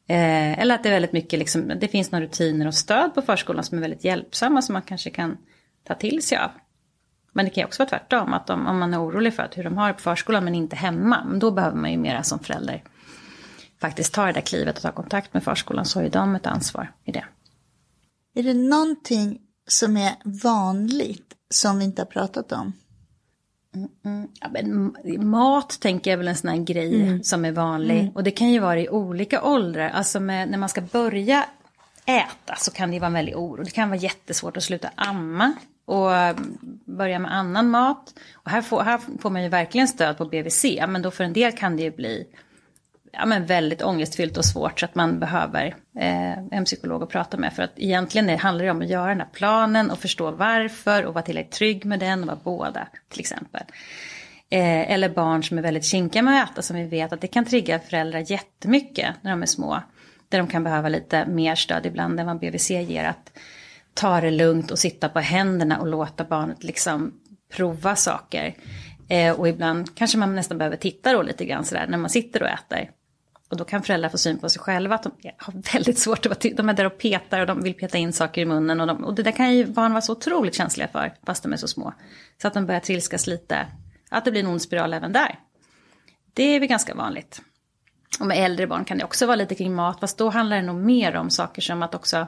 Eh, 0.09 0.59
eller 0.59 0.75
att 0.75 0.83
det 0.83 0.89
är 0.89 0.93
väldigt 0.93 1.13
mycket, 1.13 1.39
liksom, 1.39 1.73
det 1.81 1.89
finns 1.89 2.13
några 2.13 2.25
rutiner 2.25 2.67
och 2.67 2.75
stöd 2.75 3.15
på 3.15 3.23
förskolan 3.23 3.65
som 3.65 3.79
är 3.79 3.83
väldigt 3.83 4.05
hjälpsamma 4.05 4.63
som 4.63 4.73
man 4.73 4.83
kanske 4.83 5.11
kan 5.11 5.37
ta 5.87 5.95
till 5.95 6.23
sig 6.23 6.39
av. 6.39 6.51
Men 7.33 7.45
det 7.45 7.51
kan 7.51 7.61
ju 7.63 7.67
också 7.67 7.83
vara 7.83 7.91
tvärtom, 7.91 8.33
att 8.33 8.51
om, 8.51 8.67
om 8.67 8.79
man 8.79 8.95
är 8.95 9.05
orolig 9.05 9.35
för 9.35 9.43
att 9.43 9.59
hur 9.59 9.65
de 9.65 9.79
har 9.79 9.89
det 9.89 9.95
på 9.95 10.01
förskolan 10.01 10.45
men 10.45 10.55
inte 10.55 10.77
hemma, 10.77 11.25
men 11.25 11.39
då 11.39 11.51
behöver 11.51 11.77
man 11.77 11.93
ju 11.93 11.99
mera 11.99 12.23
som 12.23 12.39
förälder 12.39 12.83
faktiskt 13.81 14.15
ta 14.15 14.27
det 14.27 14.33
där 14.33 14.41
klivet 14.41 14.77
och 14.77 14.83
ta 14.83 14.93
kontakt 14.93 15.35
med 15.35 15.45
förskolan 15.45 15.85
så 15.85 15.99
har 15.99 16.05
ju 16.05 16.11
de 16.11 16.35
ett 16.35 16.47
ansvar 16.47 16.93
i 17.05 17.13
det. 17.13 17.25
Är 18.35 18.43
det 18.43 18.55
någonting 18.55 19.41
som 19.69 19.97
är 19.97 20.13
vanligt 20.43 21.35
som 21.55 21.79
vi 21.79 21.85
inte 21.85 22.03
har 22.03 22.07
pratat 22.07 22.53
om? 22.53 22.73
Ja, 24.41 24.49
men 24.53 24.97
mat 25.31 25.81
tänker 25.81 26.11
jag 26.11 26.13
är 26.13 26.19
väl 26.19 26.29
en 26.29 26.37
sån 26.37 26.51
här 26.51 26.57
grej 26.57 27.25
som 27.25 27.45
är 27.45 27.53
vanlig. 27.53 28.13
Och 28.15 28.25
det 28.25 28.31
kan 28.31 28.51
ju 28.51 28.59
vara 28.59 28.81
i 28.81 28.89
olika 28.89 29.43
åldrar. 29.43 29.89
Alltså 29.89 30.21
med, 30.21 30.51
när 30.51 30.59
man 30.59 30.69
ska 30.69 30.81
börja 30.81 31.45
äta 32.07 32.57
så 32.57 32.71
kan 32.71 32.91
det 32.91 32.99
vara 32.99 33.07
en 33.07 33.13
väldig 33.13 33.37
oro. 33.37 33.63
Det 33.63 33.71
kan 33.71 33.89
vara 33.89 33.99
jättesvårt 33.99 34.57
att 34.57 34.63
sluta 34.63 34.91
amma 34.95 35.53
och 35.85 36.15
mm, 36.15 36.59
börja 36.85 37.19
med 37.19 37.35
annan 37.35 37.71
mat. 37.71 38.15
Och 38.33 38.51
här 38.51 38.63
får, 38.63 38.83
här 38.83 39.01
får 39.21 39.31
man 39.31 39.43
ju 39.43 39.49
verkligen 39.49 39.89
stöd 39.89 40.19
på 40.19 40.25
BVC. 40.25 40.65
Men 40.89 41.03
då 41.03 41.11
för 41.11 41.25
en 41.25 41.33
del 41.33 41.53
kan 41.53 41.77
det 41.77 41.83
ju 41.83 41.91
bli 41.91 42.27
ja, 43.19 43.27
men 43.27 43.47
väldigt 43.47 43.83
ångestfyllt 43.83 44.37
och 44.37 44.45
svårt 44.45 44.81
så 44.81 44.87
att 44.87 44.95
man 44.95 45.21
behöver 45.21 45.67
eh, 45.99 46.39
en 46.51 46.65
psykolog 46.65 47.03
att 47.03 47.09
prata 47.09 47.37
med. 47.37 47.53
För 47.53 47.63
att 47.63 47.73
egentligen 47.77 48.27
det 48.27 48.37
handlar 48.37 48.65
det 48.65 48.71
om 48.71 48.83
att 48.83 48.89
göra 48.89 49.09
den 49.09 49.21
här 49.21 49.29
planen 49.33 49.91
och 49.91 49.99
förstå 49.99 50.31
varför 50.31 51.05
och 51.05 51.15
vara 51.15 51.25
tillräckligt 51.25 51.55
trygg 51.55 51.85
med 51.85 52.01
den 52.01 52.21
och 52.21 52.27
vara 52.27 52.39
båda 52.45 52.89
till 53.09 53.21
exempel. 53.21 53.63
Eh, 54.51 54.93
eller 54.93 55.09
barn 55.09 55.45
som 55.45 55.59
är 55.59 55.63
väldigt 55.63 55.85
kinkiga 55.85 56.23
med 56.23 56.43
att 56.43 56.51
äta 56.51 56.63
som 56.63 56.77
vi 56.77 56.85
vet 56.85 57.13
att 57.13 57.21
det 57.21 57.27
kan 57.27 57.45
trigga 57.45 57.79
föräldrar 57.79 58.31
jättemycket 58.31 59.15
när 59.21 59.31
de 59.31 59.43
är 59.43 59.47
små. 59.47 59.83
Där 60.29 60.39
de 60.39 60.47
kan 60.47 60.65
behöva 60.65 60.89
lite 60.89 61.27
mer 61.27 61.55
stöd 61.55 61.87
ibland 61.87 62.21
än 62.21 62.27
vad 62.27 62.39
BVC 62.39 62.71
ger. 62.71 63.05
Att 63.05 63.39
ta 63.95 64.21
det 64.21 64.31
lugnt 64.31 64.71
och 64.71 64.79
sitta 64.79 65.09
på 65.09 65.21
händerna 65.21 65.81
och 65.81 65.87
låta 65.87 66.25
barnet 66.25 66.65
liksom 66.65 67.13
prova 67.53 67.97
saker. 67.97 68.55
Eh, 69.09 69.41
och 69.41 69.49
ibland 69.49 69.95
kanske 69.95 70.19
man 70.19 70.35
nästan 70.35 70.59
behöver 70.59 70.77
titta 70.77 71.13
då 71.13 71.23
lite 71.23 71.45
grann 71.45 71.65
sådär 71.65 71.87
när 71.89 71.99
man 71.99 72.11
sitter 72.11 72.43
och 72.43 72.49
äter. 72.49 72.91
Och 73.55 73.59
då 73.59 73.65
kan 73.65 73.83
föräldrar 73.83 74.09
få 74.09 74.19
syn 74.19 74.39
på 74.39 74.49
sig 74.49 74.63
själva 74.63 74.95
att 74.95 75.03
de 75.03 75.13
har 75.39 75.73
väldigt 75.73 75.99
svårt 75.99 76.19
att 76.19 76.27
vara 76.27 76.35
till. 76.35 76.57
De 76.57 76.69
är 76.69 76.75
där 76.75 76.85
och 76.85 76.99
petar 76.99 77.41
och 77.41 77.47
de 77.47 77.63
vill 77.63 77.75
peta 77.75 77.99
in 77.99 78.13
saker 78.13 78.43
i 78.43 78.45
munnen. 78.45 78.81
Och, 78.81 78.87
de, 78.87 79.05
och 79.05 79.15
det 79.15 79.23
där 79.23 79.31
kan 79.31 79.55
ju 79.55 79.67
barn 79.67 79.93
vara 79.93 80.01
så 80.01 80.13
otroligt 80.13 80.55
känsliga 80.55 80.89
för, 80.89 81.15
fast 81.27 81.43
de 81.43 81.53
är 81.53 81.57
så 81.57 81.69
små. 81.69 81.95
Så 82.43 82.49
att 82.49 82.55
de 82.55 82.67
börjar 82.67 82.81
trilskas 82.81 83.27
lite. 83.27 83.67
Att 84.11 84.25
det 84.25 84.31
blir 84.31 84.41
en 84.41 84.47
ond 84.47 84.63
spiral 84.63 84.95
även 84.95 85.13
där. 85.13 85.39
Det 86.33 86.43
är 86.43 86.61
väl 86.61 86.69
ganska 86.69 86.95
vanligt. 86.95 87.43
Och 88.21 88.27
med 88.27 88.45
äldre 88.45 88.67
barn 88.67 88.85
kan 88.85 88.99
det 88.99 89.05
också 89.05 89.27
vara 89.27 89.37
lite 89.37 89.55
kring 89.55 89.75
mat, 89.75 90.01
fast 90.01 90.19
då 90.19 90.31
handlar 90.31 90.57
det 90.57 90.63
nog 90.63 90.77
mer 90.77 91.17
om 91.17 91.31
saker 91.31 91.63
som 91.63 91.83
att 91.83 91.95
också 91.95 92.27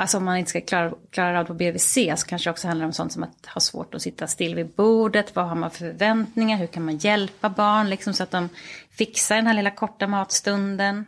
Alltså 0.00 0.16
om 0.16 0.24
man 0.24 0.36
inte 0.36 0.50
ska 0.50 0.60
klara, 0.60 0.94
klara 1.10 1.40
av 1.40 1.44
på 1.44 1.54
BVC 1.54 1.94
så 2.16 2.26
kanske 2.26 2.48
det 2.48 2.50
också 2.50 2.68
handlar 2.68 2.86
om 2.86 2.92
sånt 2.92 3.12
som 3.12 3.22
att 3.22 3.46
ha 3.46 3.60
svårt 3.60 3.94
att 3.94 4.02
sitta 4.02 4.26
still 4.26 4.54
vid 4.54 4.68
bordet. 4.68 5.36
Vad 5.36 5.48
har 5.48 5.54
man 5.54 5.70
för 5.70 5.78
förväntningar? 5.78 6.58
Hur 6.58 6.66
kan 6.66 6.84
man 6.84 6.96
hjälpa 6.96 7.48
barn 7.48 7.90
liksom, 7.90 8.14
så 8.14 8.22
att 8.22 8.30
de 8.30 8.48
fixar 8.90 9.36
den 9.36 9.46
här 9.46 9.54
lilla 9.54 9.70
korta 9.70 10.06
matstunden? 10.06 11.04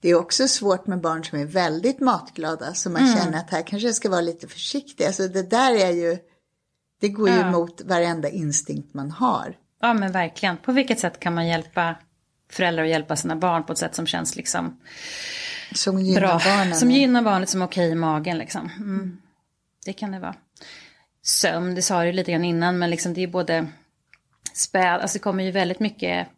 Det 0.00 0.08
är 0.08 0.14
också 0.14 0.48
svårt 0.48 0.86
med 0.86 1.00
barn 1.00 1.24
som 1.24 1.38
är 1.38 1.44
väldigt 1.44 2.00
matglada. 2.00 2.74
Så 2.74 2.90
man 2.90 3.16
känner 3.16 3.38
att 3.38 3.50
här 3.50 3.62
kanske 3.66 3.88
jag 3.88 3.94
ska 3.94 4.10
vara 4.10 4.20
lite 4.20 4.48
försiktig. 4.48 5.04
Alltså 5.04 5.28
det 5.28 5.50
där 5.50 5.74
är 5.74 5.90
ju, 5.90 6.18
det 7.00 7.08
går 7.08 7.28
ju 7.28 7.34
Ja. 7.36 7.48
emot 7.48 7.82
varenda 7.84 8.28
instinkt 8.28 8.94
man 8.94 9.10
har. 9.10 9.56
Ja 9.80 9.94
men 9.94 10.12
verkligen. 10.12 10.56
På 10.56 10.72
vilket 10.72 11.00
sätt 11.00 11.20
kan 11.20 11.34
man 11.34 11.46
hjälpa 11.46 11.94
föräldrar 12.50 12.84
att 12.84 12.90
hjälpa 12.90 13.16
sina 13.16 13.36
barn 13.36 13.64
på 13.64 13.72
ett 13.72 13.78
sätt 13.78 13.94
som 13.94 14.06
känns 14.06 14.36
liksom 14.36 14.80
Som 15.74 16.00
gynnar 16.00 16.20
bra. 16.20 16.40
barnen. 16.44 16.74
Som 16.74 16.90
gynnar 16.90 17.22
barnet 17.22 17.48
som 17.48 17.62
är 17.62 17.66
okej 17.66 17.90
i 17.90 17.94
magen 17.94 18.38
liksom. 18.38 18.70
Mm. 18.76 19.18
Det 19.84 19.92
kan 19.92 20.12
det 20.12 20.18
vara. 20.18 20.34
Sömn, 21.22 21.74
det 21.74 21.82
sa 21.82 22.04
du 22.04 22.12
lite 22.12 22.32
grann 22.32 22.44
innan, 22.44 22.78
men 22.78 22.90
liksom 22.90 23.14
det 23.14 23.22
är 23.22 23.26
både 23.26 23.66
späd, 24.54 25.00
alltså 25.00 25.18
det 25.18 25.22
kommer 25.22 25.44
ju 25.44 25.50
väldigt 25.50 25.80
mycket, 25.80 26.28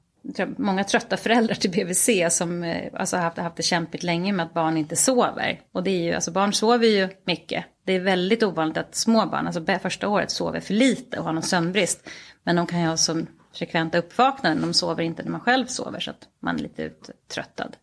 många 0.57 0.85
trötta 0.85 1.17
föräldrar 1.17 1.55
till 1.55 1.71
BVC 1.71 2.11
som 2.31 2.63
eh, 2.63 2.93
alltså, 2.95 3.17
har 3.17 3.23
haft, 3.23 3.39
haft 3.39 3.57
det 3.57 3.63
kämpigt 3.63 4.03
länge 4.03 4.33
med 4.33 4.47
att 4.47 4.55
barn 4.55 4.77
inte 4.77 4.97
sover. 4.97 5.61
Och 5.73 5.83
det 5.83 5.91
är 5.91 6.03
ju, 6.03 6.15
alltså 6.15 6.31
barn 6.31 6.53
sover 6.53 6.87
ju 6.87 7.09
mycket. 7.25 7.65
Det 7.85 7.93
är 7.93 8.01
väldigt 8.01 8.43
ovanligt 8.43 8.77
att 8.77 8.95
små 8.95 9.27
barn, 9.27 9.47
alltså 9.47 9.79
första 9.83 10.09
året, 10.09 10.31
sover 10.31 10.61
för 10.61 10.75
lite 10.75 11.19
och 11.19 11.25
har 11.25 11.33
någon 11.33 11.43
sömnbrist. 11.43 12.09
Men 12.43 12.57
de 12.57 12.67
kan 12.67 12.81
ju 12.81 12.87
ha 12.87 12.97
som 12.97 13.27
frekventa 13.55 13.99
uppvaknanden, 13.99 14.63
de 14.63 14.75
sover 14.75 15.03
inte 15.03 15.23
när 15.23 15.31
man 15.31 15.41
själv 15.41 15.67
sover 15.67 16.01
så 16.01 16.11
att 16.11 16.29
man 16.41 16.57
är 16.57 16.63
lite 16.63 16.83
uttröttad. 16.83 17.77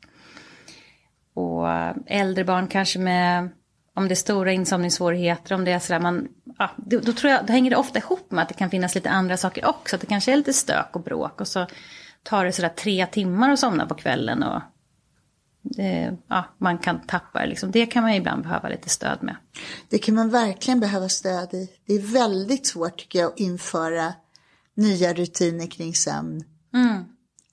Och 1.33 1.67
äldre 2.05 2.43
barn 2.43 2.67
kanske 2.67 2.99
med, 2.99 3.49
om 3.95 4.07
det 4.07 4.13
är 4.13 4.15
stora 4.15 4.51
insomningssvårigheter, 4.51 5.55
om 5.55 5.65
det 5.65 5.71
är 5.71 5.79
sådär 5.79 5.99
man, 5.99 6.27
ja, 6.57 6.69
då, 6.77 6.99
då 6.99 7.13
tror 7.13 7.31
jag, 7.31 7.45
då 7.45 7.53
hänger 7.53 7.69
det 7.69 7.77
ofta 7.77 7.99
ihop 7.99 8.31
med 8.31 8.41
att 8.41 8.49
det 8.49 8.55
kan 8.55 8.69
finnas 8.69 8.95
lite 8.95 9.09
andra 9.09 9.37
saker 9.37 9.65
också. 9.65 9.95
Att 9.95 10.01
det 10.01 10.07
kanske 10.07 10.33
är 10.33 10.37
lite 10.37 10.53
stök 10.53 10.95
och 10.95 11.03
bråk 11.03 11.41
och 11.41 11.47
så 11.47 11.67
tar 12.23 12.45
det 12.45 12.51
sådär 12.51 12.69
tre 12.69 13.05
timmar 13.05 13.49
att 13.49 13.59
somna 13.59 13.85
på 13.85 13.95
kvällen 13.95 14.43
och 14.43 14.61
det, 15.61 16.17
ja, 16.27 16.45
man 16.57 16.77
kan 16.77 16.99
tappa 16.99 17.39
det 17.39 17.47
liksom. 17.47 17.71
Det 17.71 17.85
kan 17.85 18.03
man 18.03 18.13
ibland 18.13 18.43
behöva 18.43 18.69
lite 18.69 18.89
stöd 18.89 19.17
med. 19.23 19.35
Det 19.89 19.97
kan 19.97 20.15
man 20.15 20.29
verkligen 20.29 20.79
behöva 20.79 21.09
stöd 21.09 21.53
i. 21.53 21.69
Det 21.85 21.93
är 21.93 22.13
väldigt 22.13 22.67
svårt 22.67 22.97
tycker 22.97 23.19
jag 23.19 23.31
att 23.31 23.39
införa 23.39 24.13
nya 24.75 25.13
rutiner 25.13 25.67
kring 25.67 25.93
sömn. 25.93 26.43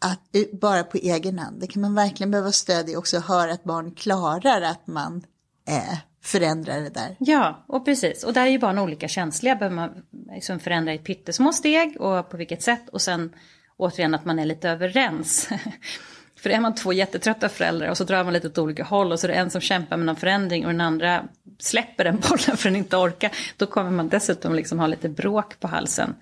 Att, 0.01 0.53
bara 0.53 0.85
på 0.85 0.97
egen 0.97 1.39
hand. 1.39 1.61
Det 1.61 1.67
kan 1.67 1.83
man 1.83 1.95
verkligen 1.95 2.31
behöva 2.31 2.53
stöd 2.53 2.91
i 2.91 2.97
också. 2.97 3.19
Höra 3.19 3.53
att 3.53 3.65
barn 3.65 3.95
klarar 3.95 4.63
att 4.63 4.87
man 4.87 5.25
eh, 5.69 5.99
förändrar 6.23 6.81
det 6.81 6.89
där. 6.89 7.17
Ja, 7.19 7.65
och 7.67 7.85
precis. 7.85 8.25
Och 8.25 8.33
där 8.33 8.47
är 8.47 8.51
ju 8.51 8.59
barn 8.59 8.79
olika 8.79 9.09
känsliga. 9.09 9.57
Behöver 9.57 9.77
man 9.77 9.91
liksom 10.35 10.61
förändra 10.61 10.95
i 10.95 10.99
pyttesmå 10.99 11.53
steg 11.53 12.01
och 12.01 12.31
på 12.31 12.37
vilket 12.37 12.63
sätt. 12.63 12.89
Och 12.89 13.03
sen 13.03 13.35
återigen 13.77 14.15
att 14.15 14.25
man 14.25 14.39
är 14.39 14.45
lite 14.45 14.71
överens. 14.71 15.49
För 16.37 16.51
är 16.51 16.61
man 16.61 16.75
två 16.75 16.93
jättetrötta 16.93 17.49
föräldrar 17.49 17.91
och 17.91 17.97
så 17.97 18.05
drar 18.05 18.25
man 18.25 18.33
lite 18.33 18.47
åt 18.47 18.59
olika 18.59 18.85
håll 18.85 19.13
och 19.13 19.21
så 19.21 19.27
är 19.27 19.29
det 19.29 19.35
en 19.35 19.51
som 19.51 19.61
kämpar 19.61 19.97
med 19.97 20.07
någon 20.07 20.17
förändring 20.17 20.67
och 20.67 20.73
den 20.73 20.81
andra 20.81 21.25
släpper 21.59 22.05
den 22.05 22.21
bollen 22.29 22.57
för 22.57 22.65
den 22.65 22.77
inte 22.77 22.97
orkar. 22.97 23.31
Då 23.57 23.67
kommer 23.67 23.91
man 23.91 24.09
dessutom 24.09 24.55
liksom 24.55 24.79
ha 24.79 24.87
lite 24.87 25.09
bråk 25.09 25.61
på 25.61 25.69
halsen 25.69 26.15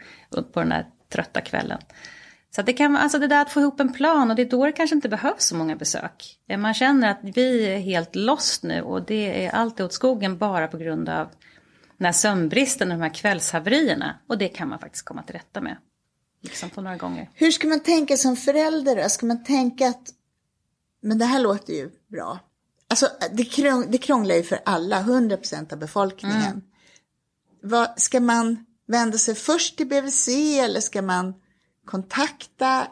på 0.52 0.60
den 0.60 0.72
här 0.72 0.86
trötta 1.12 1.40
kvällen. 1.40 1.78
Så 2.56 2.62
det 2.62 2.72
kan 2.72 2.92
vara, 2.92 3.02
alltså 3.02 3.18
det 3.18 3.26
där 3.26 3.42
att 3.42 3.50
få 3.50 3.60
ihop 3.60 3.80
en 3.80 3.92
plan 3.92 4.30
och 4.30 4.36
det 4.36 4.42
är 4.42 4.50
då 4.50 4.66
det 4.66 4.72
kanske 4.72 4.96
inte 4.96 5.08
behövs 5.08 5.44
så 5.44 5.56
många 5.56 5.76
besök. 5.76 6.38
Man 6.58 6.74
känner 6.74 7.10
att 7.10 7.18
vi 7.22 7.66
är 7.66 7.78
helt 7.78 8.14
lost 8.14 8.62
nu 8.62 8.82
och 8.82 9.02
det 9.02 9.44
är 9.44 9.50
allt 9.50 9.80
åt 9.80 9.92
skogen 9.92 10.38
bara 10.38 10.68
på 10.68 10.78
grund 10.78 11.08
av 11.08 11.28
den 11.98 12.04
här 12.04 12.12
sömnbristen 12.12 12.90
och 12.90 12.98
de 12.98 13.02
här 13.02 13.14
kvällshaverierna. 13.14 14.18
Och 14.26 14.38
det 14.38 14.48
kan 14.48 14.68
man 14.68 14.78
faktiskt 14.78 15.04
komma 15.04 15.22
till 15.22 15.34
rätta 15.34 15.60
med. 15.60 15.76
Liksom 16.42 16.70
på 16.70 16.80
några 16.80 16.96
gånger. 16.96 17.30
Hur 17.34 17.50
ska 17.50 17.68
man 17.68 17.80
tänka 17.80 18.16
som 18.16 18.36
förälder? 18.36 19.08
Ska 19.08 19.26
man 19.26 19.44
tänka 19.44 19.88
att, 19.88 20.10
men 21.00 21.18
det 21.18 21.24
här 21.24 21.40
låter 21.40 21.72
ju 21.72 21.90
bra. 22.08 22.38
Alltså 22.88 23.08
det, 23.32 23.44
krång, 23.44 23.84
det 23.90 23.98
krånglar 23.98 24.34
ju 24.34 24.42
för 24.42 24.58
alla, 24.64 25.02
100% 25.02 25.72
av 25.72 25.78
befolkningen. 25.78 26.42
Mm. 26.42 26.62
Vad, 27.62 28.00
ska 28.00 28.20
man 28.20 28.66
vända 28.86 29.18
sig 29.18 29.34
först 29.34 29.76
till 29.76 29.86
BVC 29.86 30.28
eller 30.58 30.80
ska 30.80 31.02
man 31.02 31.34
kontakta 31.86 32.86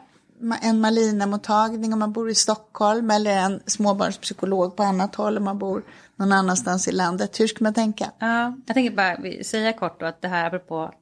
en 0.61 0.79
Malina-mottagning 0.79 1.93
om 1.93 1.99
man 1.99 2.11
bor 2.11 2.29
i 2.29 2.35
Stockholm 2.35 3.11
eller 3.11 3.31
en 3.31 3.61
småbarnspsykolog 3.65 4.75
på 4.75 4.83
annat 4.83 5.15
håll 5.15 5.37
om 5.37 5.43
man 5.43 5.59
bor 5.59 5.83
någon 6.15 6.31
annanstans 6.31 6.87
i 6.87 6.91
landet. 6.91 7.39
Hur 7.39 7.47
ska 7.47 7.63
man 7.63 7.73
tänka? 7.73 8.11
Ja, 8.19 8.57
jag 8.65 8.73
tänker 8.73 8.91
bara 8.91 9.43
säga 9.43 9.73
kort 9.73 9.99
då 9.99 10.05
att 10.05 10.21
det 10.21 10.27
här 10.27 10.47
apropå 10.47 10.93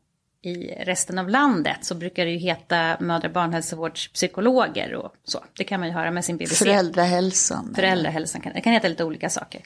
i 0.41 0.73
resten 0.85 1.19
av 1.19 1.29
landet 1.29 1.77
så 1.81 1.95
brukar 1.95 2.25
det 2.25 2.31
ju 2.31 2.37
heta 2.37 2.97
mödra 2.99 3.27
och 3.27 3.33
barnhälsovårdspsykologer 3.33 4.93
och 4.93 5.15
så. 5.23 5.43
Det 5.57 5.63
kan 5.63 5.79
man 5.79 5.89
ju 5.89 5.95
höra 5.95 6.11
med 6.11 6.25
sin 6.25 6.37
BVC. 6.37 6.59
Föräldrahälsan. 6.59 7.73
Föräldrahälsan, 7.75 8.41
kan, 8.41 8.53
det 8.53 8.61
kan 8.61 8.73
heta 8.73 8.87
lite 8.87 9.03
olika 9.03 9.29
saker. 9.29 9.61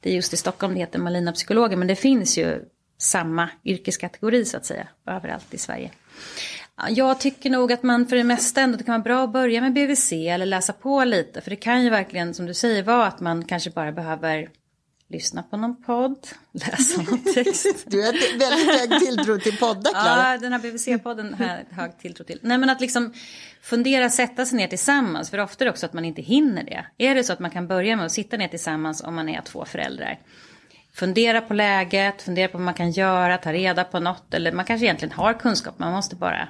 Det 0.00 0.10
är 0.10 0.14
just 0.14 0.32
i 0.32 0.36
Stockholm 0.36 0.74
det 0.74 0.80
heter 0.80 0.98
Malina 0.98 1.32
psykologer 1.32 1.76
men 1.76 1.88
det 1.88 1.96
finns 1.96 2.38
ju 2.38 2.64
samma 2.98 3.48
yrkeskategori 3.64 4.44
så 4.44 4.56
att 4.56 4.66
säga 4.66 4.88
överallt 5.06 5.54
i 5.54 5.58
Sverige. 5.58 5.90
Jag 6.88 7.20
tycker 7.20 7.50
nog 7.50 7.72
att 7.72 7.82
man 7.82 8.06
för 8.06 8.16
det 8.16 8.24
mesta 8.24 8.60
ändå 8.60 8.78
det 8.78 8.84
kan 8.84 8.92
vara 8.92 9.02
bra 9.02 9.24
att 9.24 9.32
börja 9.32 9.60
med 9.60 9.72
BVC 9.72 10.12
eller 10.12 10.46
läsa 10.46 10.72
på 10.72 11.04
lite. 11.04 11.40
För 11.40 11.50
det 11.50 11.56
kan 11.56 11.84
ju 11.84 11.90
verkligen 11.90 12.34
som 12.34 12.46
du 12.46 12.54
säger 12.54 12.82
vara 12.82 13.06
att 13.06 13.20
man 13.20 13.44
kanske 13.44 13.70
bara 13.70 13.92
behöver 13.92 14.48
lyssna 15.08 15.42
på 15.42 15.56
någon 15.56 15.82
podd, 15.82 16.28
läsa 16.52 17.02
någon 17.02 17.24
text. 17.34 17.84
du 17.86 18.02
har 18.02 18.38
väldigt 18.38 18.90
hög 18.90 19.00
tilltro 19.00 19.38
till 19.38 19.56
poddar, 19.56 19.90
Klara. 19.90 20.32
Ja, 20.32 20.38
den 20.38 20.52
här 20.52 20.60
BVC-podden 20.60 21.34
har 21.38 21.46
jag 21.46 21.76
hög 21.76 21.98
tilltro 21.98 22.24
till. 22.24 22.38
Nej, 22.42 22.58
men 22.58 22.70
att 22.70 22.80
liksom 22.80 23.12
fundera, 23.62 24.10
sätta 24.10 24.46
sig 24.46 24.56
ner 24.56 24.68
tillsammans. 24.68 25.30
För 25.30 25.38
ofta 25.38 25.64
är 25.64 25.66
det 25.66 25.70
också 25.70 25.86
att 25.86 25.92
man 25.92 26.04
inte 26.04 26.22
hinner 26.22 26.64
det. 26.64 26.86
Är 26.98 27.14
det 27.14 27.24
så 27.24 27.32
att 27.32 27.38
man 27.38 27.50
kan 27.50 27.68
börja 27.68 27.96
med 27.96 28.06
att 28.06 28.12
sitta 28.12 28.36
ner 28.36 28.48
tillsammans 28.48 29.02
om 29.02 29.14
man 29.14 29.28
är 29.28 29.40
två 29.40 29.64
föräldrar. 29.64 30.18
Fundera 30.94 31.40
på 31.40 31.54
läget, 31.54 32.22
fundera 32.22 32.48
på 32.48 32.58
vad 32.58 32.64
man 32.64 32.74
kan 32.74 32.90
göra, 32.90 33.38
ta 33.38 33.52
reda 33.52 33.84
på 33.84 34.00
något. 34.00 34.34
Eller 34.34 34.52
man 34.52 34.64
kanske 34.64 34.86
egentligen 34.86 35.14
har 35.14 35.34
kunskap, 35.34 35.78
man 35.78 35.92
måste 35.92 36.16
bara 36.16 36.48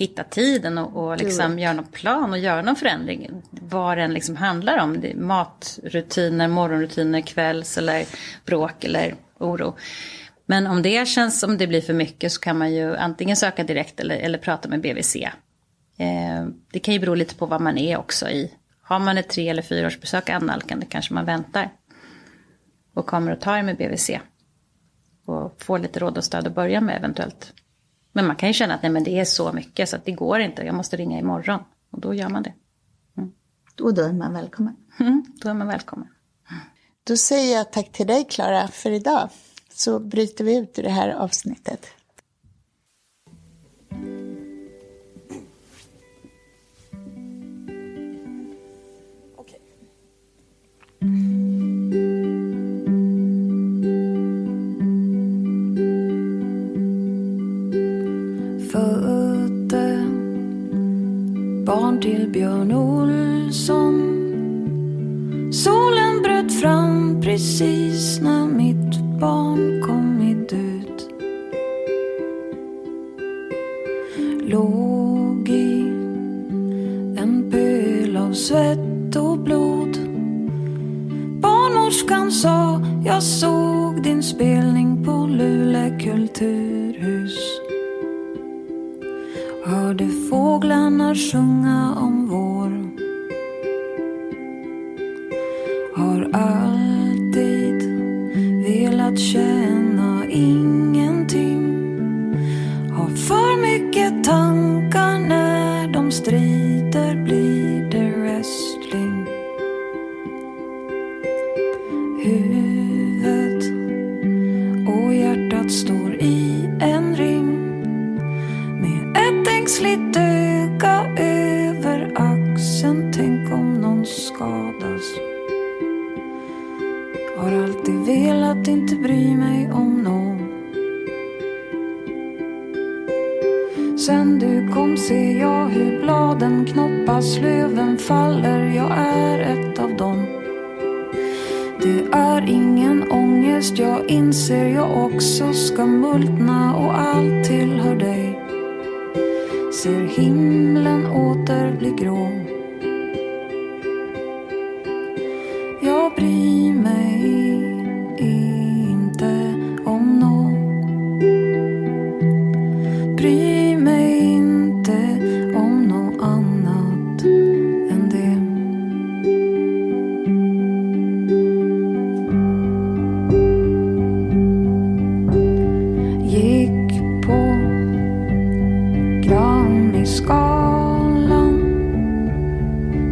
hitta 0.00 0.24
tiden 0.24 0.78
och, 0.78 1.04
och 1.04 1.16
liksom 1.16 1.58
göra 1.58 1.72
någon 1.72 1.86
plan 1.86 2.30
och 2.30 2.38
göra 2.38 2.62
någon 2.62 2.76
förändring. 2.76 3.42
Vad 3.50 3.98
den 3.98 4.12
liksom 4.12 4.36
handlar 4.36 4.78
om. 4.78 5.04
matrutiner, 5.14 6.48
morgonrutiner, 6.48 7.20
kvälls 7.20 7.78
eller 7.78 8.04
bråk 8.44 8.84
eller 8.84 9.14
oro. 9.38 9.76
Men 10.46 10.66
om 10.66 10.82
det 10.82 11.08
känns 11.08 11.40
som 11.40 11.58
det 11.58 11.66
blir 11.66 11.80
för 11.80 11.94
mycket 11.94 12.32
så 12.32 12.40
kan 12.40 12.58
man 12.58 12.74
ju 12.74 12.96
antingen 12.96 13.36
söka 13.36 13.64
direkt 13.64 14.00
eller, 14.00 14.16
eller 14.16 14.38
prata 14.38 14.68
med 14.68 14.80
BVC. 14.80 15.16
Eh, 15.16 16.46
det 16.72 16.78
kan 16.78 16.94
ju 16.94 17.00
bero 17.00 17.14
lite 17.14 17.34
på 17.34 17.46
vad 17.46 17.60
man 17.60 17.78
är 17.78 17.98
också 17.98 18.28
i. 18.28 18.52
Har 18.82 18.98
man 18.98 19.18
ett 19.18 19.28
tre 19.28 19.48
eller 19.48 19.62
fyra 19.62 19.86
års 19.86 20.00
besök 20.00 20.28
annalkande 20.28 20.86
kanske 20.86 21.14
man 21.14 21.24
väntar. 21.24 21.70
Och 22.94 23.06
kommer 23.06 23.32
och 23.32 23.40
tar 23.40 23.62
med 23.62 23.76
BVC. 23.76 24.10
Och 25.26 25.62
får 25.62 25.78
lite 25.78 26.00
råd 26.00 26.18
och 26.18 26.24
stöd 26.24 26.46
att 26.46 26.54
börja 26.54 26.80
med 26.80 26.96
eventuellt. 26.96 27.52
Men 28.12 28.26
man 28.26 28.36
kan 28.36 28.48
ju 28.48 28.52
känna 28.52 28.74
att 28.74 28.82
nej, 28.82 28.92
men 28.92 29.04
det 29.04 29.20
är 29.20 29.24
så 29.24 29.52
mycket 29.52 29.88
så 29.88 29.96
att 29.96 30.04
det 30.04 30.12
går 30.12 30.40
inte, 30.40 30.62
jag 30.62 30.74
måste 30.74 30.96
ringa 30.96 31.18
imorgon. 31.18 31.60
Och 31.90 32.00
då 32.00 32.14
gör 32.14 32.28
man 32.28 32.42
det. 32.42 32.54
Mm. 33.16 33.32
Och 33.80 33.94
då 33.94 34.02
är 34.02 34.12
man 34.12 34.32
välkommen. 34.32 34.76
Mm, 35.00 35.24
då 35.42 35.48
är 35.48 35.54
man 35.54 35.66
välkommen. 35.66 36.08
Då 37.04 37.16
säger 37.16 37.56
jag 37.56 37.72
tack 37.72 37.92
till 37.92 38.06
dig 38.06 38.26
Klara 38.30 38.68
för 38.68 38.90
idag. 38.90 39.28
Så 39.72 39.98
bryter 39.98 40.44
vi 40.44 40.56
ut 40.56 40.78
ur 40.78 40.82
det 40.82 40.90
här 40.90 41.08
avsnittet. 41.08 41.86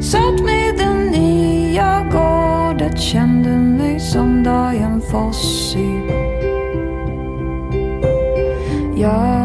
Satt 0.01 0.41
med 0.41 0.79
den 0.79 1.07
nya 1.07 2.07
gardet 2.13 2.99
Kände 2.99 3.49
mig 3.49 4.01
som 4.01 4.43
Dian 4.43 5.03
Fossey. 5.11 6.01
Jag 8.97 9.38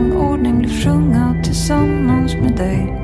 rangordning, 0.00 0.58
bli 0.58 0.68
sjunga 0.68 1.36
tillsammans 1.44 2.34
med 2.34 2.56
dig. 2.56 2.94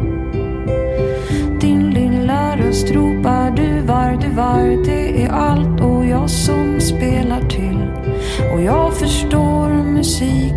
Din 1.60 1.90
lilla 1.90 2.56
röst 2.56 2.90
ropar 2.90 3.50
du 3.50 3.80
var, 3.80 4.18
du 4.20 4.28
var, 4.28 4.84
det 4.84 5.24
är 5.24 5.28
allt 5.30 5.80
och 5.80 6.06
jag 6.06 6.30
som 6.30 6.80
spelar 6.80 7.40
till. 7.40 7.78
Och 8.54 8.62
jag 8.62 8.94
förstår 8.94 9.68
musik 9.68 10.55